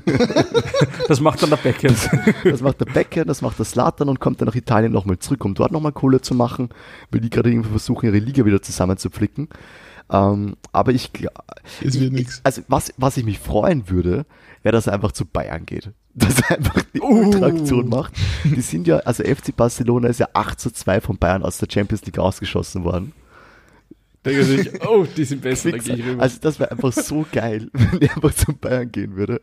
Das 1.08 1.19
macht 1.19 1.41
dann 1.43 1.49
der 1.49 1.58
Beckett. 1.58 1.95
Das 2.43 2.62
macht 2.62 2.80
der 2.82 2.86
Becker, 2.86 3.26
das 3.26 3.41
macht 3.41 3.58
der 3.60 3.65
Slatan 3.65 4.10
und 4.10 4.19
kommt 4.19 4.41
dann 4.41 4.47
nach 4.47 4.56
Italien 4.56 4.91
nochmal 4.91 5.19
zurück, 5.19 5.43
um 5.45 5.54
dort 5.54 5.71
nochmal 5.71 5.91
Kohle 5.91 6.21
zu 6.21 6.34
machen, 6.34 6.69
weil 7.12 7.21
die 7.21 7.30
gerade 7.30 7.49
irgendwie 7.52 7.69
versuchen, 7.69 8.06
ihre 8.08 8.19
Liga 8.19 8.45
wieder 8.45 8.62
zusammenzuflicken. 8.62 9.49
Ähm, 10.12 10.56
aber 10.71 10.91
ich, 10.91 11.08
gl- 11.12 11.30
Es 11.82 11.93
wird 11.99 12.06
ich- 12.06 12.12
nix. 12.12 12.41
Also 12.43 12.62
was, 12.67 12.93
was 12.97 13.17
ich 13.17 13.26
mich 13.26 13.39
freuen 13.39 13.89
würde, 13.89 14.26
wäre, 14.62 14.73
dass 14.73 14.88
er 14.88 14.93
einfach 14.93 15.12
zu 15.13 15.26
Bayern 15.26 15.65
geht. 15.65 15.91
Dass 16.15 16.39
er 16.41 16.58
einfach 16.58 16.82
die 16.93 17.02
Uh. 17.02 17.26
Ultra-Aktion 17.26 17.89
macht. 17.89 18.13
Die 18.43 18.62
sind 18.62 18.88
ja, 18.88 18.97
also 18.99 19.23
FC 19.23 19.56
Barcelona 19.56 20.10
ist 20.10 20.19
ja 20.19 20.28
8 20.34 20.60
zu 20.60 20.71
2 20.71 21.02
von 21.02 21.17
Bayern 21.17 21.43
aus 21.43 21.58
der 21.58 21.67
Champions 21.71 22.06
League 22.06 22.19
ausgeschossen 22.19 22.84
worden. 22.84 23.13
Denke 24.26 24.43
sich, 24.45 24.88
oh, 24.88 25.06
die 25.06 25.26
sind 25.26 25.41
besser, 25.41 25.71
da 25.71 25.78
gehe 25.78 25.95
ich 25.95 26.06
rüber. 26.06 26.21
Also 26.21 26.38
das 26.39 26.60
wäre 26.60 26.71
einfach 26.71 26.93
so 26.93 27.26
geil, 27.32 27.69
wenn 27.73 28.02
er 28.02 28.15
einfach 28.15 28.34
zu 28.34 28.54
Bayern 28.54 28.91
gehen 28.91 29.15
würde. 29.15 29.41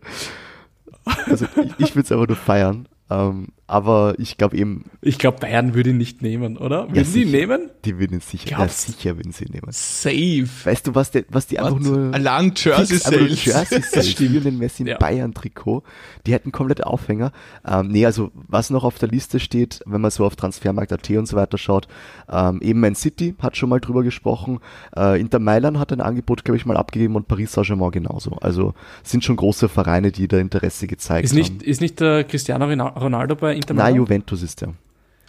Also 1.26 1.44
ich, 1.56 1.72
ich 1.78 1.96
würde 1.96 2.06
es 2.06 2.12
einfach 2.12 2.28
nur 2.28 2.36
feiern. 2.36 2.88
Ähm, 3.10 3.48
aber 3.70 4.14
ich 4.18 4.36
glaube 4.36 4.56
eben, 4.56 4.84
ich 5.00 5.18
glaube, 5.18 5.38
Bayern 5.38 5.74
würde 5.74 5.90
ihn 5.90 5.96
nicht 5.98 6.22
nehmen, 6.22 6.56
oder? 6.56 6.84
Würden 6.88 6.96
Ja, 6.96 7.04
sie 7.04 7.22
ihn 7.22 7.30
nehmen? 7.30 7.70
die 7.84 7.98
würden 7.98 8.14
ihn 8.14 8.20
sicher, 8.20 8.50
ja, 8.50 8.68
sicher 8.68 9.16
würden 9.16 9.32
sie 9.32 9.44
ihn 9.44 9.52
nehmen. 9.52 9.68
Safe. 9.70 10.48
Weißt 10.64 10.86
du, 10.86 10.94
was, 10.94 11.10
der, 11.12 11.24
was 11.30 11.46
die 11.46 11.58
einfach 11.58 11.72
What? 11.74 11.82
nur 11.82 12.12
Allein 12.14 12.52
Jersey 12.56 12.96
fix, 12.98 13.04
Sales. 13.04 13.44
Jersey 13.44 13.80
Sales, 13.82 14.10
stimmt. 14.10 14.30
Lionel 14.32 14.52
Messi 14.52 14.82
im 14.82 14.88
Ja. 14.88 14.98
Bayern-Trikot, 14.98 15.82
die 16.26 16.32
hätten 16.32 16.52
komplette 16.52 16.86
Aufhänger. 16.86 17.32
Ähm, 17.66 17.88
nee, 17.88 18.04
also 18.04 18.30
was 18.34 18.70
noch 18.70 18.84
auf 18.84 18.98
der 18.98 19.08
Liste 19.08 19.38
steht, 19.40 19.80
wenn 19.86 20.00
man 20.00 20.10
so 20.10 20.24
auf 20.24 20.36
Transfermarkt.at 20.36 21.08
und 21.10 21.26
so 21.26 21.36
weiter 21.36 21.56
schaut, 21.58 21.86
ähm, 22.30 22.60
eben 22.62 22.80
Man 22.80 22.94
City 22.94 23.34
hat 23.40 23.56
schon 23.56 23.68
mal 23.68 23.80
drüber 23.80 24.02
gesprochen, 24.02 24.58
äh, 24.96 25.20
Inter 25.20 25.38
Mailand 25.38 25.78
hat 25.78 25.92
ein 25.92 26.00
Angebot, 26.00 26.44
glaube 26.44 26.56
ich, 26.56 26.66
mal 26.66 26.76
abgegeben 26.76 27.14
und 27.16 27.28
Paris 27.28 27.52
Saint-Germain 27.52 27.90
genauso. 27.92 28.32
Also 28.40 28.74
sind 29.02 29.24
schon 29.24 29.36
große 29.36 29.68
Vereine, 29.68 30.10
die 30.12 30.26
da 30.28 30.38
Interesse 30.38 30.86
gezeigt 30.86 31.24
Ist 31.24 31.34
nicht, 31.34 31.52
haben. 31.52 31.60
ist 31.60 31.80
nicht 31.80 32.00
der 32.00 32.24
Cristiano 32.24 32.64
Ronaldo 32.66 33.36
bei 33.36 33.59
Inter 33.60 33.74
Na, 33.74 33.82
Mailand? 33.84 33.96
Juventus 33.98 34.42
ist 34.42 34.60
der. 34.60 34.74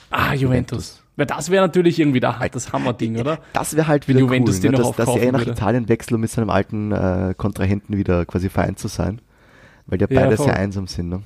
Ah, 0.10 0.34
Juventus. 0.34 1.02
Weil 1.16 1.26
das 1.26 1.52
wäre 1.52 1.64
natürlich 1.66 2.00
irgendwie 2.00 2.20
da 2.20 2.40
das 2.52 2.72
Hammerding, 2.74 3.18
oder? 3.20 3.40
Das 3.54 3.76
wäre 3.76 3.88
halt 3.88 4.08
wieder 4.08 4.20
Juventus 4.22 4.56
cool, 4.56 4.62
den 4.62 4.72
ne? 4.72 4.78
dass, 4.78 4.92
dass 4.96 5.16
er 5.16 5.32
nach 5.32 5.40
würde. 5.40 5.52
Italien 5.52 5.88
wechselt, 5.90 6.16
um 6.16 6.22
mit 6.22 6.30
seinem 6.32 6.50
alten 6.50 6.92
äh, 6.92 7.34
Kontrahenten 7.38 7.98
wieder 7.98 8.26
quasi 8.26 8.50
vereint 8.50 8.80
zu 8.80 8.88
sein. 8.88 9.22
Weil 9.88 9.98
die 10.00 10.06
Ja, 10.14 10.22
beide 10.22 10.38
voll. 10.38 10.46
sehr 10.48 10.56
einsam 10.58 10.88
sind. 10.88 11.10
Ne? 11.10 11.22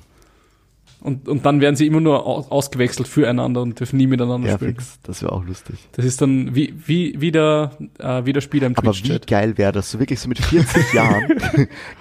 Und, 1.00 1.28
und 1.28 1.46
dann 1.46 1.60
werden 1.60 1.76
sie 1.76 1.86
immer 1.86 2.00
nur 2.00 2.26
aus, 2.26 2.50
ausgewechselt 2.50 3.06
füreinander 3.06 3.62
und 3.62 3.78
dürfen 3.78 3.96
nie 3.96 4.06
miteinander 4.08 4.48
Ja, 4.48 4.54
spielen. 4.56 4.74
fix. 4.74 4.98
Das 5.04 5.22
wäre 5.22 5.32
auch 5.32 5.44
lustig. 5.44 5.76
Das 5.92 6.04
ist 6.04 6.20
dann 6.20 6.54
wie, 6.54 6.74
wie, 6.84 7.14
wie, 7.20 7.30
der, 7.30 7.70
äh, 7.98 8.24
wie 8.24 8.32
der 8.32 8.40
Spieler 8.40 8.66
im 8.66 8.76
Aber 8.76 8.92
wie 8.94 9.18
geil 9.20 9.56
wäre 9.56 9.72
das? 9.72 9.90
So 9.90 9.98
wirklich 10.00 10.18
so 10.20 10.28
mit 10.28 10.38
40 10.40 10.92
Jahren, 10.94 11.28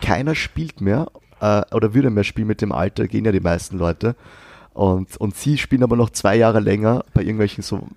keiner 0.01 0.33
spielt 0.33 0.81
mehr 0.81 1.07
äh, 1.39 1.61
oder 1.73 1.93
würde 1.93 2.09
mehr 2.09 2.23
spielen 2.23 2.47
mit 2.47 2.61
dem 2.61 2.71
Alter, 2.71 3.07
gehen 3.07 3.25
ja 3.25 3.31
die 3.31 3.39
meisten 3.41 3.77
Leute. 3.77 4.15
Und, 4.75 5.15
und 5.17 5.35
sie 5.37 5.57
spielen 5.57 5.83
aber 5.83 5.95
noch 5.95 6.09
zwei 6.09 6.35
Jahre 6.35 6.59
länger 6.59 7.05
bei 7.13 7.21
irgendwelchen 7.21 7.63
so 7.63 7.87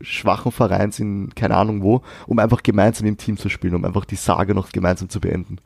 schwachen 0.00 0.52
Vereins 0.52 1.00
in 1.00 1.34
keine 1.34 1.56
Ahnung 1.56 1.82
wo, 1.82 2.02
um 2.28 2.38
einfach 2.38 2.62
gemeinsam 2.62 3.04
im 3.08 3.16
Team 3.16 3.36
zu 3.36 3.48
spielen, 3.48 3.74
um 3.74 3.84
einfach 3.84 4.04
die 4.04 4.14
Sage 4.14 4.54
noch 4.54 4.70
gemeinsam 4.70 5.08
zu 5.08 5.20
beenden. 5.20 5.58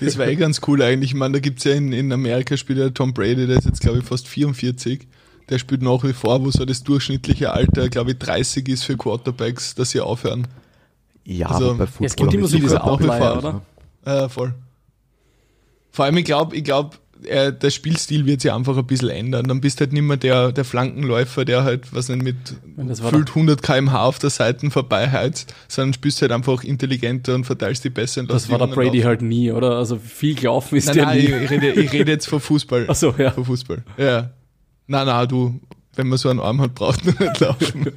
Das 0.00 0.18
war 0.18 0.26
eh 0.26 0.36
ganz 0.36 0.60
cool 0.66 0.82
eigentlich. 0.82 1.12
Ich 1.12 1.14
meine, 1.14 1.34
da 1.34 1.40
gibt 1.40 1.60
es 1.60 1.64
ja 1.64 1.72
in, 1.72 1.94
in 1.94 2.12
Amerika 2.12 2.54
spielt 2.58 2.78
ja 2.80 2.90
Tom 2.90 3.14
Brady, 3.14 3.46
der 3.46 3.56
ist 3.56 3.64
jetzt 3.64 3.80
glaube 3.80 4.00
ich 4.00 4.04
fast 4.04 4.28
44. 4.28 5.08
Der 5.48 5.58
spielt 5.58 5.80
nach 5.80 6.04
wie 6.04 6.12
vor, 6.12 6.44
wo 6.44 6.50
so 6.50 6.66
das 6.66 6.82
durchschnittliche 6.82 7.52
Alter, 7.52 7.88
glaube 7.88 8.10
ich, 8.10 8.18
30 8.18 8.68
ist 8.68 8.84
für 8.84 8.98
Quarterbacks, 8.98 9.74
dass 9.74 9.90
sie 9.90 10.00
aufhören. 10.00 10.46
Ja, 11.24 11.46
Also, 11.46 11.70
aber 11.70 11.78
bei 11.78 11.84
Ja, 11.84 12.06
es 12.06 12.14
Football 12.14 12.28
gibt 12.28 12.34
immer 12.34 12.46
so 12.46 12.56
auch 12.56 12.60
diese 12.60 12.74
nach 12.74 13.00
wie 13.00 13.04
vor, 13.04 13.36
Outlier, 13.36 13.62
oder? 14.04 14.24
Äh, 14.24 14.28
voll. 14.28 14.54
Vor 15.90 16.04
allem, 16.04 16.16
ich 16.18 16.24
glaube, 16.24 16.56
ich 16.56 16.64
glaube, 16.64 16.96
äh, 17.26 17.52
der 17.52 17.70
Spielstil 17.70 18.26
wird 18.26 18.40
sich 18.40 18.52
einfach 18.52 18.76
ein 18.76 18.86
bisschen 18.86 19.10
ändern. 19.10 19.46
Dann 19.46 19.60
bist 19.60 19.78
du 19.78 19.84
halt 19.84 19.92
nicht 19.92 20.02
mehr 20.02 20.16
der, 20.16 20.52
der 20.52 20.64
Flankenläufer, 20.64 21.44
der 21.44 21.64
halt, 21.64 21.92
was 21.94 22.08
nicht, 22.08 22.22
mit 22.22 22.36
gefühlt 22.76 23.28
100 23.30 23.62
kmh 23.62 24.00
auf 24.00 24.18
der 24.18 24.30
Seite 24.30 24.70
vorbeiheizt, 24.70 25.54
sondern 25.68 25.94
spielst 25.94 26.22
halt 26.22 26.32
einfach 26.32 26.64
intelligenter 26.64 27.34
und 27.34 27.44
verteilst 27.44 27.84
die 27.84 27.90
besser. 27.90 28.22
Und 28.22 28.30
das 28.30 28.50
war 28.50 28.58
der 28.58 28.66
Brady 28.66 28.98
laufen. 28.98 29.08
halt 29.08 29.22
nie, 29.22 29.52
oder? 29.52 29.76
Also 29.76 29.96
viel 29.96 30.34
gelaufen 30.34 30.76
ist 30.76 30.86
nein, 30.86 30.96
der 30.96 31.06
nein, 31.06 31.18
nie. 31.18 31.24
Ich, 31.24 31.42
ich, 31.42 31.50
rede, 31.50 31.70
ich 31.72 31.92
rede 31.92 32.12
jetzt 32.12 32.28
von 32.28 32.40
Fußball. 32.40 32.86
Ach 32.88 32.94
so, 32.94 33.14
ja. 33.18 33.30
Von 33.30 33.44
Fußball. 33.44 33.82
Ja. 33.96 34.30
Nein, 34.86 35.06
nein, 35.06 35.28
du, 35.28 35.60
wenn 35.94 36.08
man 36.08 36.18
so 36.18 36.28
einen 36.28 36.40
Arm 36.40 36.60
hat, 36.60 36.74
braucht 36.74 37.04
man 37.04 37.16
nicht 37.18 37.40
laufen. 37.40 37.92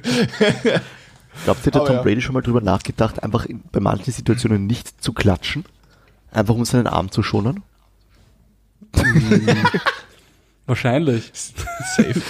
Glaubt 1.44 1.66
ihr, 1.66 1.72
der 1.72 1.84
Tom 1.84 1.96
ja. 1.96 2.02
Brady 2.02 2.20
schon 2.22 2.34
mal 2.34 2.40
drüber 2.40 2.60
nachgedacht, 2.60 3.22
einfach 3.22 3.46
bei 3.70 3.80
manchen 3.80 4.12
Situationen 4.12 4.66
nicht 4.66 5.02
zu 5.02 5.12
klatschen? 5.12 5.64
Einfach 6.30 6.54
um 6.54 6.64
seinen 6.64 6.86
Arm 6.86 7.10
zu 7.10 7.22
schonen? 7.22 7.62
Wahrscheinlich. 10.66 11.30
Safe. 11.32 12.22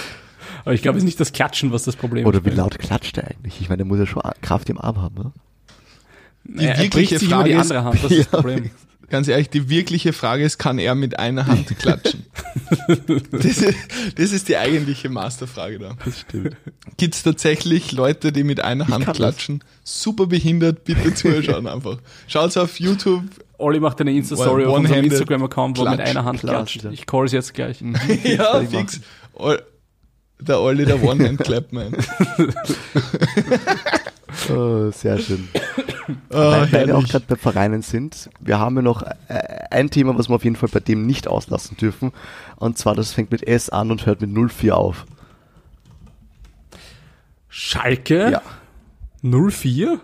Aber 0.63 0.73
ich 0.73 0.81
glaube, 0.81 0.97
es 0.97 1.03
ist 1.03 1.05
nicht 1.05 1.19
das 1.19 1.31
Klatschen, 1.31 1.71
was 1.71 1.83
das 1.83 1.95
Problem 1.95 2.23
ist. 2.23 2.27
Oder 2.27 2.43
wie 2.45 2.49
laut 2.49 2.77
klatscht 2.77 3.17
er 3.17 3.27
eigentlich? 3.27 3.61
Ich 3.61 3.69
meine, 3.69 3.77
der 3.77 3.85
muss 3.85 3.99
ja 3.99 4.05
schon 4.05 4.21
Kraft 4.41 4.69
im 4.69 4.79
Arm 4.79 5.01
haben, 5.01 5.15
ne? 5.15 5.31
Die 6.47 6.65
er 6.65 6.79
wirkliche 6.79 7.19
Frage 7.19 7.49
die 7.49 7.55
andere 7.55 7.83
Hand, 7.83 8.03
das 8.03 8.11
ist 8.11 8.19
das 8.19 8.41
Problem. 8.41 8.71
Ganz 9.09 9.29
ehrlich, 9.29 9.49
die 9.49 9.69
wirkliche 9.69 10.11
Frage 10.11 10.43
ist, 10.43 10.57
kann 10.57 10.79
er 10.79 10.93
mit 10.93 11.17
einer 11.17 11.47
Hand 11.47 11.67
klatschen? 11.79 12.25
das, 13.31 13.45
ist, 13.45 13.75
das, 14.15 14.31
ist, 14.33 14.49
die 14.49 14.57
eigentliche 14.57 15.07
Masterfrage 15.07 15.79
da. 15.79 15.97
Das 16.03 16.19
stimmt. 16.21 16.57
Gibt 16.97 17.15
es 17.15 17.23
tatsächlich 17.23 17.93
Leute, 17.93 18.33
die 18.33 18.43
mit 18.43 18.59
einer 18.59 18.89
Hand 18.89 19.05
klatschen? 19.13 19.59
Das. 19.59 20.03
Super 20.03 20.27
behindert, 20.27 20.83
bitte 20.83 21.13
zuschauen 21.13 21.67
einfach. 21.67 21.99
Schaut 22.27 22.57
auf 22.57 22.79
YouTube. 22.81 23.23
Olli 23.57 23.79
macht 23.79 24.01
eine 24.01 24.11
Insta-Story 24.11 24.65
auf 24.65 24.77
unserem 24.77 25.05
Instagram-Account, 25.05 25.77
wo 25.77 25.85
er 25.85 25.91
mit 25.91 26.01
einer 26.01 26.25
Hand 26.25 26.41
klatscht. 26.41 26.85
Ich 26.91 27.05
call 27.05 27.25
es 27.25 27.31
jetzt 27.31 27.53
gleich. 27.53 27.81
Ja, 28.23 28.61
fix. 28.61 28.99
Der 30.39 30.59
Olli, 30.59 30.85
der 30.85 31.01
One-Hand-Clap-Man. 31.01 31.95
oh, 34.49 34.91
sehr 34.91 35.17
schön. 35.17 35.47
Oh, 36.29 36.35
weil, 36.35 36.71
weil 36.71 36.87
wir 36.87 36.97
auch 36.97 37.05
gerade 37.05 37.25
bei 37.27 37.35
Vereinen 37.35 37.81
sind, 37.81 38.29
wir 38.39 38.59
haben 38.59 38.75
ja 38.75 38.81
noch 38.81 39.03
äh, 39.03 39.13
ein 39.71 39.89
Thema, 39.89 40.17
was 40.17 40.29
wir 40.29 40.35
auf 40.35 40.43
jeden 40.43 40.55
Fall 40.55 40.69
bei 40.69 40.79
dem 40.79 41.05
nicht 41.05 41.27
auslassen 41.27 41.77
dürfen. 41.77 42.11
Und 42.55 42.77
zwar, 42.77 42.95
das 42.95 43.13
fängt 43.13 43.31
mit 43.31 43.47
S 43.47 43.69
an 43.69 43.91
und 43.91 44.05
hört 44.05 44.21
mit 44.21 44.31
04 44.51 44.77
auf. 44.77 45.05
Schalke? 47.49 48.31
Ja. 48.31 48.41
04? 49.21 49.99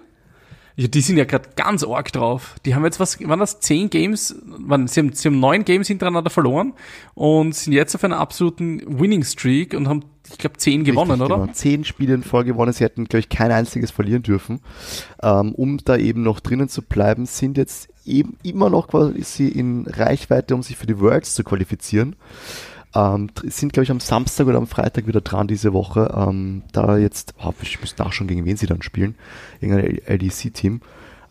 Ja, 0.75 0.87
die 0.87 1.01
sind 1.01 1.17
ja 1.17 1.25
gerade 1.25 1.49
ganz 1.55 1.83
arg 1.83 2.11
drauf. 2.11 2.55
Die 2.65 2.73
haben 2.73 2.83
jetzt 2.83 2.99
was, 2.99 3.19
waren 3.27 3.39
das 3.39 3.59
zehn 3.59 3.89
Games, 3.89 4.35
waren, 4.43 4.87
sie, 4.87 5.01
haben, 5.01 5.13
sie 5.13 5.27
haben 5.27 5.39
neun 5.39 5.65
Games 5.65 5.87
hintereinander 5.87 6.31
verloren 6.31 6.73
und 7.13 7.53
sind 7.53 7.73
jetzt 7.73 7.93
auf 7.93 8.03
einer 8.03 8.17
absoluten 8.17 8.81
Winning 8.99 9.23
Streak 9.23 9.75
und 9.75 9.87
haben, 9.87 10.03
ich 10.33 10.39
glaube, 10.39 10.57
zehn 10.57 10.83
gewonnen, 10.83 11.11
Richtig, 11.11 11.25
oder? 11.25 11.41
Genau. 11.41 11.53
Zehn 11.53 11.83
Spiele 11.83 12.15
in 12.15 12.23
Folge 12.23 12.53
gewonnen. 12.53 12.73
Sie 12.73 12.83
hätten, 12.83 13.05
glaube 13.05 13.21
ich, 13.21 13.29
kein 13.29 13.51
einziges 13.51 13.91
verlieren 13.91 14.23
dürfen. 14.23 14.61
Ähm, 15.21 15.53
um 15.53 15.77
da 15.77 15.95
eben 15.95 16.23
noch 16.23 16.39
drinnen 16.39 16.69
zu 16.69 16.81
bleiben, 16.81 17.25
sind 17.25 17.57
jetzt 17.57 17.89
eben 18.03 18.37
immer 18.43 18.69
noch 18.69 18.87
quasi 18.87 19.47
in 19.47 19.85
Reichweite, 19.87 20.55
um 20.55 20.63
sich 20.63 20.75
für 20.75 20.87
die 20.87 20.99
Worlds 20.99 21.35
zu 21.35 21.43
qualifizieren. 21.43 22.15
Ähm, 22.95 23.29
sind, 23.43 23.73
glaube 23.73 23.83
ich, 23.83 23.91
am 23.91 23.99
Samstag 23.99 24.47
oder 24.47 24.57
am 24.57 24.67
Freitag 24.67 25.07
wieder 25.07 25.21
dran 25.21 25.47
diese 25.47 25.71
Woche. 25.71 26.13
Ähm, 26.15 26.63
da 26.71 26.97
jetzt, 26.97 27.35
oh, 27.43 27.53
ich 27.61 27.79
muss 27.79 27.97
nachschauen, 27.97 28.27
gegen 28.27 28.45
wen 28.45 28.57
sie 28.57 28.67
dann 28.67 28.81
spielen. 28.81 29.15
Irgendein 29.61 29.99
LDC-Team. 30.05 30.81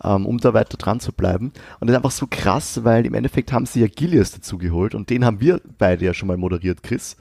Ähm, 0.05 0.27
um 0.27 0.38
da 0.38 0.55
weiter 0.55 0.77
dran 0.77 1.01
zu 1.01 1.12
bleiben. 1.12 1.53
Und 1.79 1.88
das 1.88 1.91
ist 1.91 1.97
einfach 1.97 2.11
so 2.12 2.27
krass, 2.29 2.85
weil 2.85 3.05
im 3.07 3.15
Endeffekt 3.15 3.53
haben 3.53 3.67
sie 3.67 3.81
ja 3.81 3.87
Gilius 3.87 4.33
dazu 4.33 4.59
geholt 4.59 4.97
und 4.97 5.11
den 5.11 5.25
haben 5.25 5.41
wir 5.41 5.61
beide 5.79 6.05
ja 6.05 6.15
schon 6.15 6.27
mal 6.27 6.37
moderiert, 6.37 6.83
Chris. 6.83 7.17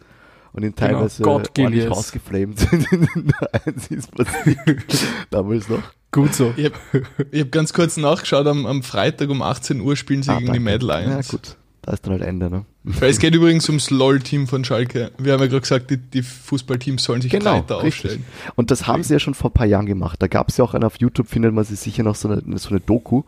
Und 0.54 0.64
ihn 0.64 0.76
teilweise 0.76 1.24
genau, 1.24 1.36
ordentlich 1.36 1.90
rausgeflamed 1.90 2.60
sind 2.60 2.92
in 2.92 3.08
der 3.28 4.76
Damals 5.30 5.70
noch. 5.70 5.82
Gut 6.12 6.34
so. 6.34 6.54
Ich 6.58 6.66
habe 6.66 7.06
hab 7.34 7.52
ganz 7.52 7.72
kurz 7.72 7.96
nachgeschaut, 7.96 8.46
am, 8.48 8.66
am, 8.66 8.84
Freitag 8.84 9.30
um 9.30 9.42
18 9.42 9.80
Uhr 9.80 9.96
spielen 9.96 10.24
sie 10.24 10.32
ah, 10.32 10.40
gegen 10.40 10.48
danke. 10.48 10.60
die 10.60 10.66
Mad 10.66 10.86
Lions. 10.86 11.32
Ja, 11.32 11.38
gut 11.38 11.58
da 11.92 11.96
ist 11.96 12.08
dann 12.08 12.14
halt 12.14 12.24
Ende. 12.24 12.50
Ne? 12.50 12.66
es 13.02 13.20
geht 13.20 13.36
übrigens 13.36 13.68
ums 13.68 13.90
LOL-Team 13.90 14.48
von 14.48 14.64
Schalke. 14.64 15.12
Wir 15.18 15.34
haben 15.34 15.42
ja 15.42 15.48
gerade 15.48 15.60
gesagt, 15.60 15.92
die, 15.92 15.98
die, 15.98 16.22
Fußballteams 16.24 17.04
sollen 17.04 17.22
sich 17.22 17.30
genau, 17.30 17.60
breiter 17.60 17.80
aufstellen. 17.80 18.26
Und 18.56 18.72
das 18.72 18.88
haben 18.88 19.04
sie 19.04 19.12
ja 19.12 19.20
schon 19.20 19.34
vor 19.34 19.50
ein 19.50 19.54
paar 19.54 19.66
Jahren 19.66 19.86
gemacht. 19.86 20.22
Da 20.22 20.28
gab 20.28 20.48
es 20.48 20.56
ja 20.56 20.64
auch 20.64 20.74
eine, 20.74 20.86
auf 20.86 20.96
YouTube 21.00 21.28
findet 21.28 21.54
man 21.54 21.66
sie 21.66 21.76
sicher 21.76 22.04
noch 22.04 22.16
so 22.16 22.30
eine, 22.30 22.58
so 22.58 22.70
eine 22.70 22.80
Doku, 22.80 23.24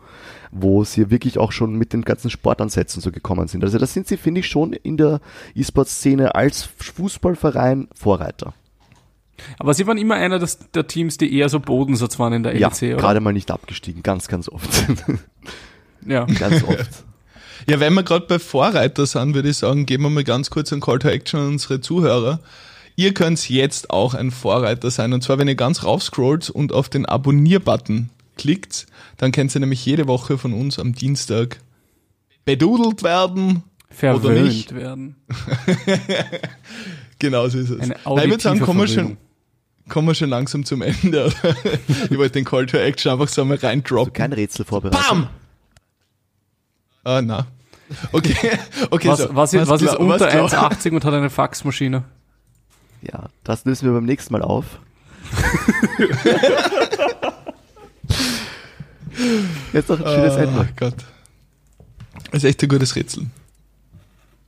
wo 0.50 0.82
sie 0.84 1.10
wirklich 1.10 1.36
auch 1.38 1.52
schon 1.52 1.74
mit 1.74 1.92
den 1.92 2.02
ganzen 2.02 2.30
Sportansätzen 2.30 3.02
so 3.02 3.12
gekommen 3.12 3.48
sind. 3.48 3.62
Also 3.64 3.76
da 3.76 3.86
sind 3.86 4.08
sie, 4.08 4.16
finde 4.16 4.40
ich, 4.40 4.48
schon 4.48 4.72
in 4.72 4.96
der 4.96 5.20
E-Sport-Szene 5.54 6.34
als 6.34 6.62
Fußballverein 6.62 7.88
Vorreiter. 7.94 8.54
Aber 9.58 9.74
sie 9.74 9.86
waren 9.86 9.98
immer 9.98 10.14
einer 10.14 10.38
des, 10.38 10.70
der 10.70 10.86
Teams, 10.86 11.18
die 11.18 11.36
eher 11.36 11.50
so 11.50 11.60
Bodensatz 11.60 12.18
waren 12.18 12.32
in 12.32 12.42
der 12.44 12.54
LEC, 12.54 12.60
ja, 12.60 12.88
oder? 12.94 12.96
gerade 12.96 13.20
mal 13.20 13.34
nicht 13.34 13.50
abgestiegen, 13.50 14.02
ganz, 14.02 14.26
ganz 14.26 14.48
oft. 14.48 14.86
ja. 16.06 16.24
Ganz 16.24 16.62
oft. 16.64 17.04
Ja, 17.68 17.80
wenn 17.80 17.94
wir 17.94 18.02
gerade 18.02 18.26
bei 18.26 18.38
Vorreiter 18.38 19.06
sind, 19.06 19.34
würde 19.34 19.50
ich 19.50 19.56
sagen, 19.56 19.86
geben 19.86 20.04
wir 20.04 20.10
mal 20.10 20.24
ganz 20.24 20.50
kurz 20.50 20.72
einen 20.72 20.80
Call 20.80 20.98
to 20.98 21.08
Action 21.08 21.40
an 21.40 21.48
unsere 21.48 21.80
Zuhörer. 21.80 22.40
Ihr 22.96 23.14
könnt 23.14 23.48
jetzt 23.48 23.90
auch 23.90 24.14
ein 24.14 24.30
Vorreiter 24.30 24.90
sein. 24.90 25.12
Und 25.12 25.22
zwar, 25.22 25.38
wenn 25.38 25.48
ihr 25.48 25.56
ganz 25.56 25.82
raufscrollt 25.82 26.50
und 26.50 26.72
auf 26.72 26.88
den 26.88 27.06
Abonnier-Button 27.06 28.10
klickt, 28.36 28.86
dann 29.16 29.32
könnt 29.32 29.54
ihr 29.54 29.60
nämlich 29.60 29.84
jede 29.84 30.06
Woche 30.06 30.38
von 30.38 30.52
uns 30.52 30.78
am 30.78 30.94
Dienstag 30.94 31.58
bedudelt 32.44 33.02
werden. 33.02 33.64
Verwöhnt 33.90 34.24
oder 34.24 34.42
nicht. 34.42 34.74
werden. 34.74 35.16
genau 37.18 37.48
so 37.48 37.58
ist 37.58 37.70
es. 37.70 37.80
Eine 37.80 37.96
Nein, 38.04 38.24
ich 38.24 38.30
würde 38.30 38.42
sagen, 38.42 38.60
kommen 38.60 38.80
wir, 38.80 38.88
schon, 38.88 39.16
kommen 39.88 40.08
wir 40.08 40.14
schon 40.14 40.30
langsam 40.30 40.64
zum 40.64 40.82
Ende. 40.82 41.32
ich 42.10 42.18
wollte 42.18 42.34
den 42.34 42.44
Call 42.44 42.66
to 42.66 42.76
Action 42.76 43.12
einfach 43.12 43.28
so 43.28 43.44
mal 43.44 43.56
reindroppen. 43.56 44.10
Also 44.10 44.10
kein 44.10 44.32
Rätsel 44.32 44.64
vorbereitet. 44.64 45.00
Bam! 45.08 45.28
Ah, 47.04 47.22
na. 47.22 47.46
Okay, 48.12 48.34
okay. 48.90 49.08
Was, 49.08 49.18
so. 49.18 49.34
was, 49.36 49.52
ist, 49.52 49.68
was 49.68 49.82
ist 49.82 49.94
unter 49.96 50.28
1,80 50.28 50.92
und 50.92 51.04
hat 51.04 51.14
eine 51.14 51.30
Faxmaschine? 51.30 52.04
Ja, 53.02 53.28
das 53.44 53.64
lösen 53.66 53.86
wir 53.86 53.92
beim 53.92 54.06
nächsten 54.06 54.32
Mal 54.32 54.42
auf. 54.42 54.78
Jetzt 59.72 59.88
noch 59.88 60.00
ein 60.00 60.06
schönes 60.06 60.36
Ende. 60.36 60.60
Oh 60.60 60.72
Gott. 60.76 60.96
Das 62.30 62.42
ist 62.42 62.48
echt 62.50 62.62
ein 62.62 62.68
gutes 62.68 62.96
Rätsel. 62.96 63.26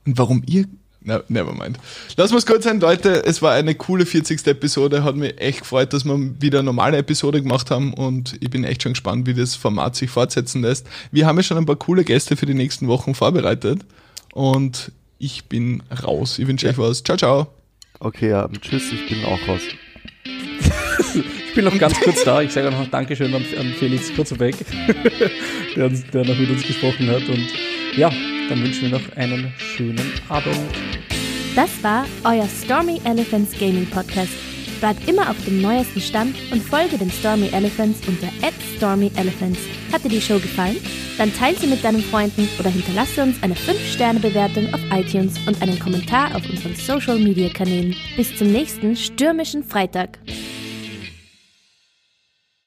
Und 0.05 0.17
warum 0.17 0.43
ihr 0.45 0.65
na, 1.07 1.23
never 1.29 1.53
mind. 1.53 1.79
Lass 2.17 2.33
uns 2.33 2.45
kurz 2.45 2.65
sein, 2.65 2.81
Leute. 2.81 3.25
Es 3.25 3.41
war 3.41 3.53
eine 3.53 3.73
coole 3.75 4.05
40. 4.05 4.45
Episode. 4.45 5.05
Hat 5.05 5.15
mich 5.15 5.39
echt 5.39 5.61
gefreut, 5.61 5.93
dass 5.93 6.03
wir 6.03 6.19
wieder 6.41 6.59
eine 6.59 6.65
normale 6.65 6.97
Episode 6.97 7.41
gemacht 7.41 7.71
haben 7.71 7.93
und 7.93 8.35
ich 8.41 8.49
bin 8.49 8.65
echt 8.65 8.83
schon 8.83 8.91
gespannt, 8.91 9.25
wie 9.25 9.33
das 9.33 9.55
Format 9.55 9.95
sich 9.95 10.09
fortsetzen 10.11 10.61
lässt. 10.61 10.85
Wir 11.11 11.25
haben 11.25 11.37
ja 11.37 11.43
schon 11.43 11.57
ein 11.57 11.65
paar 11.65 11.77
coole 11.77 12.03
Gäste 12.03 12.35
für 12.35 12.45
die 12.45 12.53
nächsten 12.53 12.89
Wochen 12.89 13.15
vorbereitet 13.15 13.79
und 14.33 14.91
ich 15.17 15.45
bin 15.45 15.81
raus. 16.03 16.39
Ich 16.39 16.47
wünsche 16.47 16.65
ja. 16.65 16.73
euch 16.73 16.77
was. 16.77 17.01
Ciao, 17.03 17.17
ciao. 17.17 17.47
Okay, 17.99 18.29
ja, 18.29 18.49
tschüss. 18.59 18.91
Ich 18.91 19.07
bin 19.07 19.23
auch 19.23 19.39
raus. 19.47 19.61
ich 20.25 21.55
bin 21.55 21.63
noch 21.63 21.77
ganz 21.79 21.97
kurz 22.01 22.25
da. 22.25 22.41
Ich 22.41 22.51
sage 22.51 22.69
noch 22.69 22.85
Dankeschön 22.89 23.33
an, 23.33 23.45
an 23.57 23.73
Felix 23.79 24.13
Kurzebeck, 24.13 24.57
der, 25.77 25.87
der 25.87 26.25
noch 26.25 26.37
mit 26.37 26.49
uns 26.49 26.67
gesprochen 26.67 27.09
hat 27.09 27.29
und 27.29 27.47
ja, 27.95 28.11
dann 28.49 28.63
wünschen 28.63 28.83
wir 28.83 28.99
noch 28.99 29.15
einen 29.15 29.51
schönen 29.57 30.11
Abend. 30.29 30.57
Das 31.55 31.83
war 31.83 32.05
euer 32.23 32.47
Stormy 32.47 33.01
Elephants 33.03 33.57
Gaming 33.57 33.87
Podcast. 33.87 34.31
Bleibt 34.79 35.09
immer 35.09 35.29
auf 35.29 35.43
dem 35.45 35.61
neuesten 35.61 35.99
Stand 35.99 36.35
und 36.51 36.61
folge 36.61 36.97
den 36.97 37.09
Stormy 37.09 37.47
Elephants 37.47 37.99
unter 38.07 38.27
@stormyelephants. 38.75 39.59
Hat 39.91 40.03
dir 40.03 40.09
die 40.09 40.21
Show 40.21 40.39
gefallen? 40.39 40.77
Dann 41.17 41.33
teile 41.33 41.57
sie 41.57 41.65
mit 41.65 41.83
deinen 41.83 42.03
Freunden 42.03 42.47
oder 42.59 42.69
hinterlasse 42.69 43.23
uns 43.23 43.41
eine 43.41 43.55
5-Sterne-Bewertung 43.55 44.71
auf 44.71 44.81
iTunes 44.91 45.33
und 45.47 45.59
einen 45.63 45.79
Kommentar 45.79 46.35
auf 46.35 46.47
unseren 46.47 46.75
Social-Media-Kanälen. 46.75 47.95
Bis 48.15 48.35
zum 48.37 48.51
nächsten 48.51 48.95
stürmischen 48.95 49.63
Freitag. 49.63 50.19